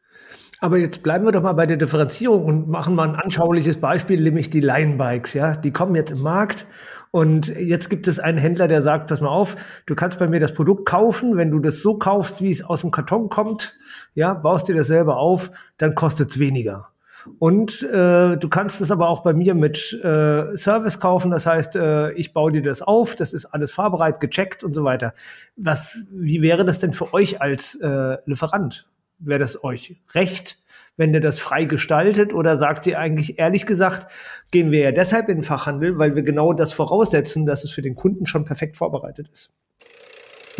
Aber 0.61 0.77
jetzt 0.77 1.03
bleiben 1.03 1.25
wir 1.25 1.31
doch 1.31 1.41
mal 1.41 1.53
bei 1.53 1.65
der 1.65 1.77
Differenzierung 1.77 2.43
und 2.43 2.67
machen 2.67 2.93
mal 2.93 3.07
ein 3.07 3.15
anschauliches 3.15 3.77
Beispiel, 3.77 4.21
nämlich 4.21 4.49
die 4.49 4.59
Line-Bikes. 4.59 5.33
Ja, 5.33 5.55
die 5.55 5.71
kommen 5.71 5.95
jetzt 5.95 6.11
im 6.11 6.21
Markt 6.21 6.67
und 7.11 7.47
jetzt 7.47 7.89
gibt 7.89 8.07
es 8.07 8.19
einen 8.19 8.37
Händler, 8.37 8.67
der 8.67 8.81
sagt: 8.81 9.07
Pass 9.07 9.21
mal 9.21 9.29
auf, 9.29 9.55
du 9.85 9.95
kannst 9.95 10.19
bei 10.19 10.27
mir 10.27 10.41
das 10.41 10.53
Produkt 10.53 10.85
kaufen. 10.85 11.37
Wenn 11.37 11.49
du 11.49 11.59
das 11.59 11.81
so 11.81 11.97
kaufst, 11.97 12.41
wie 12.41 12.51
es 12.51 12.61
aus 12.61 12.81
dem 12.81 12.91
Karton 12.91 13.29
kommt, 13.29 13.77
ja, 14.15 14.33
baust 14.33 14.67
dir 14.67 14.75
das 14.75 14.87
selber 14.87 15.17
auf, 15.17 15.49
dann 15.77 15.95
kostet 15.95 16.29
es 16.31 16.39
weniger. 16.39 16.89
Und 17.37 17.83
äh, 17.83 18.37
du 18.37 18.49
kannst 18.49 18.81
es 18.81 18.91
aber 18.91 19.09
auch 19.09 19.23
bei 19.23 19.33
mir 19.33 19.55
mit 19.55 19.93
äh, 20.03 20.55
Service 20.55 20.99
kaufen. 20.99 21.31
Das 21.31 21.45
heißt, 21.45 21.75
äh, 21.75 22.11
ich 22.13 22.33
baue 22.33 22.51
dir 22.51 22.61
das 22.61 22.81
auf, 22.81 23.15
das 23.15 23.33
ist 23.33 23.45
alles 23.45 23.71
fahrbereit, 23.71 24.19
gecheckt 24.19 24.63
und 24.63 24.73
so 24.73 24.83
weiter. 24.83 25.13
Was, 25.55 25.97
wie 26.09 26.41
wäre 26.41 26.65
das 26.65 26.79
denn 26.79 26.93
für 26.93 27.13
euch 27.13 27.41
als 27.41 27.75
äh, 27.75 28.17
Lieferant? 28.25 28.87
Wäre 29.19 29.39
das 29.39 29.63
euch 29.63 29.97
recht, 30.13 30.61
wenn 30.95 31.13
ihr 31.13 31.21
das 31.21 31.39
frei 31.39 31.65
gestaltet? 31.65 32.33
Oder 32.33 32.57
sagt 32.57 32.87
ihr 32.87 32.99
eigentlich 32.99 33.37
ehrlich 33.37 33.65
gesagt, 33.65 34.11
gehen 34.51 34.71
wir 34.71 34.79
ja 34.79 34.91
deshalb 34.91 35.29
in 35.29 35.37
den 35.37 35.43
Fachhandel, 35.43 35.97
weil 35.97 36.15
wir 36.15 36.23
genau 36.23 36.53
das 36.53 36.73
voraussetzen, 36.73 37.45
dass 37.45 37.63
es 37.63 37.71
für 37.71 37.81
den 37.81 37.95
Kunden 37.95 38.25
schon 38.25 38.45
perfekt 38.45 38.77
vorbereitet 38.77 39.29
ist? 39.31 39.51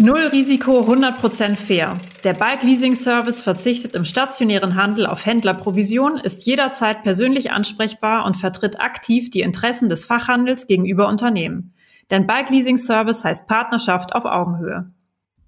Null 0.02 0.28
Risiko, 0.32 0.80
100% 0.80 1.58
fair. 1.58 1.94
Der 2.24 2.34
Bike 2.34 2.64
Leasing 2.64 2.96
Service 2.96 3.42
verzichtet 3.42 3.98
im 3.98 4.06
stationären 4.06 4.82
Handel 4.82 5.06
auf 5.06 5.26
Händlerprovision, 5.26 6.18
ist 6.18 6.46
jederzeit 6.46 7.04
persönlich 7.04 7.52
ansprechbar 7.52 8.26
und 8.26 8.38
vertritt 8.38 8.80
aktiv 8.80 9.30
die 9.30 9.42
Interessen 9.42 9.90
des 9.90 10.06
Fachhandels 10.06 10.68
gegenüber 10.68 11.10
Unternehmen. 11.10 11.74
Denn 12.12 12.28
Bike 12.28 12.50
Leasing 12.50 12.78
Service 12.78 13.26
heißt 13.26 13.50
Partnerschaft 13.50 14.16
auf 14.16 14.24
Augenhöhe. 14.24 14.90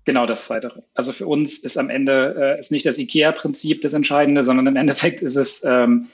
Genau 0.03 0.25
das 0.25 0.43
Zweite. 0.43 0.83
Also 0.93 1.13
für 1.13 1.27
uns 1.27 1.59
ist 1.59 1.77
am 1.77 1.89
Ende 1.89 2.35
äh, 2.37 2.59
ist 2.59 2.73
nicht 2.73 2.85
das 2.85 2.97
IKEA-Prinzip 2.97 3.81
das 3.81 3.93
Entscheidende, 3.93 4.43
sondern 4.43 4.67
im 4.67 4.75
Endeffekt 4.75 5.21
ist 5.21 5.37
es, 5.37 5.63
ähm, 5.63 6.09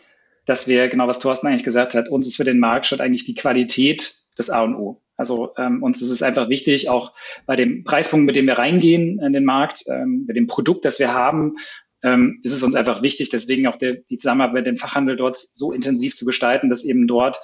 dass 0.46 0.68
wir, 0.68 0.90
genau 0.90 1.08
was 1.08 1.18
Thorsten 1.18 1.48
eigentlich 1.48 1.64
gesagt 1.64 1.96
hat, 1.96 2.08
uns 2.08 2.28
ist 2.28 2.36
für 2.36 2.44
den 2.44 2.60
Markt 2.60 2.86
statt 2.86 3.02
eigentlich 3.02 3.26
die 3.26 3.34
Qualität 3.34 4.27
das 4.38 4.50
A 4.50 4.64
und 4.64 4.76
O. 4.76 5.02
Also 5.16 5.54
ähm, 5.58 5.82
uns 5.82 6.02
ist 6.02 6.12
es 6.12 6.22
einfach 6.22 6.50
wichtig, 6.50 6.90
auch 6.90 7.14
bei 7.46 7.56
dem 7.56 7.84
Preispunkt, 7.84 8.26
mit 8.26 8.36
dem 8.36 8.46
wir 8.46 8.58
reingehen 8.58 9.20
in 9.20 9.34
den 9.34 9.46
Markt, 9.46 9.84
ähm, 9.88 10.26
mit 10.28 10.36
dem 10.36 10.48
Produkt, 10.48 10.86
das 10.86 11.00
wir 11.00 11.14
haben, 11.14 11.56
ähm, 12.04 12.40
ist 12.44 12.54
es 12.54 12.64
uns 12.64 12.76
einfach 12.76 13.02
wichtig, 13.02 13.30
deswegen 13.30 13.68
auch 13.68 13.76
der, 13.76 13.96
die 13.96 14.18
Zusammenarbeit 14.18 14.54
mit 14.54 14.66
dem 14.68 14.78
Fachhandel 14.78 15.16
dort 15.16 15.38
so 15.38 15.72
intensiv 15.72 16.16
zu 16.16 16.26
gestalten, 16.26 16.70
dass 16.70 16.86
eben 16.86 17.08
dort 17.08 17.40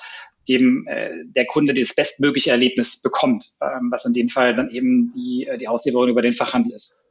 eben 0.46 0.86
äh, 0.88 1.26
der 1.26 1.46
Kunde 1.46 1.74
das 1.74 1.96
bestmögliche 1.96 2.52
Erlebnis 2.52 3.02
bekommt, 3.02 3.54
ähm, 3.62 3.90
was 3.92 4.06
in 4.06 4.14
dem 4.14 4.30
Fall 4.30 4.56
dann 4.56 4.70
eben 4.70 5.10
die, 5.10 5.48
äh, 5.48 5.58
die 5.58 5.68
Auslieferung 5.68 6.10
über 6.10 6.22
den 6.22 6.34
Fachhandel 6.34 6.74
ist. 6.74 7.08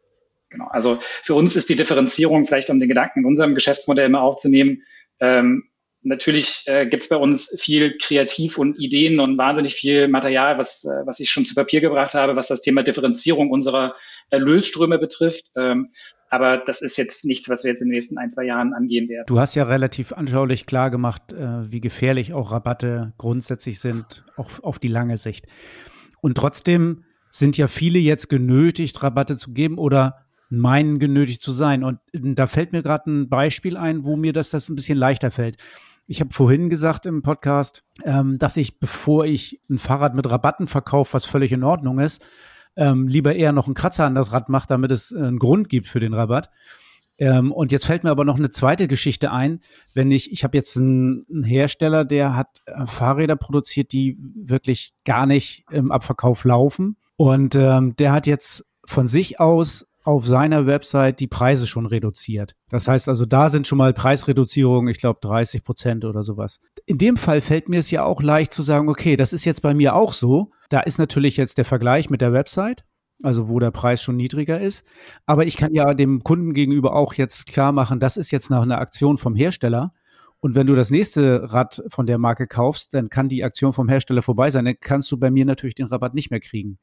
Genau. 0.50 0.66
Also 0.68 0.98
für 1.00 1.34
uns 1.34 1.56
ist 1.56 1.70
die 1.70 1.76
Differenzierung, 1.76 2.46
vielleicht 2.46 2.68
um 2.68 2.78
den 2.78 2.88
Gedanken 2.88 3.20
in 3.20 3.24
unserem 3.24 3.54
Geschäftsmodell 3.54 4.10
mal 4.10 4.20
aufzunehmen, 4.20 4.82
ähm, 5.18 5.64
Natürlich 6.04 6.64
äh, 6.66 6.86
gibt 6.86 7.04
es 7.04 7.08
bei 7.08 7.16
uns 7.16 7.56
viel 7.60 7.96
Kreativ 7.96 8.58
und 8.58 8.78
Ideen 8.78 9.20
und 9.20 9.38
wahnsinnig 9.38 9.74
viel 9.74 10.08
Material, 10.08 10.58
was, 10.58 10.84
äh, 10.84 11.06
was 11.06 11.20
ich 11.20 11.30
schon 11.30 11.44
zu 11.44 11.54
Papier 11.54 11.80
gebracht 11.80 12.14
habe, 12.14 12.34
was 12.34 12.48
das 12.48 12.60
Thema 12.60 12.82
Differenzierung 12.82 13.50
unserer 13.50 13.94
Erlösströme 14.28 14.98
betrifft. 14.98 15.52
Ähm, 15.56 15.90
aber 16.28 16.56
das 16.56 16.82
ist 16.82 16.96
jetzt 16.96 17.24
nichts, 17.24 17.48
was 17.48 17.62
wir 17.62 17.70
jetzt 17.70 17.82
in 17.82 17.88
den 17.88 17.94
nächsten 17.94 18.18
ein, 18.18 18.30
zwei 18.30 18.44
Jahren 18.44 18.72
angehen 18.72 19.08
werden. 19.08 19.26
Du 19.26 19.38
hast 19.38 19.54
ja 19.54 19.64
relativ 19.64 20.12
anschaulich 20.12 20.66
klar 20.66 20.90
gemacht, 20.90 21.32
äh, 21.32 21.70
wie 21.70 21.80
gefährlich 21.80 22.32
auch 22.32 22.50
Rabatte 22.50 23.12
grundsätzlich 23.18 23.78
sind, 23.78 24.24
auch 24.36 24.48
auf 24.62 24.78
die 24.78 24.88
lange 24.88 25.18
Sicht. 25.18 25.46
Und 26.20 26.36
trotzdem 26.36 27.04
sind 27.30 27.56
ja 27.56 27.68
viele 27.68 27.98
jetzt 27.98 28.28
genötigt, 28.28 29.02
Rabatte 29.02 29.36
zu 29.36 29.52
geben 29.52 29.78
oder 29.78 30.24
meinen 30.48 30.98
genötigt 30.98 31.42
zu 31.42 31.50
sein. 31.50 31.84
Und 31.84 31.98
da 32.12 32.46
fällt 32.46 32.72
mir 32.72 32.82
gerade 32.82 33.10
ein 33.10 33.28
Beispiel 33.28 33.76
ein, 33.76 34.04
wo 34.04 34.16
mir 34.16 34.32
das, 34.32 34.50
das 34.50 34.68
ein 34.68 34.74
bisschen 34.74 34.98
leichter 34.98 35.30
fällt. 35.30 35.56
Ich 36.06 36.20
habe 36.20 36.34
vorhin 36.34 36.68
gesagt 36.68 37.06
im 37.06 37.22
Podcast, 37.22 37.84
ähm, 38.04 38.38
dass 38.38 38.56
ich, 38.56 38.78
bevor 38.78 39.24
ich 39.24 39.60
ein 39.70 39.78
Fahrrad 39.78 40.14
mit 40.14 40.30
Rabatten 40.30 40.66
verkaufe, 40.66 41.14
was 41.14 41.24
völlig 41.24 41.52
in 41.52 41.64
Ordnung 41.64 42.00
ist, 42.00 42.26
ähm, 42.76 43.06
lieber 43.06 43.34
eher 43.34 43.52
noch 43.52 43.66
einen 43.66 43.74
Kratzer 43.74 44.04
an 44.04 44.14
das 44.14 44.32
Rad 44.32 44.48
mache, 44.48 44.66
damit 44.68 44.90
es 44.90 45.12
äh, 45.12 45.18
einen 45.18 45.38
Grund 45.38 45.68
gibt 45.68 45.86
für 45.86 46.00
den 46.00 46.14
Rabatt. 46.14 46.50
Ähm, 47.18 47.52
und 47.52 47.70
jetzt 47.70 47.86
fällt 47.86 48.04
mir 48.04 48.10
aber 48.10 48.24
noch 48.24 48.36
eine 48.36 48.50
zweite 48.50 48.88
Geschichte 48.88 49.30
ein. 49.30 49.60
Wenn 49.94 50.10
ich, 50.10 50.32
ich 50.32 50.44
habe 50.44 50.56
jetzt 50.56 50.76
einen, 50.76 51.26
einen, 51.30 51.44
Hersteller, 51.44 52.04
der 52.04 52.34
hat 52.34 52.62
äh, 52.66 52.86
Fahrräder 52.86 53.36
produziert, 53.36 53.92
die 53.92 54.18
wirklich 54.34 54.94
gar 55.04 55.26
nicht 55.26 55.64
im 55.70 55.92
Abverkauf 55.92 56.44
laufen. 56.44 56.96
Und 57.16 57.54
ähm, 57.54 57.94
der 57.96 58.12
hat 58.12 58.26
jetzt 58.26 58.66
von 58.84 59.06
sich 59.06 59.38
aus 59.38 59.86
auf 60.04 60.26
seiner 60.26 60.66
Website 60.66 61.20
die 61.20 61.26
Preise 61.26 61.66
schon 61.66 61.86
reduziert. 61.86 62.54
Das 62.68 62.88
heißt 62.88 63.08
also, 63.08 63.24
da 63.26 63.48
sind 63.48 63.66
schon 63.66 63.78
mal 63.78 63.92
Preisreduzierungen, 63.92 64.90
ich 64.90 64.98
glaube 64.98 65.20
30 65.22 65.62
Prozent 65.62 66.04
oder 66.04 66.22
sowas. 66.22 66.60
In 66.86 66.98
dem 66.98 67.16
Fall 67.16 67.40
fällt 67.40 67.68
mir 67.68 67.80
es 67.80 67.90
ja 67.90 68.04
auch 68.04 68.22
leicht 68.22 68.52
zu 68.52 68.62
sagen, 68.62 68.88
okay, 68.88 69.16
das 69.16 69.32
ist 69.32 69.44
jetzt 69.44 69.62
bei 69.62 69.74
mir 69.74 69.94
auch 69.94 70.12
so. 70.12 70.50
Da 70.70 70.80
ist 70.80 70.98
natürlich 70.98 71.36
jetzt 71.36 71.58
der 71.58 71.64
Vergleich 71.64 72.10
mit 72.10 72.20
der 72.20 72.32
Website, 72.32 72.84
also 73.22 73.48
wo 73.48 73.58
der 73.58 73.70
Preis 73.70 74.02
schon 74.02 74.16
niedriger 74.16 74.60
ist. 74.60 74.84
Aber 75.26 75.46
ich 75.46 75.56
kann 75.56 75.74
ja 75.74 75.94
dem 75.94 76.24
Kunden 76.24 76.54
gegenüber 76.54 76.94
auch 76.94 77.14
jetzt 77.14 77.46
klar 77.46 77.72
machen, 77.72 78.00
das 78.00 78.16
ist 78.16 78.30
jetzt 78.30 78.50
nach 78.50 78.62
einer 78.62 78.78
Aktion 78.78 79.18
vom 79.18 79.34
Hersteller. 79.34 79.92
Und 80.40 80.56
wenn 80.56 80.66
du 80.66 80.74
das 80.74 80.90
nächste 80.90 81.52
Rad 81.52 81.84
von 81.86 82.06
der 82.06 82.18
Marke 82.18 82.48
kaufst, 82.48 82.94
dann 82.94 83.10
kann 83.10 83.28
die 83.28 83.44
Aktion 83.44 83.72
vom 83.72 83.88
Hersteller 83.88 84.22
vorbei 84.22 84.50
sein. 84.50 84.64
Dann 84.64 84.74
kannst 84.80 85.12
du 85.12 85.16
bei 85.16 85.30
mir 85.30 85.44
natürlich 85.44 85.76
den 85.76 85.86
Rabatt 85.86 86.14
nicht 86.14 86.32
mehr 86.32 86.40
kriegen. 86.40 86.80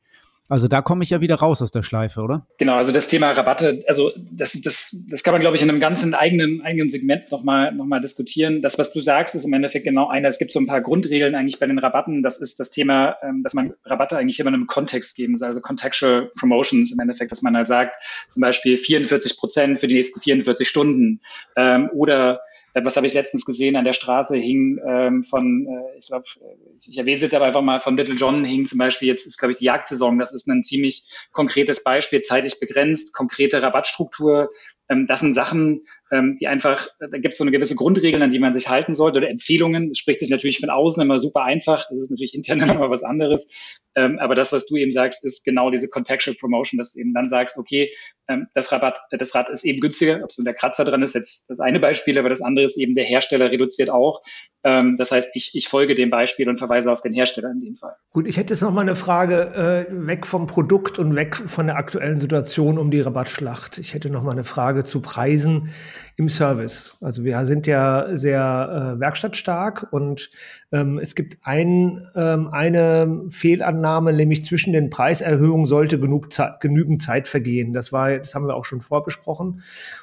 Also 0.50 0.68
da 0.68 0.82
komme 0.82 1.04
ich 1.04 1.12
ja 1.12 1.22
wieder 1.22 1.36
raus 1.36 1.62
aus 1.62 1.70
der 1.70 1.84
Schleife, 1.84 2.22
oder? 2.22 2.48
Genau, 2.58 2.74
also 2.74 2.92
das 2.92 3.08
Thema 3.08 3.30
Rabatte, 3.32 3.84
also 3.88 4.12
das, 4.32 4.60
das, 4.62 5.06
das 5.08 5.22
kann 5.22 5.32
man, 5.34 5.42
glaube 5.42 5.56
ich, 5.56 5.62
in 5.62 5.70
einem 5.70 5.80
ganzen 5.80 6.16
eigenen, 6.16 6.62
eigenen 6.64 6.90
Segment 6.90 7.32
nochmal 7.32 7.72
noch 7.72 7.86
mal 7.86 8.02
diskutieren. 8.02 8.64
Das, 8.64 8.80
was 8.80 8.92
du 8.92 9.00
sagst, 9.00 9.36
ist 9.36 9.46
im 9.46 9.54
Endeffekt 9.54 9.86
genau 9.86 10.08
einer. 10.08 10.28
Es 10.28 10.40
gibt 10.40 10.52
so 10.52 10.60
ein 10.60 10.66
paar 10.66 10.82
Grundregeln 10.82 11.36
eigentlich 11.36 11.60
bei 11.60 11.68
den 11.68 11.78
Rabatten. 11.78 12.24
Das 12.24 12.42
ist 12.42 12.60
das 12.60 12.72
Thema, 12.72 13.18
ähm, 13.22 13.44
dass 13.44 13.54
man 13.54 13.76
Rabatte 13.86 14.18
eigentlich 14.18 14.40
immer 14.40 14.50
in 14.50 14.56
einem 14.56 14.68
Kontext 14.68 15.16
geben 15.16 15.38
soll, 15.38 15.50
also 15.50 15.62
Contextual 15.62 16.32
Promotions 16.40 16.92
im 16.92 17.00
Endeffekt, 17.00 17.32
dass 17.32 17.44
man 17.44 17.56
halt 17.56 17.68
sagt, 17.68 17.98
zum 18.28 18.42
Beispiel 18.42 18.78
44 18.78 19.38
Prozent 19.38 19.80
für 19.80 19.88
die 19.88 19.96
nächsten 19.96 20.20
44 20.20 20.68
Stunden 20.68 21.22
ähm, 21.56 21.92
oder 21.94 22.42
was 22.74 22.96
habe 22.96 23.08
ich 23.08 23.14
letztens 23.14 23.46
gesehen 23.46 23.76
an 23.76 23.84
der 23.84 23.94
Straße 23.94 24.36
hing 24.38 24.80
ähm, 24.86 25.24
von, 25.24 25.68
äh, 25.68 25.98
ich 25.98 26.08
glaube, 26.08 26.26
ich 26.88 26.98
erwähne 26.98 27.18
es 27.18 27.22
jetzt 27.22 27.34
aber 27.34 27.46
einfach 27.46 27.62
mal 27.62 27.80
von 27.80 27.98
Little 27.98 28.16
John 28.16 28.46
hing 28.46 28.66
zum 28.66 28.80
Beispiel, 28.80 29.08
jetzt 29.08 29.26
ist 29.26 29.38
glaube 29.38 29.54
ich 29.54 29.60
die 29.60 29.66
Jagdsaison, 29.66 30.20
das 30.20 30.34
ist 30.34 30.48
ein 30.48 30.64
ziemlich 30.64 31.04
konkretes 31.32 31.84
Beispiel, 31.84 32.22
zeitlich 32.22 32.60
begrenzt, 32.60 33.14
konkrete 33.14 33.62
Rabattstruktur, 33.62 34.50
ähm, 34.90 35.06
das 35.08 35.22
sind 35.22 35.34
Sachen, 35.34 35.82
ähm, 36.12 36.38
die 36.40 36.48
einfach, 36.48 36.88
da 37.00 37.08
gibt 37.08 37.34
es 37.34 37.38
so 37.38 37.44
eine 37.44 37.52
gewisse 37.52 37.76
Grundregel, 37.76 38.22
an 38.22 38.32
die 38.32 38.40
man 38.40 38.54
sich 38.54 38.70
halten 38.70 38.96
sollte 38.96 39.20
oder 39.20 39.30
Empfehlungen. 39.30 39.90
Das 39.90 40.00
spricht 40.00 40.20
sich 40.20 40.30
natürlich 40.30 40.60
von 40.60 40.70
außen 40.70 41.02
immer 41.02 41.20
super 41.20 41.44
einfach. 41.44 41.86
Das 41.90 42.00
ist 42.00 42.10
natürlich 42.10 42.36
intern 42.36 42.60
immer 42.70 42.90
was 42.90 43.04
anderes. 43.04 43.54
Ähm, 43.96 44.20
aber 44.20 44.36
das, 44.36 44.52
was 44.52 44.66
du 44.66 44.76
eben 44.76 44.92
sagst, 44.92 45.26
ist 45.26 45.44
genau 45.44 45.72
diese 45.72 45.90
Contextual 45.90 46.36
Promotion, 46.40 46.78
dass 46.78 46.94
du 46.94 47.00
eben 47.00 47.14
dann 47.14 47.28
sagst, 47.28 47.58
okay, 47.58 47.92
ähm, 48.28 48.48
das 48.54 48.72
Rabatt, 48.72 49.00
das 49.12 49.34
Rad 49.34 49.50
ist 49.50 49.66
eben 49.66 49.80
günstiger, 49.80 50.20
ob 50.24 50.30
es 50.30 50.36
so 50.36 50.44
der 50.44 50.54
Kratzer 50.54 50.86
dran 50.86 51.02
ist, 51.02 51.16
jetzt 51.16 51.50
das 51.50 51.60
eine 51.60 51.80
Beispiel, 51.80 52.18
aber 52.20 52.30
das 52.30 52.42
andere 52.42 52.66
ist 52.66 52.78
eben 52.78 52.94
der 52.96 53.06
Hersteller 53.06 53.52
reduziert 53.52 53.90
auch. 53.90 54.22
Ähm, 54.64 54.96
das 54.98 55.12
heißt, 55.12 55.36
ich, 55.36 55.52
ich 55.54 55.68
folge 55.68 55.96
dem 55.96 56.10
Beispiel 56.10 56.48
und 56.48 56.58
verweise 56.58 56.92
auf 56.92 57.02
den 57.02 57.14
Hersteller 57.14 57.52
in 57.52 57.62
dem 57.62 57.76
Fall. 57.76 57.96
Gut, 58.12 58.28
ich 58.28 58.38
hätte 58.38 58.54
jetzt 58.54 58.62
noch 58.62 58.72
mal 58.72 58.82
eine 58.82 58.96
Frage 58.96 59.88
äh, 59.90 60.08
weg 60.08 60.28
vom 60.28 60.48
Produkt 60.48 61.00
und 61.00 61.16
weg 61.16 61.36
von 61.36 61.68
der 61.68 61.78
aktuellen 61.78 62.20
Situation 62.20 62.78
um 62.78 62.92
die 62.92 63.02
Rabattschlacht. 63.02 63.80
Ich 63.80 63.94
hätte 63.94 64.10
noch 64.10 64.24
mal 64.24 64.32
eine 64.32 64.44
Frage 64.44 64.79
zu 64.86 65.02
Preisen 65.02 65.70
im 66.20 66.28
Service. 66.28 66.98
Also 67.00 67.24
wir 67.24 67.46
sind 67.46 67.66
ja 67.66 68.10
sehr 68.12 68.96
äh, 68.98 69.00
werkstattstark 69.00 69.88
und 69.92 70.30
ähm, 70.72 71.00
es 71.00 71.16
gibt 71.16 71.38
ein, 71.44 72.08
ähm, 72.14 72.50
eine 72.50 73.24
Fehlannahme, 73.30 74.12
nämlich 74.12 74.44
zwischen 74.44 74.74
den 74.74 74.90
Preiserhöhungen 74.90 75.66
sollte 75.66 76.00
genug 76.00 76.34
Ze 76.34 76.58
genügend 76.60 77.02
Zeit 77.02 77.28
vergehen. 77.28 77.72
Das 77.72 77.94
war, 77.94 78.18
das 78.18 78.36
haben 78.36 78.48
wir 78.48 78.56
auch 78.56 78.66
schon 78.66 78.82
vorbesprochen. 78.82 79.62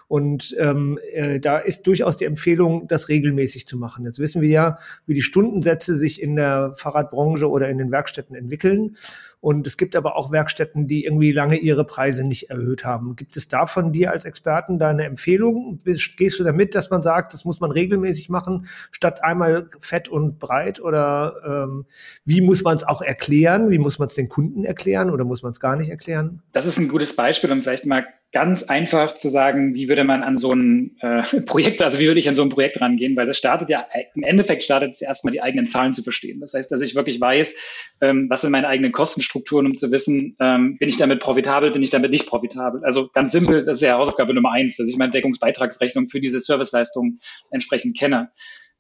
Und 0.09 0.57
ähm, 0.59 0.99
äh, 1.13 1.39
da 1.39 1.59
ist 1.59 1.87
durchaus 1.87 2.17
die 2.17 2.25
Empfehlung, 2.25 2.89
das 2.89 3.09
regelmäßig 3.11 3.67
zu 3.67 3.77
machen. 3.77 4.07
Jetzt 4.07 4.19
wissen 4.19 4.41
wir 4.41 4.49
ja, 4.49 4.79
wie 5.07 5.15
die 5.15 5.23
Stundensätze 5.23 5.97
sich 5.97 6.23
in 6.23 6.35
der 6.35 6.73
Fahrradbranche 6.77 7.49
oder 7.49 7.69
in 7.69 7.77
den 7.77 7.91
Werkstätten 7.91 8.35
entwickeln. 8.35 8.97
Und 9.41 9.67
es 9.67 9.77
gibt 9.77 9.95
aber 9.95 10.17
auch 10.17 10.33
Werkstätten, 10.33 10.89
die 10.89 11.05
irgendwie 11.05 11.31
lange 11.31 11.57
ihre 11.57 11.85
Preise 11.85 12.25
nicht 12.25 12.51
erhöht 12.51 12.85
haben. 12.85 13.15
Gibt 13.15 13.37
es 13.37 13.47
da 13.47 13.67
von 13.67 13.93
dir 13.93 14.11
als 14.11 14.25
Experten 14.25 14.79
deine 14.79 15.05
Empfehlung? 15.05 15.79
Gehst 16.17 16.39
du 16.39 16.45
damit, 16.45 16.75
dass 16.75 16.91
man 16.91 17.03
sagt, 17.03 17.35
das 17.35 17.45
muss 17.45 17.61
man 17.61 17.71
regelmäßig 17.71 18.29
machen, 18.29 18.67
statt 18.93 19.25
einmal 19.25 19.69
fett 19.81 20.09
und 20.09 20.39
breit? 20.39 20.81
Oder 20.81 21.35
ähm, 21.47 21.87
wie 22.25 22.41
muss 22.41 22.63
man 22.63 22.77
es 22.77 22.85
auch 22.85 23.03
erklären? 23.03 23.71
Wie 23.71 23.79
muss 23.79 23.99
man 23.99 24.09
es 24.09 24.15
den 24.15 24.29
Kunden 24.29 24.65
erklären 24.65 25.11
oder 25.11 25.25
muss 25.25 25.43
man 25.43 25.53
es 25.53 25.61
gar 25.61 25.77
nicht 25.77 25.91
erklären? 25.91 26.43
Das 26.53 26.67
ist 26.67 26.79
ein 26.79 26.89
gutes 26.89 27.17
Beispiel, 27.17 27.51
um 27.51 27.63
vielleicht 27.63 27.87
mal 27.87 28.07
ganz 28.33 28.65
einfach 28.65 29.15
zu 29.15 29.29
sagen, 29.29 29.75
wie 29.75 29.89
würde 29.89 30.05
man 30.05 30.23
an 30.23 30.37
so 30.37 30.53
ein 30.53 30.97
äh, 31.01 31.23
Projekt, 31.47 31.81
also 31.81 31.99
wie 31.99 32.07
würde 32.07 32.21
ich 32.21 32.29
an 32.29 32.35
so 32.35 32.43
ein 32.43 32.49
Projekt 32.49 32.81
rangehen, 32.81 33.17
weil 33.17 33.27
das 33.27 33.39
startet 33.39 33.71
ja, 33.71 33.87
im 34.15 34.23
Endeffekt 34.23 34.63
startet 34.63 34.93
es 34.93 35.01
erstmal 35.01 35.33
die 35.33 35.43
eigenen 35.43 35.67
Zahlen 35.67 35.95
zu 35.95 36.03
verstehen. 36.03 36.41
Das 36.41 36.55
heißt, 36.55 36.71
dass 36.71 36.81
ich 36.81 36.95
wirklich 36.95 37.21
weiß, 37.21 37.95
ähm, 38.01 38.27
was 38.29 38.43
sind 38.43 38.51
meine 38.51 38.69
eigenen 38.69 38.93
Kostenstrukturen, 38.93 39.67
um 39.67 39.77
zu 39.77 39.93
wissen, 39.93 40.37
ähm, 40.41 40.77
bin 40.79 40.89
ich 40.89 40.99
damit 40.99 41.21
profitabel, 41.21 41.71
bin 41.71 41.83
ich 41.83 41.91
damit 41.91 42.11
nicht 42.11 42.27
profitabel. 42.27 42.85
Also 42.85 43.09
ganz 43.13 43.33
simpel, 43.33 43.65
das 43.65 43.79
ist 43.79 43.83
ja 43.83 43.97
Hausaufgabe 43.97 44.35
Nummer 44.35 44.53
eins, 44.53 44.77
dass 44.77 44.89
ich 44.89 44.97
meine 44.97 45.13
Deckungsbeitragsrechnung 45.13 46.09
für 46.09 46.21
diese 46.21 46.41
Serviceleistung 46.41 47.19
entsprechend 47.51 47.97
kenne. 47.97 48.31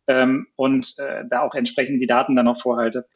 Ähm, 0.08 0.46
und 0.56 0.94
äh, 0.98 1.24
da 1.28 1.40
auch 1.40 1.54
entsprechend 1.54 2.00
die 2.00 2.06
Daten 2.06 2.36
dann 2.36 2.44
noch 2.44 2.60
vorhalte. 2.60 3.06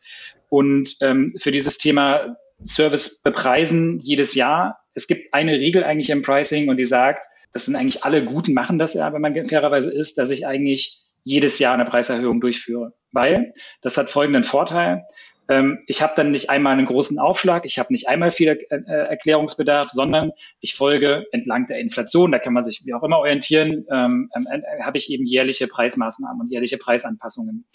Und 0.49 0.97
ähm, 1.03 1.33
für 1.39 1.53
dieses 1.53 1.78
Thema 1.78 2.37
Service 2.64 3.22
bepreisen 3.22 3.98
jedes 4.00 4.34
Jahr 4.34 4.80
es 4.94 5.06
gibt 5.06 5.32
eine 5.32 5.52
Regel 5.52 5.84
eigentlich 5.84 6.11
im 6.11 6.22
Pricing 6.22 6.68
und 6.68 6.76
die 6.76 6.86
sagt, 6.86 7.26
das 7.52 7.66
sind 7.66 7.76
eigentlich 7.76 8.04
alle 8.04 8.24
Guten 8.24 8.54
machen 8.54 8.78
das 8.78 8.94
ja, 8.94 9.12
wenn 9.12 9.20
man 9.20 9.46
fairerweise 9.46 9.92
ist, 9.92 10.18
dass 10.18 10.30
ich 10.30 10.46
eigentlich 10.46 11.04
jedes 11.22 11.58
Jahr 11.58 11.74
eine 11.74 11.84
Preiserhöhung 11.84 12.40
durchführe. 12.40 12.94
Weil 13.12 13.52
das 13.82 13.96
hat 13.98 14.08
folgenden 14.08 14.44
Vorteil. 14.44 15.04
Ähm, 15.48 15.80
ich 15.86 16.00
habe 16.00 16.12
dann 16.16 16.30
nicht 16.30 16.48
einmal 16.48 16.74
einen 16.74 16.86
großen 16.86 17.18
Aufschlag, 17.18 17.66
ich 17.66 17.78
habe 17.78 17.92
nicht 17.92 18.08
einmal 18.08 18.30
viel 18.30 18.48
äh, 18.48 18.76
Erklärungsbedarf, 18.86 19.88
sondern 19.90 20.30
ich 20.61 20.74
folge 20.74 21.26
entlang 21.32 21.66
der 21.66 21.78
Inflation, 21.78 22.30
da 22.30 22.38
kann 22.38 22.52
man 22.52 22.62
sich 22.62 22.82
wie 22.84 22.94
auch 22.94 23.02
immer 23.02 23.18
orientieren, 23.18 23.84
ähm, 23.92 24.30
äh, 24.32 24.82
habe 24.82 24.96
ich 24.96 25.11
eben 25.11 25.26
jährliche 25.26 25.66
Preismaßnahmen 25.66 26.40
und 26.40 26.52
jährliche 26.52 26.78
Preisanpassungen. 26.78 27.66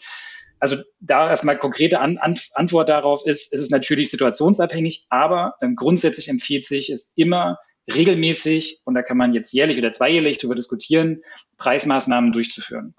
Also 0.60 0.78
da 1.00 1.30
erstmal 1.30 1.58
konkrete 1.58 2.00
An 2.00 2.18
An 2.18 2.36
Antwort 2.54 2.90
darauf 2.90 3.26
ist, 3.26 3.54
es 3.54 3.62
ist 3.62 3.72
natürlich 3.72 4.10
situationsabhängig, 4.10 5.06
aber 5.10 5.56
ähm, 5.62 5.76
grundsätzlich 5.76 6.30
empfiehlt 6.30 6.66
sich 6.66 6.90
es 6.90 7.14
immer 7.16 7.58
regelmäßig, 7.94 8.82
und 8.86 8.96
da 8.96 9.04
kann 9.04 9.18
man 9.18 9.34
jetzt 9.34 9.54
jährlich 9.54 9.78
oder 9.78 9.92
zweijährlich 9.92 10.40
darüber 10.40 10.56
diskutieren, 10.56 11.22
Preismaßnahmen 11.58 12.32
durchzuführen. 12.32 12.96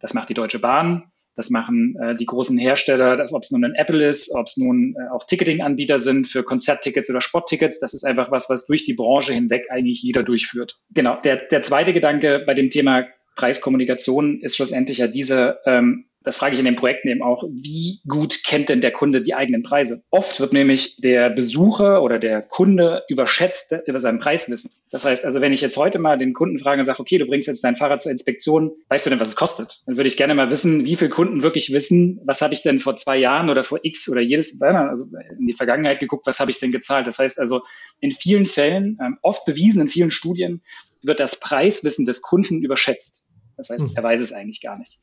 Das 0.00 0.14
macht 0.14 0.30
die 0.30 0.34
Deutsche 0.34 0.58
Bahn, 0.58 1.12
das 1.34 1.50
machen 1.50 1.96
äh, 2.00 2.16
die 2.16 2.26
großen 2.26 2.58
Hersteller, 2.58 3.24
ob 3.32 3.42
es 3.42 3.50
nun 3.50 3.64
ein 3.64 3.74
Apple 3.74 4.06
ist, 4.06 4.34
ob 4.34 4.46
es 4.46 4.56
nun 4.56 4.94
äh, 4.98 5.10
auch 5.10 5.24
Ticketing-Anbieter 5.24 5.98
sind 5.98 6.26
für 6.26 6.42
Konzerttickets 6.42 7.08
oder 7.08 7.20
Sporttickets. 7.20 7.78
Das 7.78 7.94
ist 7.94 8.04
einfach 8.04 8.30
was, 8.30 8.50
was 8.50 8.66
durch 8.66 8.84
die 8.84 8.94
Branche 8.94 9.32
hinweg 9.32 9.66
eigentlich 9.70 10.02
jeder 10.02 10.22
durchführt. 10.22 10.78
Genau. 10.90 11.20
Der, 11.20 11.36
der 11.36 11.62
zweite 11.62 11.92
Gedanke 11.92 12.42
bei 12.46 12.54
dem 12.54 12.70
Thema 12.70 13.06
Preiskommunikation 13.36 14.40
ist 14.40 14.56
schlussendlich 14.56 14.98
ja 14.98 15.06
diese, 15.06 15.58
ähm, 15.64 16.06
das 16.24 16.36
frage 16.36 16.54
ich 16.54 16.58
in 16.58 16.64
den 16.64 16.76
Projekten 16.76 17.08
eben 17.08 17.22
auch, 17.22 17.44
wie 17.50 18.00
gut 18.06 18.44
kennt 18.44 18.68
denn 18.68 18.80
der 18.80 18.92
Kunde 18.92 19.22
die 19.22 19.34
eigenen 19.34 19.62
Preise? 19.62 20.02
Oft 20.10 20.40
wird 20.40 20.52
nämlich 20.52 20.96
der 20.96 21.30
Besucher 21.30 22.02
oder 22.02 22.18
der 22.18 22.42
Kunde 22.42 23.02
überschätzt 23.08 23.74
über 23.86 24.00
seinen 24.00 24.18
Preiswissen. 24.18 24.72
Das 24.90 25.04
heißt 25.04 25.24
also, 25.24 25.40
wenn 25.40 25.52
ich 25.52 25.60
jetzt 25.60 25.76
heute 25.76 25.98
mal 25.98 26.18
den 26.18 26.34
Kunden 26.34 26.58
frage 26.58 26.80
und 26.80 26.84
sage, 26.84 27.00
okay, 27.00 27.18
du 27.18 27.26
bringst 27.26 27.48
jetzt 27.48 27.64
dein 27.64 27.76
Fahrrad 27.76 28.02
zur 28.02 28.12
Inspektion, 28.12 28.72
weißt 28.88 29.06
du 29.06 29.10
denn, 29.10 29.20
was 29.20 29.28
es 29.28 29.36
kostet? 29.36 29.82
Dann 29.86 29.96
würde 29.96 30.08
ich 30.08 30.16
gerne 30.16 30.34
mal 30.34 30.50
wissen, 30.50 30.84
wie 30.84 30.96
viele 30.96 31.10
Kunden 31.10 31.42
wirklich 31.42 31.72
wissen, 31.72 32.20
was 32.24 32.42
habe 32.42 32.54
ich 32.54 32.62
denn 32.62 32.78
vor 32.78 32.96
zwei 32.96 33.16
Jahren 33.16 33.48
oder 33.50 33.64
vor 33.64 33.80
X 33.82 34.08
oder 34.08 34.20
jedes, 34.20 34.60
also 34.60 35.06
in 35.38 35.46
die 35.46 35.54
Vergangenheit 35.54 36.00
geguckt, 36.00 36.26
was 36.26 36.40
habe 36.40 36.50
ich 36.50 36.58
denn 36.58 36.72
gezahlt? 36.72 37.06
Das 37.06 37.18
heißt 37.18 37.40
also, 37.40 37.62
in 38.00 38.12
vielen 38.12 38.46
Fällen, 38.46 38.98
ähm, 39.00 39.18
oft 39.22 39.44
bewiesen 39.44 39.82
in 39.82 39.88
vielen 39.88 40.10
Studien, 40.10 40.62
wird 41.02 41.20
das 41.20 41.40
Preiswissen 41.40 42.06
des 42.06 42.22
Kunden 42.22 42.62
überschätzt. 42.62 43.31
Das 43.62 43.70
heißt, 43.70 43.88
hm. 43.88 43.96
er 43.96 44.02
weiß 44.02 44.20
es 44.20 44.32
eigentlich 44.32 44.60
gar 44.60 44.78
nicht. 44.78 44.98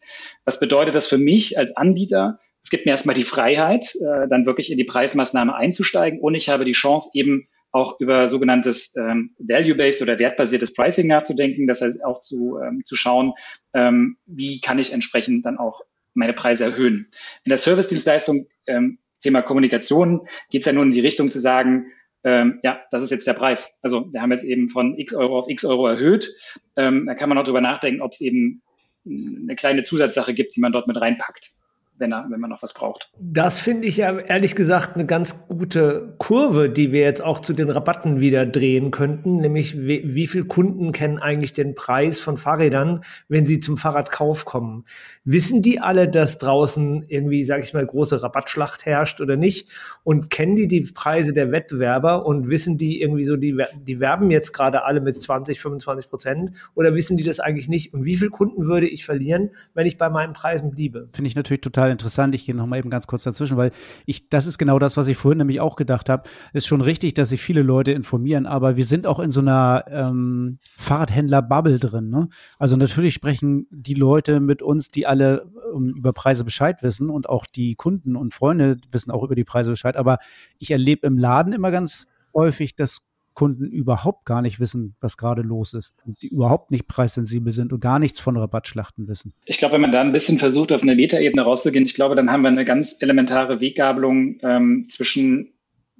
Was 0.45 0.59
bedeutet 0.59 0.95
das 0.95 1.07
für 1.07 1.17
mich 1.17 1.57
als 1.57 1.75
Anbieter? 1.75 2.39
Es 2.61 2.69
gibt 2.69 2.85
mir 2.85 2.91
erstmal 2.91 3.15
die 3.15 3.23
Freiheit, 3.23 3.95
äh, 3.95 4.27
dann 4.27 4.45
wirklich 4.45 4.71
in 4.71 4.77
die 4.77 4.83
Preismaßnahme 4.83 5.55
einzusteigen 5.55 6.19
und 6.19 6.35
ich 6.35 6.49
habe 6.49 6.65
die 6.65 6.73
Chance, 6.73 7.11
eben 7.13 7.47
auch 7.71 7.99
über 7.99 8.27
sogenanntes 8.27 8.95
ähm, 8.95 9.35
Value-Based 9.37 10.01
oder 10.01 10.17
wertbasiertes 10.19 10.73
Pricing 10.73 11.07
nachzudenken. 11.07 11.67
Das 11.67 11.81
heißt 11.81 12.03
auch 12.03 12.19
zu, 12.19 12.57
ähm, 12.57 12.83
zu 12.85 12.95
schauen, 12.95 13.33
ähm, 13.73 14.17
wie 14.25 14.59
kann 14.59 14.79
ich 14.79 14.91
entsprechend 14.91 15.45
dann 15.45 15.57
auch 15.57 15.81
meine 16.13 16.33
Preise 16.33 16.65
erhöhen. 16.65 17.07
In 17.43 17.49
der 17.49 17.57
Service-Dienstleistung, 17.57 18.47
ähm, 18.65 18.97
Thema 19.21 19.41
Kommunikation, 19.41 20.27
geht 20.49 20.61
es 20.61 20.65
ja 20.65 20.73
nun 20.73 20.87
in 20.87 20.93
die 20.93 20.99
Richtung 20.99 21.29
zu 21.29 21.39
sagen, 21.39 21.91
ähm, 22.23 22.59
ja, 22.63 22.81
das 22.91 23.03
ist 23.03 23.11
jetzt 23.11 23.27
der 23.27 23.33
Preis. 23.33 23.79
Also 23.81 24.11
wir 24.11 24.21
haben 24.21 24.31
jetzt 24.31 24.43
eben 24.43 24.69
von 24.69 24.97
x 24.97 25.13
Euro 25.13 25.39
auf 25.39 25.49
x 25.49 25.65
Euro 25.65 25.87
erhöht. 25.87 26.29
Ähm, 26.75 27.05
da 27.05 27.15
kann 27.15 27.29
man 27.29 27.37
auch 27.37 27.43
drüber 27.43 27.61
nachdenken, 27.61 28.01
ob 28.01 28.11
es 28.11 28.21
eben 28.21 28.61
eine 29.05 29.55
kleine 29.55 29.83
Zusatzsache 29.83 30.33
gibt, 30.33 30.55
die 30.55 30.59
man 30.59 30.71
dort 30.71 30.87
mit 30.87 30.99
reinpackt 30.99 31.53
wenn, 31.99 32.11
er, 32.11 32.25
wenn 32.29 32.39
man 32.39 32.49
noch 32.49 32.63
was 32.63 32.73
braucht. 32.73 33.11
Das 33.19 33.59
finde 33.59 33.87
ich 33.87 33.97
ja 33.97 34.17
ehrlich 34.17 34.55
gesagt 34.55 34.95
eine 34.95 35.05
ganz 35.05 35.47
gute 35.47 36.15
Kurve, 36.17 36.69
die 36.69 36.91
wir 36.91 37.01
jetzt 37.01 37.21
auch 37.23 37.39
zu 37.39 37.53
den 37.53 37.69
Rabatten 37.69 38.19
wieder 38.19 38.45
drehen 38.45 38.91
könnten, 38.91 39.37
nämlich 39.37 39.79
wie, 39.79 40.15
wie 40.15 40.27
viel 40.27 40.45
Kunden 40.45 40.91
kennen 40.91 41.19
eigentlich 41.19 41.53
den 41.53 41.75
Preis 41.75 42.19
von 42.19 42.37
Fahrrädern, 42.37 43.01
wenn 43.27 43.45
sie 43.45 43.59
zum 43.59 43.77
Fahrradkauf 43.77 44.45
kommen? 44.45 44.85
Wissen 45.23 45.61
die 45.61 45.79
alle, 45.79 46.07
dass 46.07 46.37
draußen 46.37 47.05
irgendwie, 47.07 47.43
sage 47.43 47.63
ich 47.63 47.73
mal, 47.73 47.85
große 47.85 48.21
Rabattschlacht 48.21 48.85
herrscht 48.85 49.21
oder 49.21 49.35
nicht? 49.35 49.69
Und 50.03 50.29
kennen 50.29 50.55
die 50.55 50.67
die 50.67 50.81
Preise 50.81 51.33
der 51.33 51.51
Wettbewerber 51.51 52.25
und 52.25 52.49
wissen 52.49 52.77
die 52.77 53.01
irgendwie 53.01 53.23
so, 53.23 53.35
die, 53.35 53.57
die 53.75 53.99
werben 53.99 54.31
jetzt 54.31 54.53
gerade 54.53 54.83
alle 54.83 55.01
mit 55.01 55.21
20, 55.21 55.59
25 55.59 56.09
Prozent 56.09 56.51
oder 56.75 56.95
wissen 56.95 57.17
die 57.17 57.23
das 57.23 57.39
eigentlich 57.39 57.69
nicht? 57.69 57.93
Und 57.93 58.05
wie 58.05 58.15
viel 58.15 58.29
Kunden 58.29 58.65
würde 58.65 58.87
ich 58.87 59.05
verlieren, 59.05 59.51
wenn 59.73 59.85
ich 59.85 59.97
bei 59.97 60.09
meinen 60.09 60.33
Preisen 60.33 60.71
bliebe? 60.71 61.09
Finde 61.13 61.27
ich 61.27 61.35
natürlich 61.35 61.61
total 61.61 61.88
total 61.89 61.91
interessant. 61.91 62.35
Ich 62.35 62.45
gehe 62.45 62.55
noch 62.55 62.65
mal 62.65 62.77
eben 62.77 62.89
ganz 62.89 63.07
kurz 63.07 63.23
dazwischen, 63.23 63.57
weil 63.57 63.71
ich, 64.05 64.29
das 64.29 64.47
ist 64.47 64.57
genau 64.57 64.79
das, 64.79 64.97
was 64.97 65.07
ich 65.07 65.17
vorhin 65.17 65.39
nämlich 65.39 65.59
auch 65.59 65.75
gedacht 65.75 66.09
habe. 66.09 66.23
Ist 66.53 66.67
schon 66.67 66.81
richtig, 66.81 67.13
dass 67.13 67.29
sich 67.29 67.41
viele 67.41 67.61
Leute 67.61 67.91
informieren, 67.91 68.45
aber 68.45 68.75
wir 68.75 68.85
sind 68.85 69.07
auch 69.07 69.19
in 69.19 69.31
so 69.31 69.41
einer 69.41 69.85
ähm, 69.89 70.59
Fahrradhändler-Bubble 70.77 71.79
drin. 71.79 72.09
Ne? 72.09 72.29
Also 72.57 72.75
natürlich 72.77 73.13
sprechen 73.13 73.67
die 73.71 73.93
Leute 73.93 74.39
mit 74.39 74.61
uns, 74.61 74.89
die 74.89 75.05
alle 75.05 75.45
um, 75.73 75.89
über 75.89 76.13
Preise 76.13 76.43
Bescheid 76.43 76.81
wissen 76.83 77.09
und 77.09 77.29
auch 77.29 77.45
die 77.45 77.75
Kunden 77.75 78.15
und 78.15 78.33
Freunde 78.33 78.77
wissen 78.91 79.11
auch 79.11 79.23
über 79.23 79.35
die 79.35 79.43
Preise 79.43 79.71
Bescheid. 79.71 79.95
Aber 79.95 80.19
ich 80.57 80.71
erlebe 80.71 81.07
im 81.07 81.17
Laden 81.17 81.53
immer 81.53 81.71
ganz 81.71 82.07
häufig, 82.33 82.75
dass 82.75 83.01
Kunden 83.39 83.71
überhaupt 83.71 84.25
gar 84.25 84.41
nicht 84.41 84.59
wissen, 84.59 84.95
was 84.99 85.15
gerade 85.15 85.43
los 85.43 85.73
ist 85.73 85.93
die 86.21 86.27
überhaupt 86.27 86.71
nicht 86.71 86.87
preissensibel 86.87 87.53
sind 87.53 87.71
und 87.71 87.79
gar 87.79 87.99
nichts 87.99 88.19
von 88.19 88.35
Rabattschlachten 88.35 89.07
wissen. 89.07 89.33
Ich 89.45 89.57
glaube, 89.57 89.75
wenn 89.75 89.81
man 89.81 89.93
da 89.93 90.01
ein 90.01 90.11
bisschen 90.11 90.37
versucht, 90.37 90.73
auf 90.73 90.81
eine 90.81 90.93
Metaebene 90.93 91.41
rauszugehen, 91.41 91.85
ich 91.85 91.93
glaube, 91.93 92.15
dann 92.15 92.29
haben 92.29 92.41
wir 92.41 92.49
eine 92.49 92.65
ganz 92.65 93.01
elementare 93.01 93.61
Weggabelung 93.61 94.39
ähm, 94.41 94.85
zwischen 94.89 95.53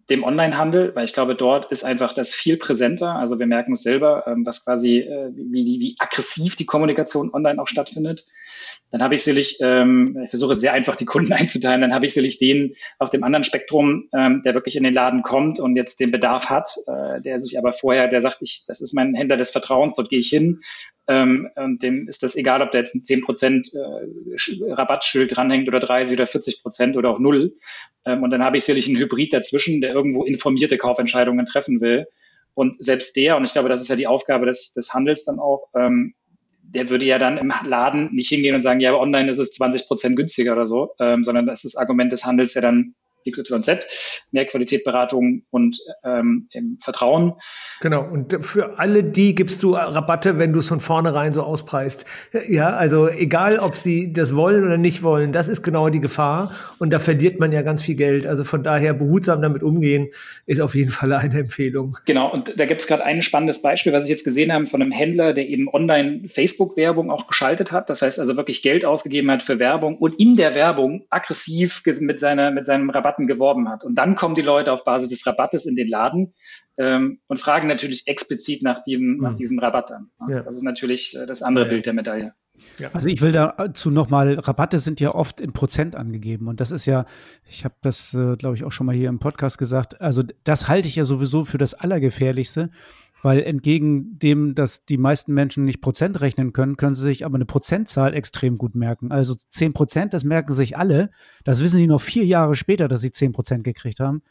dem 0.09 0.23
Onlinehandel, 0.23 0.93
weil 0.95 1.05
ich 1.05 1.13
glaube, 1.13 1.35
dort 1.35 1.71
ist 1.71 1.85
einfach 1.85 2.11
das 2.11 2.35
viel 2.35 2.57
präsenter. 2.57 3.15
Also 3.15 3.39
wir 3.39 3.47
merken 3.47 3.73
es 3.73 3.83
selber, 3.83 4.25
ähm, 4.27 4.45
was 4.45 4.65
quasi, 4.65 4.97
äh, 4.97 5.29
wie, 5.33 5.79
wie 5.79 5.95
aggressiv 5.99 6.57
die 6.57 6.65
Kommunikation 6.65 7.33
online 7.33 7.61
auch 7.61 7.67
stattfindet. 7.67 8.25
Dann 8.91 9.03
habe 9.03 9.15
ich 9.15 9.23
sicherlich, 9.23 9.57
ähm, 9.61 10.21
ich 10.23 10.29
versuche 10.29 10.55
sehr 10.55 10.73
einfach 10.73 10.95
die 10.95 11.05
Kunden 11.05 11.33
einzuteilen, 11.33 11.81
dann 11.81 11.93
habe 11.93 12.05
ich 12.05 12.13
sicherlich 12.13 12.39
den 12.39 12.75
auf 12.97 13.09
dem 13.09 13.23
anderen 13.23 13.43
Spektrum, 13.43 14.09
ähm, 14.13 14.41
der 14.43 14.53
wirklich 14.53 14.75
in 14.75 14.83
den 14.83 14.93
Laden 14.93 15.21
kommt 15.21 15.59
und 15.59 15.75
jetzt 15.75 15.99
den 15.99 16.11
Bedarf 16.11 16.49
hat, 16.49 16.75
äh, 16.87 17.21
der 17.21 17.39
sich 17.39 17.57
aber 17.57 17.71
vorher, 17.71 18.07
der 18.07 18.21
sagt, 18.21 18.37
ich, 18.41 18.63
das 18.67 18.81
ist 18.81 18.93
mein 18.93 19.13
Händler 19.13 19.37
des 19.37 19.51
Vertrauens, 19.51 19.95
dort 19.95 20.09
gehe 20.09 20.19
ich 20.19 20.29
hin. 20.29 20.61
Ähm, 21.07 21.49
und 21.55 21.81
dem 21.81 22.07
ist 22.07 22.23
das 22.23 22.35
egal, 22.35 22.61
ob 22.61 22.71
da 22.71 22.77
jetzt 22.77 22.95
ein 22.95 23.01
10% 23.01 23.75
äh, 23.75 24.73
Rabattschild 24.73 25.35
dranhängt 25.35 25.67
oder 25.67 25.79
30 25.79 26.17
oder 26.17 26.27
40 26.27 26.61
Prozent 26.61 26.97
oder 26.97 27.09
auch 27.09 27.19
null. 27.19 27.55
Ähm, 28.05 28.23
und 28.23 28.29
dann 28.29 28.43
habe 28.43 28.57
ich 28.57 28.65
sicherlich 28.65 28.87
einen 28.87 28.97
Hybrid 28.97 29.33
dazwischen, 29.33 29.81
der 29.81 29.93
irgendwo 29.93 30.23
informierte 30.23 30.77
Kaufentscheidungen 30.77 31.45
treffen 31.45 31.81
will. 31.81 32.05
Und 32.53 32.83
selbst 32.83 33.15
der, 33.15 33.37
und 33.37 33.45
ich 33.45 33.53
glaube, 33.53 33.69
das 33.69 33.81
ist 33.81 33.87
ja 33.87 33.95
die 33.95 34.07
Aufgabe 34.07 34.45
des, 34.45 34.73
des 34.73 34.93
Handels 34.93 35.25
dann 35.25 35.39
auch, 35.39 35.69
ähm, 35.75 36.13
der 36.74 36.89
würde 36.89 37.05
ja 37.05 37.17
dann 37.17 37.38
im 37.38 37.51
Laden 37.63 38.09
nicht 38.13 38.30
hingehen 38.30 38.55
und 38.55 38.61
sagen, 38.61 38.80
ja, 38.80 38.89
aber 38.89 39.01
online 39.01 39.30
ist 39.30 39.39
es 39.39 39.51
20 39.51 39.88
Prozent 39.88 40.15
günstiger 40.15 40.53
oder 40.53 40.67
so, 40.67 40.91
ähm, 40.99 41.24
sondern 41.24 41.45
das 41.45 41.63
ist 41.63 41.76
das 41.76 41.82
Argument 41.82 42.11
des 42.11 42.26
Handels 42.26 42.53
ja 42.53 42.61
dann 42.61 42.95
XYZ, 43.30 44.28
mehr 44.32 44.45
Qualität, 44.45 44.84
Beratung 44.84 45.43
und 45.49 45.78
ähm, 46.03 46.49
Vertrauen. 46.80 47.34
Genau, 47.82 48.03
und 48.03 48.43
für 48.43 48.80
alle 48.80 49.03
die 49.03 49.36
gibst 49.36 49.63
du 49.63 49.74
Rabatte, 49.74 50.38
wenn 50.38 50.53
du 50.53 50.59
es 50.59 50.67
von 50.67 50.80
vornherein 50.80 51.34
so 51.34 51.43
auspreist. 51.43 52.05
Ja, 52.47 52.70
also 52.70 53.07
egal, 53.07 53.59
ob 53.59 53.76
sie 53.76 54.13
das 54.13 54.36
wollen 54.36 54.63
oder 54.63 54.78
nicht 54.78 55.03
wollen, 55.03 55.32
das 55.32 55.47
ist 55.47 55.63
genau 55.63 55.89
die 55.89 55.99
Gefahr 55.99 56.53
und 56.78 56.91
da 56.91 56.99
verliert 56.99 57.39
man 57.39 57.51
ja 57.51 57.61
ganz 57.61 57.84
viel 57.84 57.95
Geld. 57.95 58.28
Also 58.28 58.43
von 58.43 58.63
daher 58.63 58.93
behutsam 58.93 59.41
damit 59.41 59.63
umgehen, 59.63 60.09
ist 60.45 60.61
auf 60.61 60.76
jeden 60.76 60.91
Fall 60.91 61.11
eine 61.13 61.39
Empfehlung. 61.39 61.97
Genau, 62.05 62.32
und 62.32 62.59
da 62.59 62.65
gibt 62.65 62.82
es 62.82 62.88
gerade 62.88 63.05
ein 63.05 63.22
spannendes 63.22 63.61
Beispiel, 63.61 63.93
was 63.93 64.05
ich 64.05 64.11
jetzt 64.11 64.24
gesehen 64.24 64.51
habe 64.53 64.65
von 64.65 64.82
einem 64.82 64.91
Händler, 64.91 65.34
der 65.34 65.47
eben 65.47 65.67
online 65.67 66.28
Facebook-Werbung 66.30 67.11
auch 67.11 67.28
geschaltet 67.28 67.72
hat. 67.72 67.89
Das 67.89 68.01
heißt 68.01 68.20
also 68.20 68.38
wirklich 68.38 68.61
Geld 68.61 68.86
ausgegeben 68.86 69.32
hat 69.32 69.43
für 69.43 69.59
Werbung 69.59 69.97
und 69.97 70.20
in 70.20 70.36
der 70.36 70.55
Werbung 70.55 71.05
aggressiv 71.09 71.84
mit, 71.86 72.20
seiner, 72.20 72.51
mit 72.51 72.65
seinem 72.65 72.89
Rabatt 72.89 73.09
Rabatten 73.10 73.28
geworben 73.28 73.70
hat. 73.70 73.84
Und 73.84 73.95
dann 73.95 74.16
kommen 74.16 74.36
die 74.36 74.41
Leute 74.41 74.72
auf 74.72 74.84
Basis 74.84 75.10
des 75.10 75.26
Rabattes 75.26 75.66
in 75.66 75.76
den 75.76 75.88
Laden 75.88 76.34
ähm, 76.78 77.20
und 77.28 77.39
fragen 77.39 77.68
natürlich 77.68 78.03
explizit 78.07 78.64
nach, 78.64 78.84
dem, 78.84 79.16
mhm. 79.16 79.22
nach 79.22 79.36
diesem 79.36 79.60
Rabatt 79.60 79.91
an. 79.91 80.10
Ja. 80.30 80.41
Das 80.41 80.57
ist 80.57 80.64
natürlich 80.64 81.16
äh, 81.16 81.26
das 81.26 81.41
andere 81.41 81.66
ja, 81.66 81.70
Bild 81.70 81.86
der 81.86 81.93
Medaille. 81.93 82.34
Ja. 82.78 82.89
Also 82.91 83.07
ich 83.07 83.22
will 83.22 83.32
dazu 83.32 83.89
nochmal, 83.89 84.38
Rabatte 84.38 84.80
sind 84.80 84.99
ja 84.99 85.16
oft 85.16 85.39
in 85.39 85.53
Prozent 85.53 85.95
angegeben 85.95 86.47
und 86.49 86.60
das 86.60 86.72
ist 86.72 86.86
ja, 86.86 87.05
ich 87.47 87.64
habe 87.64 87.76
das, 87.82 88.14
äh, 88.14 88.36
glaube 88.36 88.55
ich, 88.55 88.66
auch 88.66 88.72
schon 88.72 88.86
mal 88.86 88.95
hier 88.95 89.07
im 89.07 89.20
Podcast 89.20 89.57
gesagt, 89.57 90.01
also 90.01 90.24
das 90.43 90.68
halte 90.68 90.89
ich 90.89 90.95
ja 90.97 91.05
sowieso 91.05 91.45
für 91.45 91.57
das 91.57 91.74
Allergefährlichste, 91.74 92.70
weil 93.22 93.41
entgegen 93.41 94.17
dem, 94.20 94.55
dass 94.55 94.86
die 94.86 94.97
meisten 94.97 95.34
Menschen 95.34 95.65
nicht 95.65 95.82
Prozent 95.82 96.22
rechnen 96.22 96.53
können, 96.53 96.78
können 96.78 96.95
sie 96.95 97.03
sich 97.03 97.26
aber 97.26 97.36
eine 97.36 97.45
Prozentzahl 97.45 98.13
extrem 98.13 98.57
gut 98.57 98.76
merken. 98.76 99.11
Also 99.11 99.36
zehn 99.49 99.74
Prozent, 99.74 100.13
das 100.13 100.24
merken 100.24 100.53
sich 100.53 100.78
alle. 100.78 101.09
Das 101.43 101.61
wissen 101.61 101.80
die 101.80 101.88
noch 101.88 102.01
vier 102.01 102.26
Jahre 102.26 102.55
später, 102.55 102.88
dass 102.88 103.01
sie 103.01 103.11
zehn 103.11 103.32
Prozent 103.32 103.63
gekriegt 103.63 103.99
haben. 103.99 104.22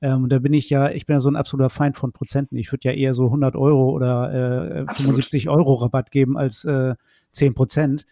Ähm, 0.00 0.24
und 0.24 0.30
da 0.30 0.38
bin 0.38 0.52
ich 0.52 0.70
ja, 0.70 0.90
ich 0.90 1.06
bin 1.06 1.14
ja 1.14 1.20
so 1.20 1.30
ein 1.30 1.36
absoluter 1.36 1.70
Feind 1.70 1.96
von 1.96 2.12
Prozenten. 2.12 2.56
Ich 2.56 2.72
würde 2.72 2.88
ja 2.88 2.94
eher 2.94 3.14
so 3.14 3.26
100 3.26 3.56
Euro 3.56 3.90
oder 3.90 4.86
äh, 4.88 4.94
75 4.94 5.48
Euro 5.48 5.74
Rabatt 5.74 6.10
geben 6.10 6.36
als 6.36 6.64
äh, 6.64 6.94
10 7.32 7.54
Prozent. 7.54 8.06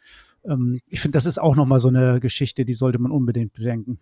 Ähm, 0.45 0.80
ich 0.89 1.01
finde, 1.01 1.16
das 1.16 1.26
ist 1.26 1.39
auch 1.39 1.57
nochmal 1.57 1.80
so 1.80 1.89
eine 1.89 2.20
Geschichte, 2.20 2.64
die 2.64 2.74
sollte 2.74 2.99
man 2.99 3.12
unbedingt 3.12 3.53
bedenken. 3.53 3.99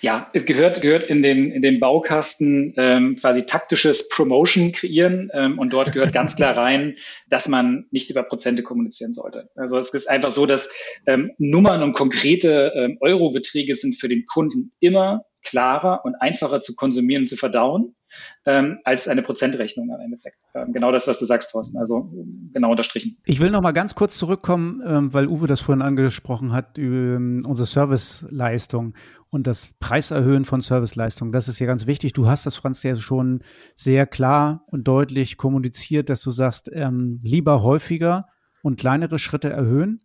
Ja, 0.00 0.30
es 0.32 0.46
gehört, 0.46 0.80
gehört 0.80 1.04
in 1.04 1.22
den, 1.22 1.50
in 1.50 1.60
den 1.60 1.78
Baukasten 1.78 2.74
ähm, 2.76 3.16
quasi 3.16 3.44
taktisches 3.44 4.08
Promotion 4.08 4.72
kreieren 4.72 5.30
ähm, 5.34 5.58
und 5.58 5.72
dort 5.72 5.92
gehört 5.92 6.12
ganz 6.12 6.36
klar 6.36 6.56
rein, 6.56 6.96
dass 7.28 7.48
man 7.48 7.86
nicht 7.90 8.08
über 8.10 8.22
Prozente 8.22 8.62
kommunizieren 8.62 9.12
sollte. 9.12 9.50
Also 9.56 9.78
es 9.78 9.92
ist 9.92 10.08
einfach 10.08 10.30
so, 10.30 10.46
dass 10.46 10.72
ähm, 11.06 11.32
Nummern 11.38 11.82
und 11.82 11.92
konkrete 11.92 12.72
ähm, 12.74 12.98
Eurobeträge 13.00 13.74
sind 13.74 13.96
für 13.96 14.08
den 14.08 14.24
Kunden 14.26 14.72
immer 14.80 15.24
klarer 15.42 16.04
und 16.04 16.14
einfacher 16.16 16.60
zu 16.60 16.74
konsumieren 16.74 17.24
und 17.24 17.28
zu 17.28 17.36
verdauen. 17.36 17.94
Ähm, 18.44 18.78
als 18.84 19.08
eine 19.08 19.22
Prozentrechnung 19.22 19.88
im 19.88 20.00
Endeffekt. 20.00 20.38
Ähm, 20.54 20.72
genau 20.72 20.92
das, 20.92 21.06
was 21.06 21.18
du 21.18 21.24
sagst, 21.24 21.50
Thorsten. 21.52 21.78
Also 21.78 22.10
genau 22.52 22.70
unterstrichen. 22.70 23.18
Ich 23.24 23.40
will 23.40 23.50
noch 23.50 23.62
mal 23.62 23.72
ganz 23.72 23.94
kurz 23.94 24.18
zurückkommen, 24.18 24.82
ähm, 24.86 25.12
weil 25.12 25.28
Uwe 25.28 25.46
das 25.46 25.60
vorhin 25.60 25.82
angesprochen 25.82 26.52
hat, 26.52 26.78
über 26.78 27.16
ähm, 27.16 27.42
unsere 27.46 27.66
Serviceleistung 27.66 28.94
und 29.30 29.46
das 29.46 29.68
Preiserhöhen 29.78 30.44
von 30.44 30.60
Serviceleistungen. 30.60 31.32
Das 31.32 31.48
ist 31.48 31.58
ja 31.58 31.66
ganz 31.66 31.86
wichtig. 31.86 32.12
Du 32.12 32.26
hast 32.26 32.46
das, 32.46 32.56
Franz, 32.56 32.82
ja 32.82 32.96
schon 32.96 33.42
sehr 33.74 34.06
klar 34.06 34.64
und 34.66 34.88
deutlich 34.88 35.36
kommuniziert, 35.36 36.08
dass 36.08 36.22
du 36.22 36.30
sagst, 36.30 36.70
ähm, 36.72 37.20
lieber 37.22 37.62
häufiger 37.62 38.26
und 38.62 38.78
kleinere 38.80 39.18
Schritte 39.18 39.50
erhöhen. 39.50 40.00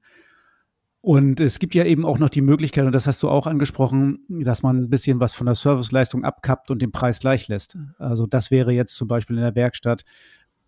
Und 1.05 1.41
es 1.41 1.59
gibt 1.59 1.75
ja 1.75 1.83
eben 1.83 2.05
auch 2.05 2.17
noch 2.17 2.29
die 2.29 2.39
Möglichkeit, 2.39 2.85
und 2.85 2.95
das 2.95 3.07
hast 3.07 3.21
du 3.23 3.29
auch 3.29 3.45
angesprochen, 3.45 4.25
dass 4.29 4.63
man 4.63 4.77
ein 4.77 4.89
bisschen 4.89 5.19
was 5.19 5.33
von 5.33 5.45
der 5.45 5.55
Serviceleistung 5.55 6.23
abkappt 6.23 6.71
und 6.71 6.81
den 6.81 6.93
Preis 6.93 7.19
gleich 7.19 7.49
lässt. 7.49 7.77
Also 7.97 8.25
das 8.25 8.51
wäre 8.51 8.71
jetzt 8.71 8.95
zum 8.95 9.09
Beispiel 9.09 9.35
in 9.35 9.43
der 9.43 9.53
Werkstatt, 9.53 10.05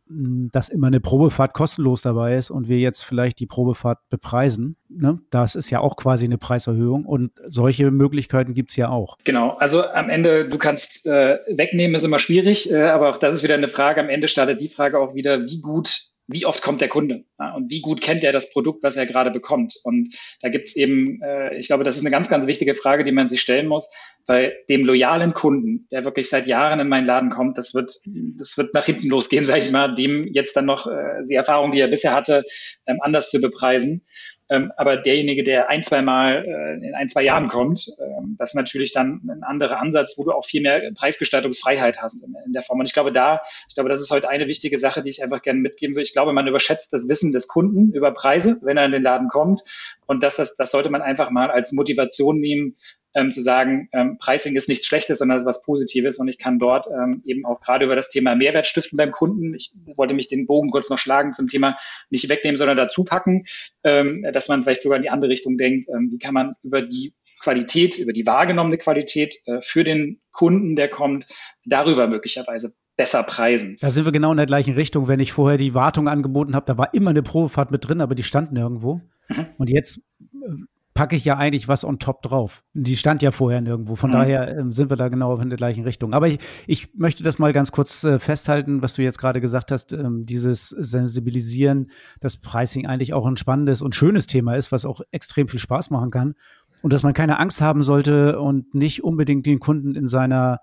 dass 0.07 0.67
immer 0.67 0.88
eine 0.88 0.99
Probefahrt 0.99 1.53
kostenlos 1.53 2.01
dabei 2.01 2.36
ist 2.36 2.49
und 2.51 2.67
wir 2.67 2.79
jetzt 2.79 3.03
vielleicht 3.03 3.39
die 3.39 3.45
Probefahrt 3.45 3.99
bepreisen. 4.09 4.75
Ne? 4.89 5.19
Das 5.29 5.55
ist 5.55 5.69
ja 5.69 5.79
auch 5.79 5.95
quasi 5.95 6.25
eine 6.25 6.38
Preiserhöhung 6.38 7.05
und 7.05 7.31
solche 7.47 7.89
Möglichkeiten 7.89 8.53
gibt's 8.53 8.75
ja 8.75 8.89
auch. 8.89 9.17
Genau, 9.23 9.51
also 9.51 9.86
am 9.86 10.09
Ende, 10.09 10.49
du 10.49 10.57
kannst 10.57 11.07
äh, 11.07 11.38
wegnehmen, 11.47 11.95
ist 11.95 12.03
immer 12.03 12.19
schwierig, 12.19 12.69
äh, 12.69 12.83
aber 12.83 13.09
auch 13.09 13.19
das 13.19 13.36
ist 13.36 13.43
wieder 13.43 13.55
eine 13.55 13.69
Frage. 13.69 14.01
Am 14.01 14.09
Ende 14.09 14.27
startet 14.27 14.59
die 14.59 14.67
Frage 14.67 14.99
auch 14.99 15.15
wieder, 15.15 15.45
wie 15.45 15.61
gut 15.61 16.13
wie 16.28 16.45
oft 16.45 16.61
kommt 16.61 16.82
der 16.82 16.88
Kunde 16.88 17.26
ja, 17.39 17.53
und 17.53 17.69
wie 17.69 17.82
gut 17.82 18.01
kennt 18.01 18.23
er 18.23 18.32
das 18.32 18.51
Produkt, 18.51 18.84
was 18.84 18.97
er 18.97 19.05
gerade 19.05 19.32
bekommt. 19.32 19.76
Und 19.84 20.15
da 20.41 20.49
gibt's 20.49 20.76
eben, 20.76 21.21
äh, 21.21 21.55
ich 21.57 21.67
glaube, 21.67 21.84
das 21.84 21.97
ist 21.97 22.01
eine 22.01 22.11
ganz, 22.11 22.30
ganz 22.30 22.47
wichtige 22.47 22.73
Frage, 22.73 23.03
die 23.03 23.11
man 23.11 23.28
sich 23.28 23.41
stellen 23.41 23.67
muss, 23.67 23.91
weil 24.26 24.53
dem 24.69 24.86
loyalen 24.86 25.34
Kunden, 25.34 25.88
der 25.91 26.03
wirklich 26.03 26.30
seit 26.30 26.47
Jahren 26.47 26.80
in 26.80 26.88
meinen 26.88 27.05
Laden 27.05 27.30
kommt, 27.30 27.57
das 27.57 27.76
wird, 27.76 27.91
das 28.05 28.57
wird 28.57 28.73
nach 28.73 28.86
hinten 28.86 29.09
losgehen, 29.09 29.45
sage 29.45 29.59
ich 29.59 29.71
mal, 29.71 29.93
dem 29.93 30.28
jetzt 30.34 30.55
dann 30.55 30.65
noch 30.65 30.88
äh, 30.88 31.21
die 31.30 31.36
Erfahrung, 31.36 31.71
die 31.71 31.80
er 31.80 31.88
bisher 31.88 32.13
hatte, 32.13 32.43
ähm, 32.88 32.97
anders 33.01 33.30
zu 33.30 33.39
bepreisen. 33.39 34.05
Ähm, 34.47 34.71
aber 34.77 34.97
derjenige, 34.97 35.43
der 35.43 35.69
ein, 35.69 35.81
zwei 35.81 36.03
Mal 36.03 36.45
äh, 36.45 36.87
in 36.87 36.93
ein, 36.93 37.07
zwei 37.07 37.23
Jahren 37.23 37.47
kommt, 37.47 37.89
ähm, 37.99 38.35
das 38.37 38.51
ist 38.51 38.55
natürlich 38.55 38.93
dann 38.93 39.21
ein 39.27 39.43
anderer 39.43 39.79
Ansatz, 39.79 40.17
wo 40.17 40.23
du 40.23 40.31
auch 40.31 40.45
viel 40.45 40.61
mehr 40.61 40.91
Preisgestaltungsfreiheit 40.93 42.01
hast 42.01 42.23
in, 42.23 42.35
in, 42.45 42.53
der 42.53 42.61
Form. 42.61 42.79
Und 42.79 42.85
ich 42.85 42.93
glaube, 42.93 43.11
da, 43.11 43.41
ich 43.67 43.73
glaube, 43.73 43.89
das 43.89 44.01
ist 44.01 44.11
heute 44.11 44.29
eine 44.29 44.47
wichtige 44.47 44.77
Sache, 44.77 45.01
die 45.01 45.09
ich 45.09 45.23
einfach 45.23 45.41
gerne 45.41 45.59
mitgeben 45.59 45.95
will. 45.95 46.03
Ich 46.03 46.13
glaube, 46.13 46.31
man 46.31 46.47
überschätzt 46.47 46.93
das 46.93 47.09
Wissen 47.09 47.33
des 47.33 47.47
Kunden 47.47 47.91
über 47.91 48.11
Preise, 48.11 48.59
wenn 48.61 48.77
er 48.77 48.85
in 48.85 48.91
den 48.91 49.01
Laden 49.01 49.29
kommt. 49.29 49.63
Und 50.05 50.21
das, 50.21 50.35
das, 50.35 50.55
das 50.55 50.69
sollte 50.69 50.91
man 50.91 51.01
einfach 51.01 51.31
mal 51.31 51.49
als 51.49 51.71
Motivation 51.71 52.39
nehmen, 52.39 52.75
ähm, 53.16 53.32
zu 53.32 53.41
sagen, 53.41 53.89
ähm, 53.93 54.18
Pricing 54.18 54.55
ist 54.55 54.70
nichts 54.70 54.86
Schlechtes, 54.86 55.20
sondern 55.20 55.38
es 55.38 55.43
ist 55.43 55.47
was 55.47 55.61
Positives 55.63 56.20
und 56.20 56.28
ich 56.28 56.38
kann 56.38 56.59
dort 56.59 56.88
ähm, 56.88 57.24
eben 57.26 57.45
auch 57.45 57.61
gerade 57.61 57.86
über 57.86 57.95
das 57.95 58.09
Thema 58.09 58.36
Mehrwert 58.36 58.68
stiften 58.68 58.97
beim 58.97 59.11
Kunden. 59.11 59.53
Ich 59.55 59.72
wollte 59.95 60.13
mich 60.13 60.28
den 60.28 60.45
Bogen 60.45 60.70
kurz 60.70 60.89
noch 60.89 60.97
schlagen 60.97 61.34
zum 61.34 61.47
Thema 61.47 61.78
nicht 62.09 62.30
wegnehmen, 62.30 62.57
sondern 62.57 62.78
dazu 62.78 63.05
packen, 63.05 63.45
ähm, 63.84 64.26
dass 64.34 64.49
man 64.49 64.63
vielleicht 64.63 64.82
sogar 64.82 64.97
in 64.97 65.03
die 65.03 65.09
andere 65.09 65.32
Richtung 65.32 65.57
denkt, 65.57 65.88
ähm, 65.89 66.09
wie 66.11 66.20
kann 66.20 66.34
man 66.34 66.55
über 66.61 66.82
die 66.82 67.13
Qualität, 67.41 67.97
über 67.97 68.13
die 68.13 68.26
wahrgenommene 68.26 68.78
Qualität 68.78 69.36
äh, 69.45 69.61
für 69.61 69.84
den 69.84 70.20
Kunden, 70.32 70.76
der 70.76 70.89
kommt, 70.89 71.26
darüber 71.66 72.07
möglicherweise 72.07 72.74
besser 72.97 73.24
preisen. 73.24 73.78
Da 73.82 73.89
sind 73.89 74.05
wir 74.05 74.11
genau 74.11 74.32
in 74.32 74.38
der 74.38 74.45
gleichen 74.45 74.74
Richtung. 74.74 75.07
Wenn 75.07 75.20
ich 75.20 75.34
vorher 75.34 75.57
die 75.57 75.74
Wartung 75.74 76.07
angeboten 76.07 76.55
habe, 76.55 76.66
da 76.66 76.78
war 76.78 76.93
immer 76.93 77.09
eine 77.09 77.24
Probefahrt 77.24 77.72
mit 77.72 77.88
drin, 77.88 78.01
aber 78.01 78.16
die 78.16 78.24
stand 78.24 78.51
nirgendwo. 78.53 79.01
Mhm. 79.28 79.47
Und 79.57 79.70
jetzt 79.70 79.97
äh, 80.20 80.53
packe 80.95 81.15
ich 81.17 81.25
ja 81.25 81.37
eigentlich 81.37 81.67
was 81.67 81.83
on 81.83 81.99
top 81.99 82.21
drauf. 82.21 82.63
Die 82.73 82.95
stand 82.95 83.21
ja 83.21 83.31
vorher 83.31 83.59
nirgendwo. 83.59 83.95
Von 83.95 84.11
mhm. 84.11 84.13
daher 84.13 84.57
äh, 84.57 84.63
sind 84.69 84.89
wir 84.89 84.95
da 84.97 85.09
genau 85.09 85.37
in 85.37 85.49
der 85.49 85.57
gleichen 85.57 85.83
Richtung. 85.83 86.13
Aber 86.13 86.27
ich, 86.27 86.39
ich 86.65 86.95
möchte 86.95 87.21
das 87.21 87.37
mal 87.37 87.53
ganz 87.53 87.73
kurz 87.73 88.03
äh, 88.05 88.17
festhalten, 88.17 88.81
was 88.81 88.95
du 88.95 89.03
jetzt 89.03 89.19
gerade 89.19 89.41
gesagt 89.41 89.71
hast. 89.71 89.91
Ähm, 89.91 90.25
dieses 90.25 90.69
Sensibilisieren, 90.69 91.91
dass 92.21 92.37
Pricing 92.37 92.87
eigentlich 92.87 93.13
auch 93.13 93.25
ein 93.27 93.35
spannendes 93.35 93.81
und 93.81 93.93
schönes 93.93 94.25
Thema 94.25 94.55
ist, 94.55 94.71
was 94.71 94.85
auch 94.85 95.01
extrem 95.11 95.49
viel 95.49 95.59
Spaß 95.59 95.89
machen 95.89 96.11
kann. 96.11 96.33
Und 96.81 96.93
dass 96.93 97.03
man 97.03 97.13
keine 97.13 97.39
Angst 97.39 97.59
haben 97.59 97.81
sollte 97.81 98.39
und 98.39 98.73
nicht 98.73 99.03
unbedingt 99.03 99.45
den 99.45 99.59
Kunden 99.59 99.95
in 99.95 100.07
seiner 100.07 100.61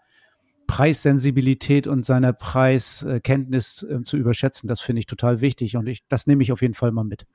Preissensibilität 0.66 1.86
und 1.86 2.06
seiner 2.06 2.32
Preiskenntnis 2.32 3.82
äh, 3.82 4.02
zu 4.04 4.16
überschätzen. 4.16 4.66
Das 4.66 4.80
finde 4.80 5.00
ich 5.00 5.06
total 5.06 5.42
wichtig 5.42 5.76
und 5.76 5.86
ich, 5.88 6.06
das 6.08 6.26
nehme 6.26 6.42
ich 6.42 6.52
auf 6.52 6.62
jeden 6.62 6.72
Fall 6.72 6.92
mal 6.92 7.04
mit. 7.04 7.26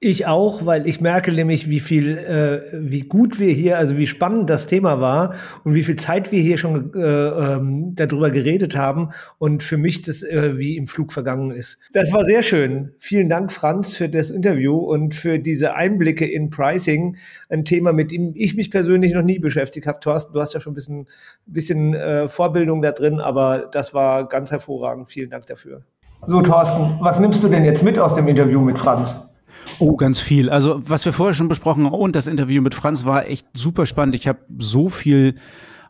Ich 0.00 0.28
auch, 0.28 0.64
weil 0.64 0.86
ich 0.86 1.00
merke 1.00 1.32
nämlich, 1.32 1.68
wie 1.68 1.80
viel, 1.80 2.18
äh, 2.18 2.60
wie 2.72 3.00
gut 3.00 3.40
wir 3.40 3.50
hier, 3.50 3.78
also 3.78 3.96
wie 3.96 4.06
spannend 4.06 4.48
das 4.48 4.68
Thema 4.68 5.00
war 5.00 5.34
und 5.64 5.74
wie 5.74 5.82
viel 5.82 5.96
Zeit 5.96 6.30
wir 6.30 6.40
hier 6.40 6.56
schon 6.56 6.94
äh, 6.94 7.00
ähm, 7.00 7.96
darüber 7.96 8.30
geredet 8.30 8.76
haben 8.76 9.08
und 9.38 9.64
für 9.64 9.76
mich 9.76 10.02
das 10.02 10.22
äh, 10.22 10.56
wie 10.56 10.76
im 10.76 10.86
Flug 10.86 11.12
vergangen 11.12 11.50
ist. 11.50 11.80
Das 11.92 12.12
war 12.12 12.24
sehr 12.24 12.42
schön. 12.42 12.92
Vielen 13.00 13.28
Dank, 13.28 13.50
Franz, 13.50 13.96
für 13.96 14.08
das 14.08 14.30
Interview 14.30 14.76
und 14.76 15.16
für 15.16 15.40
diese 15.40 15.74
Einblicke 15.74 16.30
in 16.30 16.50
Pricing. 16.50 17.16
Ein 17.48 17.64
Thema, 17.64 17.92
mit 17.92 18.12
dem 18.12 18.34
ich 18.36 18.54
mich 18.54 18.70
persönlich 18.70 19.14
noch 19.14 19.24
nie 19.24 19.40
beschäftigt 19.40 19.88
habe. 19.88 19.98
Thorsten, 19.98 20.32
du 20.32 20.40
hast 20.40 20.54
ja 20.54 20.60
schon 20.60 20.74
ein 20.74 20.76
bisschen, 20.76 21.08
bisschen 21.46 21.94
äh, 21.94 22.28
Vorbildung 22.28 22.82
da 22.82 22.92
drin, 22.92 23.18
aber 23.18 23.68
das 23.72 23.94
war 23.94 24.28
ganz 24.28 24.52
hervorragend. 24.52 25.10
Vielen 25.10 25.30
Dank 25.30 25.46
dafür. 25.46 25.82
So, 26.24 26.40
Thorsten, 26.40 26.98
was 27.00 27.18
nimmst 27.18 27.42
du 27.42 27.48
denn 27.48 27.64
jetzt 27.64 27.82
mit 27.82 27.98
aus 27.98 28.14
dem 28.14 28.28
Interview 28.28 28.60
mit 28.60 28.78
Franz? 28.78 29.27
Oh, 29.78 29.96
ganz 29.96 30.20
viel. 30.20 30.50
Also, 30.50 30.80
was 30.88 31.04
wir 31.04 31.12
vorher 31.12 31.34
schon 31.34 31.48
besprochen 31.48 31.84
haben 31.84 31.94
und 31.94 32.14
das 32.16 32.26
Interview 32.26 32.62
mit 32.62 32.74
Franz 32.74 33.04
war 33.04 33.26
echt 33.26 33.46
super 33.54 33.86
spannend. 33.86 34.14
Ich 34.14 34.28
habe 34.28 34.40
so 34.58 34.88
viel 34.88 35.36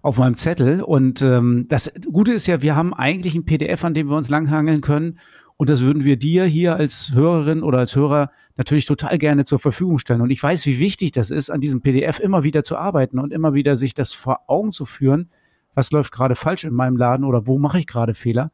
auf 0.02 0.18
meinem 0.18 0.36
Zettel 0.36 0.82
und 0.82 1.22
ähm, 1.22 1.66
das 1.68 1.92
Gute 2.10 2.32
ist 2.32 2.46
ja, 2.46 2.62
wir 2.62 2.76
haben 2.76 2.94
eigentlich 2.94 3.34
ein 3.34 3.44
PDF, 3.44 3.84
an 3.84 3.94
dem 3.94 4.08
wir 4.08 4.16
uns 4.16 4.28
langhangeln 4.28 4.80
können 4.80 5.18
und 5.58 5.68
das 5.68 5.80
würden 5.80 6.04
wir 6.04 6.16
dir 6.16 6.44
hier 6.44 6.76
als 6.76 7.12
Hörerin 7.12 7.64
oder 7.64 7.78
als 7.78 7.96
Hörer 7.96 8.30
natürlich 8.56 8.86
total 8.86 9.18
gerne 9.18 9.44
zur 9.44 9.58
Verfügung 9.58 9.98
stellen. 9.98 10.20
Und 10.20 10.30
ich 10.30 10.40
weiß, 10.40 10.66
wie 10.66 10.78
wichtig 10.78 11.10
das 11.10 11.30
ist, 11.30 11.50
an 11.50 11.60
diesem 11.60 11.80
PDF 11.80 12.20
immer 12.20 12.44
wieder 12.44 12.62
zu 12.62 12.76
arbeiten 12.76 13.18
und 13.18 13.32
immer 13.32 13.54
wieder 13.54 13.74
sich 13.74 13.92
das 13.92 14.12
vor 14.12 14.42
Augen 14.46 14.70
zu 14.70 14.84
führen, 14.84 15.30
was 15.74 15.90
läuft 15.90 16.12
gerade 16.12 16.36
falsch 16.36 16.62
in 16.62 16.72
meinem 16.72 16.96
Laden 16.96 17.24
oder 17.24 17.48
wo 17.48 17.58
mache 17.58 17.80
ich 17.80 17.88
gerade 17.88 18.14
Fehler. 18.14 18.52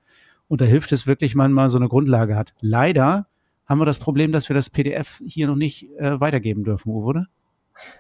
Und 0.49 0.63
da 0.63 0.65
hilft 0.65 0.93
es 0.93 1.07
wirklich, 1.07 1.35
man 1.35 1.53
mal 1.53 1.69
so 1.69 1.77
eine 1.77 1.89
Grundlage 1.89 2.37
hat. 2.37 2.55
Leider 2.61 3.27
haben 3.67 3.79
wir 3.79 3.87
das 3.87 3.99
Problem, 3.99 4.33
dass 4.33 4.49
wir 4.49 4.55
das 4.55 4.71
PDF 4.71 5.21
hier 5.25 5.47
noch 5.47 5.57
nicht 5.57 5.89
äh, 5.99 6.21
weitergeben 6.21 6.65
dürfen, 6.65 6.91
Uwe, 6.91 7.07
oder? 7.07 7.27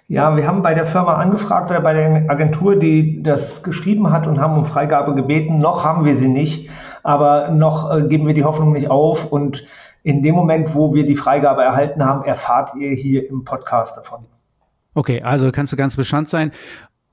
Ja, 0.06 0.36
wir 0.36 0.46
haben 0.46 0.62
bei 0.62 0.74
der 0.74 0.86
Firma 0.86 1.14
angefragt 1.14 1.70
oder 1.70 1.80
bei 1.80 1.94
der 1.94 2.30
Agentur, 2.30 2.76
die 2.76 3.22
das 3.22 3.62
geschrieben 3.62 4.10
hat 4.10 4.26
und 4.26 4.40
haben 4.40 4.56
um 4.56 4.64
Freigabe 4.64 5.14
gebeten. 5.14 5.58
Noch 5.58 5.84
haben 5.84 6.04
wir 6.04 6.16
sie 6.16 6.28
nicht, 6.28 6.70
aber 7.02 7.48
noch 7.48 7.90
äh, 7.90 8.02
geben 8.02 8.26
wir 8.26 8.34
die 8.34 8.44
Hoffnung 8.44 8.72
nicht 8.72 8.90
auf. 8.90 9.30
Und 9.30 9.66
in 10.02 10.22
dem 10.22 10.34
Moment, 10.34 10.74
wo 10.74 10.94
wir 10.94 11.06
die 11.06 11.16
Freigabe 11.16 11.62
erhalten 11.62 12.04
haben, 12.04 12.24
erfahrt 12.24 12.74
ihr 12.76 12.90
hier 12.90 13.28
im 13.28 13.44
Podcast 13.44 13.96
davon. 13.96 14.26
Okay, 14.94 15.22
also 15.22 15.50
kannst 15.50 15.72
du 15.72 15.76
ganz 15.76 15.96
beschannt 15.96 16.28
sein. 16.28 16.52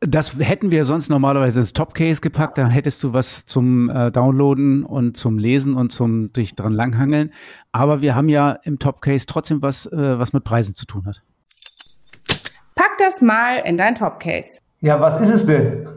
Das 0.04 0.39
hätten 0.39 0.72
wir 0.72 0.84
sonst 0.84 1.10
normalerweise 1.10 1.60
ins 1.60 1.74
Topcase 1.74 2.22
gepackt, 2.22 2.58
dann 2.58 2.72
hättest 2.72 3.04
du 3.04 3.14
was 3.14 3.45
zum 3.45 3.88
äh, 3.89 4.12
Downloaden 4.12 4.84
und 4.84 5.16
zum 5.16 5.38
Lesen 5.38 5.76
und 5.76 5.91
zum 5.91 6.34
dich 6.34 6.56
dran 6.56 6.74
langhangeln. 6.74 7.32
Aber 7.72 8.02
wir 8.02 8.16
haben 8.16 8.28
ja 8.28 8.54
im 8.64 8.80
Topcase 8.80 9.28
trotzdem 9.28 9.62
was, 9.62 9.86
äh, 9.86 10.18
was 10.18 10.34
mit 10.34 10.43
Preisen 10.43 10.74
zu 10.74 10.88
tun 10.88 11.06
hat. 11.06 11.22
Pack 12.74 12.97
das 12.97 13.22
mal 13.22 13.58
in 13.58 13.78
dein 13.78 13.93
Topcase. 13.93 14.62
Ja, 14.80 14.99
was 14.99 15.22
ist 15.22 15.30
es 15.30 15.45
denn? 15.45 15.88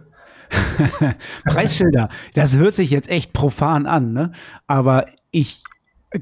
Preisschilder. 1.46 2.10
Das 2.34 2.56
hört 2.56 2.74
sich 2.74 2.90
jetzt 2.90 3.08
echt 3.08 3.32
profan 3.32 3.86
an, 3.86 4.12
ne? 4.12 4.32
Aber 4.66 5.06
ich 5.30 5.64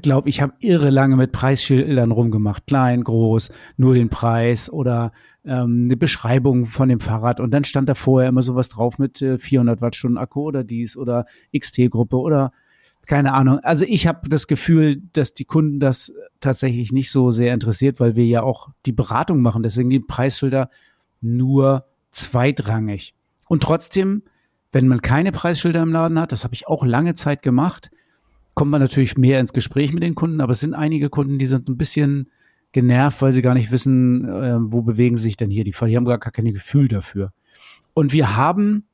glaube, 0.01 0.29
ich 0.29 0.41
habe 0.41 0.53
irre 0.59 0.89
lange 0.89 1.15
mit 1.15 1.31
Preisschildern 1.31 2.11
rumgemacht. 2.11 2.67
Klein, 2.67 3.03
groß, 3.03 3.49
nur 3.77 3.93
den 3.93 4.09
Preis 4.09 4.69
oder 4.71 5.11
ähm, 5.45 5.83
eine 5.85 5.97
Beschreibung 5.97 6.65
von 6.65 6.89
dem 6.89 6.99
Fahrrad 6.99 7.39
und 7.39 7.51
dann 7.51 7.63
stand 7.63 7.89
da 7.89 7.95
vorher 7.95 8.29
immer 8.29 8.41
sowas 8.41 8.69
drauf 8.69 8.97
mit 8.97 9.21
äh, 9.21 9.37
400 9.37 9.81
Wattstunden 9.81 10.17
Akku 10.17 10.41
oder 10.41 10.63
dies 10.63 10.97
oder 10.97 11.25
XT-Gruppe 11.55 12.17
oder 12.17 12.51
keine 13.05 13.33
Ahnung. 13.33 13.59
Also 13.59 13.85
ich 13.85 14.07
habe 14.07 14.29
das 14.29 14.47
Gefühl, 14.47 15.01
dass 15.11 15.33
die 15.33 15.45
Kunden 15.45 15.79
das 15.79 16.13
tatsächlich 16.39 16.93
nicht 16.93 17.11
so 17.11 17.31
sehr 17.31 17.53
interessiert, 17.53 17.99
weil 17.99 18.15
wir 18.15 18.25
ja 18.25 18.43
auch 18.43 18.69
die 18.85 18.93
Beratung 18.93 19.41
machen. 19.41 19.63
Deswegen 19.63 19.89
die 19.89 19.99
Preisschilder 19.99 20.69
nur 21.19 21.85
zweitrangig. 22.11 23.13
Und 23.49 23.61
trotzdem, 23.61 24.23
wenn 24.71 24.87
man 24.87 25.01
keine 25.01 25.33
Preisschilder 25.33 25.81
im 25.81 25.91
Laden 25.91 26.19
hat, 26.19 26.31
das 26.31 26.45
habe 26.45 26.53
ich 26.53 26.67
auch 26.67 26.85
lange 26.85 27.13
Zeit 27.13 27.41
gemacht, 27.41 27.91
kommt 28.53 28.71
man 28.71 28.81
natürlich 28.81 29.17
mehr 29.17 29.39
ins 29.39 29.53
Gespräch 29.53 29.93
mit 29.93 30.03
den 30.03 30.15
Kunden. 30.15 30.41
Aber 30.41 30.51
es 30.51 30.59
sind 30.59 30.73
einige 30.73 31.09
Kunden, 31.09 31.39
die 31.39 31.45
sind 31.45 31.69
ein 31.69 31.77
bisschen 31.77 32.29
genervt, 32.71 33.21
weil 33.21 33.33
sie 33.33 33.41
gar 33.41 33.53
nicht 33.53 33.71
wissen, 33.71 34.27
äh, 34.27 34.57
wo 34.59 34.81
bewegen 34.81 35.17
sich 35.17 35.37
denn 35.37 35.49
hier 35.49 35.63
die 35.63 35.73
Fahrer. 35.73 35.89
Die 35.89 35.97
haben 35.97 36.05
gar, 36.05 36.17
gar 36.17 36.31
keine 36.31 36.53
Gefühl 36.53 36.87
dafür. 36.87 37.31
Und 37.93 38.13
wir 38.13 38.35
haben 38.35 38.85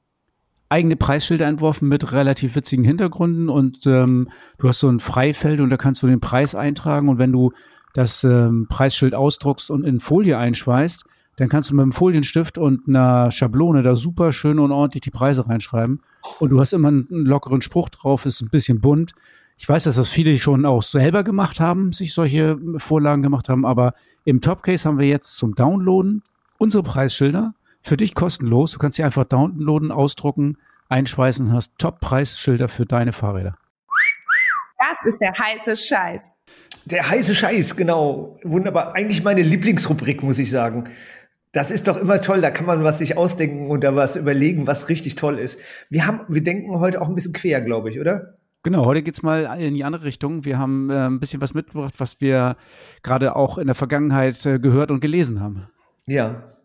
eigene 0.69 0.95
Preisschilder 0.95 1.47
entworfen 1.47 1.87
mit 1.87 2.11
relativ 2.11 2.55
witzigen 2.55 2.85
Hintergründen 2.85 3.49
und 3.49 3.87
ähm, 3.87 4.29
du 4.59 4.67
hast 4.67 4.79
so 4.79 4.87
ein 4.87 4.99
Freifeld 4.99 5.61
und 5.61 5.71
da 5.71 5.77
kannst 5.77 6.03
du 6.03 6.07
den 6.07 6.19
Preis 6.19 6.53
eintragen 6.53 7.09
und 7.09 7.17
wenn 7.17 7.31
du 7.31 7.51
das 7.93 8.23
ähm, 8.23 8.67
Preisschild 8.69 9.15
ausdruckst 9.15 9.71
und 9.71 9.83
in 9.83 9.99
Folie 9.99 10.37
einschweißt, 10.37 11.05
dann 11.37 11.49
kannst 11.49 11.69
du 11.69 11.75
mit 11.75 11.81
einem 11.81 11.91
Folienstift 11.91 12.57
und 12.57 12.87
einer 12.87 13.31
Schablone 13.31 13.81
da 13.81 13.95
super 13.95 14.31
schön 14.31 14.59
und 14.59 14.71
ordentlich 14.71 15.01
die 15.01 15.09
Preise 15.09 15.47
reinschreiben. 15.47 16.01
Und 16.39 16.49
du 16.49 16.59
hast 16.59 16.73
immer 16.73 16.89
einen 16.89 17.07
lockeren 17.09 17.61
Spruch 17.61 17.89
drauf, 17.89 18.25
ist 18.25 18.41
ein 18.41 18.49
bisschen 18.49 18.81
bunt. 18.81 19.13
Ich 19.59 19.67
weiß, 19.67 19.83
dass 19.83 19.97
das 19.97 20.07
viele 20.07 20.37
schon 20.37 20.65
auch 20.65 20.81
selber 20.81 21.25
gemacht 21.25 21.59
haben, 21.59 21.91
sich 21.91 22.13
solche 22.13 22.57
Vorlagen 22.77 23.21
gemacht 23.21 23.49
haben, 23.49 23.65
aber 23.65 23.93
im 24.23 24.39
Topcase 24.39 24.87
haben 24.87 24.99
wir 24.99 25.07
jetzt 25.07 25.35
zum 25.35 25.53
Downloaden 25.53 26.23
unsere 26.57 26.81
Preisschilder 26.81 27.53
für 27.81 27.97
dich 27.97 28.15
kostenlos. 28.15 28.71
Du 28.71 28.79
kannst 28.79 28.95
sie 28.95 29.03
einfach 29.03 29.25
downloaden, 29.25 29.91
ausdrucken, 29.91 30.57
einschweißen 30.87 31.47
und 31.47 31.53
hast 31.53 31.77
Top-Preisschilder 31.77 32.69
für 32.69 32.85
deine 32.85 33.11
Fahrräder. 33.11 33.57
Das 34.77 35.13
ist 35.13 35.19
der 35.19 35.33
heiße 35.37 35.75
Scheiß. 35.75 36.21
Der 36.85 37.09
heiße 37.09 37.35
Scheiß, 37.35 37.75
genau. 37.75 38.39
Wunderbar. 38.43 38.95
Eigentlich 38.95 39.23
meine 39.23 39.41
Lieblingsrubrik, 39.41 40.23
muss 40.23 40.39
ich 40.39 40.49
sagen. 40.49 40.85
Das 41.51 41.69
ist 41.69 41.89
doch 41.89 41.97
immer 41.97 42.21
toll, 42.21 42.39
da 42.39 42.51
kann 42.51 42.65
man 42.65 42.85
was 42.85 42.99
sich 42.99 43.17
ausdenken 43.17 43.69
und 43.69 43.83
da 43.83 43.93
was 43.93 44.15
überlegen, 44.15 44.67
was 44.67 44.87
richtig 44.87 45.15
toll 45.15 45.37
ist. 45.37 45.59
Wir 45.89 46.05
haben, 46.05 46.21
wir 46.29 46.43
denken 46.43 46.79
heute 46.79 47.01
auch 47.01 47.09
ein 47.09 47.15
bisschen 47.15 47.33
quer, 47.33 47.59
glaube 47.59 47.89
ich, 47.89 47.99
oder? 47.99 48.38
Genau, 48.63 48.85
heute 48.85 49.01
geht's 49.01 49.23
mal 49.23 49.57
in 49.59 49.73
die 49.73 49.83
andere 49.85 50.03
Richtung. 50.03 50.43
Wir 50.43 50.57
haben 50.57 50.89
äh, 50.89 51.07
ein 51.07 51.19
bisschen 51.19 51.41
was 51.41 51.53
mitgebracht, 51.53 51.93
was 51.97 52.19
wir 52.19 52.57
gerade 53.03 53.35
auch 53.35 53.57
in 53.57 53.67
der 53.67 53.75
Vergangenheit 53.75 54.45
äh, 54.45 54.59
gehört 54.59 54.91
und 54.91 54.99
gelesen 54.99 55.39
haben. 55.39 55.69
Ja. 56.07 56.55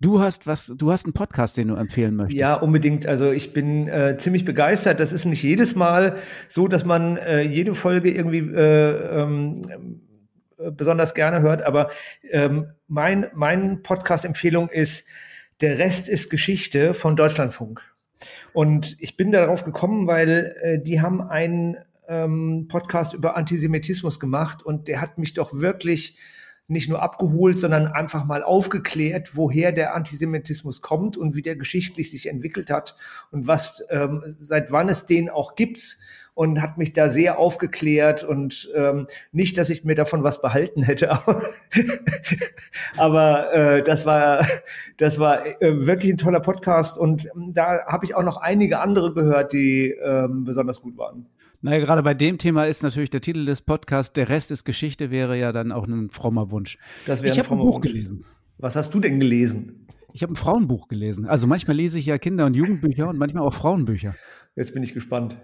Du 0.00 0.20
hast 0.20 0.46
was, 0.46 0.72
du 0.76 0.92
hast 0.92 1.04
einen 1.04 1.14
Podcast, 1.14 1.56
den 1.56 1.68
du 1.68 1.74
empfehlen 1.74 2.16
möchtest. 2.16 2.38
Ja, 2.38 2.54
unbedingt. 2.54 3.06
Also 3.06 3.32
ich 3.32 3.52
bin 3.52 3.88
äh, 3.88 4.16
ziemlich 4.18 4.44
begeistert. 4.44 5.00
Das 5.00 5.12
ist 5.12 5.24
nicht 5.24 5.42
jedes 5.42 5.74
Mal 5.74 6.16
so, 6.48 6.68
dass 6.68 6.84
man 6.84 7.16
äh, 7.16 7.42
jede 7.42 7.74
Folge 7.74 8.10
irgendwie 8.10 8.38
äh, 8.38 9.22
ähm, 9.22 9.62
äh, 10.58 10.70
besonders 10.70 11.14
gerne 11.14 11.42
hört, 11.42 11.62
aber 11.62 11.90
ähm, 12.30 12.72
mein, 12.88 13.26
mein 13.34 13.82
Podcast-Empfehlung 13.82 14.68
ist 14.68 15.06
Der 15.60 15.78
Rest 15.78 16.08
ist 16.08 16.30
Geschichte 16.30 16.94
von 16.94 17.16
Deutschlandfunk. 17.16 17.82
Und 18.56 18.96
ich 19.00 19.18
bin 19.18 19.32
darauf 19.32 19.64
gekommen, 19.64 20.06
weil 20.06 20.56
äh, 20.62 20.78
die 20.78 21.02
haben 21.02 21.20
einen 21.20 21.76
ähm, 22.08 22.68
Podcast 22.68 23.12
über 23.12 23.36
Antisemitismus 23.36 24.18
gemacht 24.18 24.62
und 24.62 24.88
der 24.88 25.02
hat 25.02 25.18
mich 25.18 25.34
doch 25.34 25.52
wirklich 25.52 26.16
nicht 26.66 26.88
nur 26.88 27.02
abgeholt, 27.02 27.58
sondern 27.58 27.86
einfach 27.86 28.24
mal 28.24 28.42
aufgeklärt, 28.42 29.36
woher 29.36 29.72
der 29.72 29.94
Antisemitismus 29.94 30.80
kommt 30.80 31.18
und 31.18 31.36
wie 31.36 31.42
der 31.42 31.56
geschichtlich 31.56 32.10
sich 32.10 32.30
entwickelt 32.30 32.70
hat 32.70 32.96
und 33.30 33.46
was 33.46 33.84
ähm, 33.90 34.22
seit 34.26 34.72
wann 34.72 34.88
es 34.88 35.04
den 35.04 35.28
auch 35.28 35.54
gibt 35.54 35.98
und 36.36 36.60
hat 36.60 36.76
mich 36.76 36.92
da 36.92 37.08
sehr 37.08 37.38
aufgeklärt 37.38 38.22
und 38.22 38.70
ähm, 38.74 39.06
nicht, 39.32 39.56
dass 39.56 39.70
ich 39.70 39.84
mir 39.84 39.94
davon 39.94 40.22
was 40.22 40.42
behalten 40.42 40.82
hätte, 40.82 41.10
aber, 41.26 41.42
aber 42.98 43.52
äh, 43.54 43.82
das 43.82 44.04
war 44.04 44.46
das 44.98 45.18
war 45.18 45.46
äh, 45.62 45.86
wirklich 45.86 46.12
ein 46.12 46.18
toller 46.18 46.40
Podcast 46.40 46.98
und 46.98 47.26
ähm, 47.34 47.54
da 47.54 47.86
habe 47.86 48.04
ich 48.04 48.14
auch 48.14 48.22
noch 48.22 48.36
einige 48.36 48.80
andere 48.80 49.14
gehört, 49.14 49.54
die 49.54 49.92
ähm, 49.92 50.44
besonders 50.44 50.82
gut 50.82 50.98
waren. 50.98 51.24
Naja, 51.62 51.78
gerade 51.78 52.02
bei 52.02 52.12
dem 52.12 52.36
Thema 52.36 52.66
ist 52.66 52.82
natürlich 52.82 53.08
der 53.08 53.22
Titel 53.22 53.46
des 53.46 53.62
Podcasts, 53.62 54.12
der 54.12 54.28
Rest 54.28 54.50
ist 54.50 54.64
Geschichte, 54.64 55.10
wäre 55.10 55.38
ja 55.38 55.52
dann 55.52 55.72
auch 55.72 55.86
ein 55.86 56.10
frommer 56.10 56.50
Wunsch. 56.50 56.76
Das 57.06 57.22
wäre 57.22 57.32
ich 57.32 57.38
habe 57.38 57.50
ein 57.50 57.58
Buch 57.58 57.76
Wunsch. 57.76 57.90
gelesen. 57.90 58.26
Was 58.58 58.76
hast 58.76 58.92
du 58.92 59.00
denn 59.00 59.18
gelesen? 59.20 59.86
Ich 60.12 60.22
habe 60.22 60.32
ein 60.32 60.36
Frauenbuch 60.36 60.88
gelesen. 60.88 61.26
Also 61.26 61.46
manchmal 61.46 61.76
lese 61.76 61.98
ich 61.98 62.06
ja 62.06 62.18
Kinder- 62.18 62.44
und 62.46 62.54
Jugendbücher 62.54 63.08
und 63.08 63.18
manchmal 63.18 63.42
auch 63.42 63.54
Frauenbücher. 63.54 64.14
Jetzt 64.56 64.72
bin 64.72 64.82
ich 64.82 64.94
gespannt. 64.94 65.36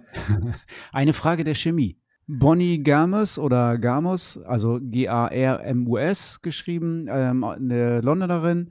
Eine 0.92 1.12
Frage 1.12 1.44
der 1.44 1.54
Chemie. 1.54 1.98
Bonnie 2.26 2.82
Gamus 2.82 3.38
oder 3.38 3.76
Gamus, 3.76 4.38
also 4.38 4.78
G-A-R-M-U-S 4.80 6.40
geschrieben, 6.40 7.08
ähm, 7.10 7.42
eine 7.42 8.00
Londonerin, 8.00 8.70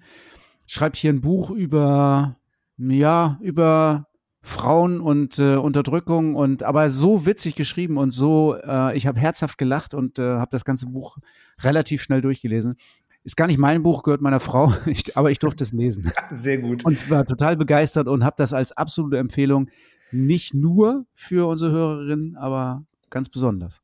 schreibt 0.66 0.96
hier 0.96 1.12
ein 1.12 1.20
Buch 1.20 1.52
über, 1.52 2.38
ja, 2.78 3.38
über 3.42 4.08
Frauen 4.42 5.02
und 5.02 5.38
äh, 5.38 5.58
Unterdrückung 5.58 6.34
und 6.34 6.64
aber 6.64 6.90
so 6.90 7.26
witzig 7.26 7.56
geschrieben 7.56 7.98
und 7.98 8.12
so, 8.12 8.56
äh, 8.56 8.96
ich 8.96 9.06
habe 9.06 9.20
herzhaft 9.20 9.58
gelacht 9.58 9.94
und 9.94 10.18
äh, 10.18 10.24
habe 10.24 10.50
das 10.52 10.66
ganze 10.66 10.88
Buch 10.88 11.18
relativ 11.62 12.02
schnell 12.02 12.22
durchgelesen. 12.22 12.78
Ist 13.24 13.38
gar 13.38 13.48
nicht 13.48 13.60
mein 13.60 13.84
Buch, 13.84 14.02
gehört 14.02 14.22
meiner 14.22 14.40
Frau, 14.40 14.74
ich, 14.88 15.16
aber 15.18 15.30
ich 15.30 15.40
durfte 15.40 15.64
es 15.64 15.74
lesen. 15.74 16.12
Sehr 16.32 16.58
gut. 16.58 16.86
Und 16.86 17.10
war 17.12 17.26
total 17.26 17.58
begeistert 17.58 18.08
und 18.08 18.24
habe 18.24 18.36
das 18.38 18.54
als 18.54 18.72
absolute 18.72 19.18
Empfehlung 19.18 19.70
nicht 20.12 20.54
nur 20.54 21.06
für 21.14 21.48
unsere 21.48 21.72
Hörerinnen, 21.72 22.38
aber 22.38 22.84
ganz 23.10 23.30
besonders. 23.30 23.82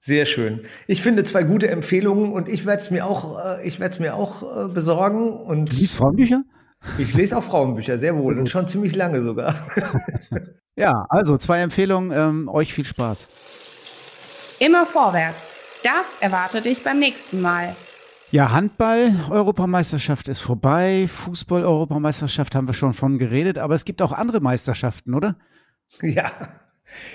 Sehr 0.00 0.26
schön. 0.26 0.60
Ich 0.86 1.02
finde 1.02 1.24
zwei 1.24 1.42
gute 1.42 1.68
Empfehlungen 1.68 2.32
und 2.32 2.48
ich 2.48 2.66
werde 2.66 2.82
es 2.82 2.90
mir 2.90 3.04
auch, 3.04 3.44
äh, 3.44 3.66
ich 3.66 3.80
werde 3.80 3.94
es 3.94 3.98
mir 3.98 4.14
auch 4.14 4.66
äh, 4.66 4.68
besorgen. 4.68 5.32
Und 5.32 5.72
du 5.72 5.76
liest 5.76 5.96
Frauenbücher? 5.96 6.44
Ich 6.98 7.12
lese 7.14 7.36
auch 7.36 7.42
Frauenbücher, 7.42 7.98
sehr 7.98 8.16
wohl 8.16 8.38
und 8.38 8.48
schon 8.48 8.68
ziemlich 8.68 8.94
lange 8.94 9.20
sogar. 9.22 9.66
ja, 10.76 11.04
also 11.08 11.36
zwei 11.36 11.60
Empfehlungen, 11.60 12.12
ähm, 12.12 12.48
euch 12.48 12.72
viel 12.72 12.84
Spaß. 12.84 14.58
Immer 14.60 14.86
vorwärts. 14.86 15.82
Das 15.82 16.20
erwartet 16.20 16.64
dich 16.64 16.82
beim 16.84 17.00
nächsten 17.00 17.42
Mal. 17.42 17.74
Ja, 18.30 18.52
Handball-Europameisterschaft 18.52 20.28
ist 20.28 20.40
vorbei. 20.40 21.06
Fußball-Europameisterschaft 21.08 22.54
haben 22.54 22.66
wir 22.66 22.74
schon 22.74 22.92
von 22.92 23.18
geredet, 23.18 23.56
aber 23.56 23.74
es 23.74 23.86
gibt 23.86 24.02
auch 24.02 24.12
andere 24.12 24.40
Meisterschaften, 24.40 25.14
oder? 25.14 25.36
Ja, 26.02 26.30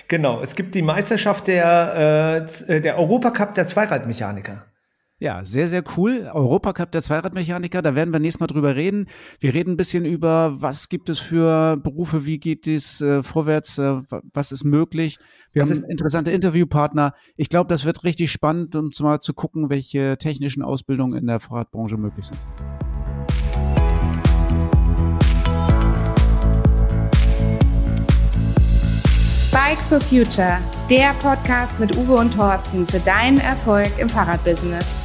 genau. 0.08 0.42
Es 0.42 0.56
gibt 0.56 0.74
die 0.74 0.82
Meisterschaft 0.82 1.46
der, 1.48 2.48
äh, 2.68 2.82
der 2.82 2.98
Europacup 2.98 3.54
der 3.54 3.68
Zweiradmechaniker. 3.68 4.66
Ja, 5.24 5.46
sehr, 5.46 5.70
sehr 5.70 5.86
cool. 5.96 6.30
Europacup 6.34 6.92
der 6.92 7.02
Zweiradmechaniker, 7.02 7.82
da 7.82 7.96
werden 7.96 8.12
wir 8.12 8.20
nächstes 8.20 8.42
Mal 8.42 8.48
drüber 8.48 8.76
reden. 8.76 9.08
Wir 9.40 9.54
reden 9.54 9.72
ein 9.72 9.78
bisschen 9.78 10.04
über, 10.04 10.62
was 10.62 10.90
gibt 10.90 11.08
es 11.08 11.20
für 11.20 11.78
Berufe, 11.78 12.26
wie 12.26 12.40
geht 12.40 12.68
es 12.68 13.00
äh, 13.00 13.24
vorwärts, 13.24 13.78
äh, 13.78 14.02
was 14.34 14.52
ist 14.52 14.66
möglich. 14.66 15.20
Wir 15.54 15.62
das 15.62 15.72
haben 15.72 15.90
interessante 15.90 16.32
Interviewpartner. 16.32 17.14
Ich 17.38 17.48
glaube, 17.48 17.70
das 17.70 17.86
wird 17.86 18.04
richtig 18.04 18.34
spannend, 18.34 18.76
um 18.76 18.90
mal 19.00 19.22
zu 19.22 19.34
gucken, 19.34 19.70
welche 19.70 20.18
technischen 20.18 20.62
Ausbildungen 20.62 21.18
in 21.18 21.26
der 21.26 21.40
Fahrradbranche 21.40 21.96
möglich 21.96 22.26
sind. 22.26 22.40
Bikes 29.54 29.88
for 29.88 30.02
Future, 30.02 30.58
der 30.90 31.14
Podcast 31.22 31.80
mit 31.80 31.96
Uwe 31.96 32.16
und 32.16 32.34
Thorsten 32.34 32.86
für 32.86 33.00
deinen 33.00 33.38
Erfolg 33.38 33.88
im 34.00 34.10
Fahrradbusiness. 34.10 35.03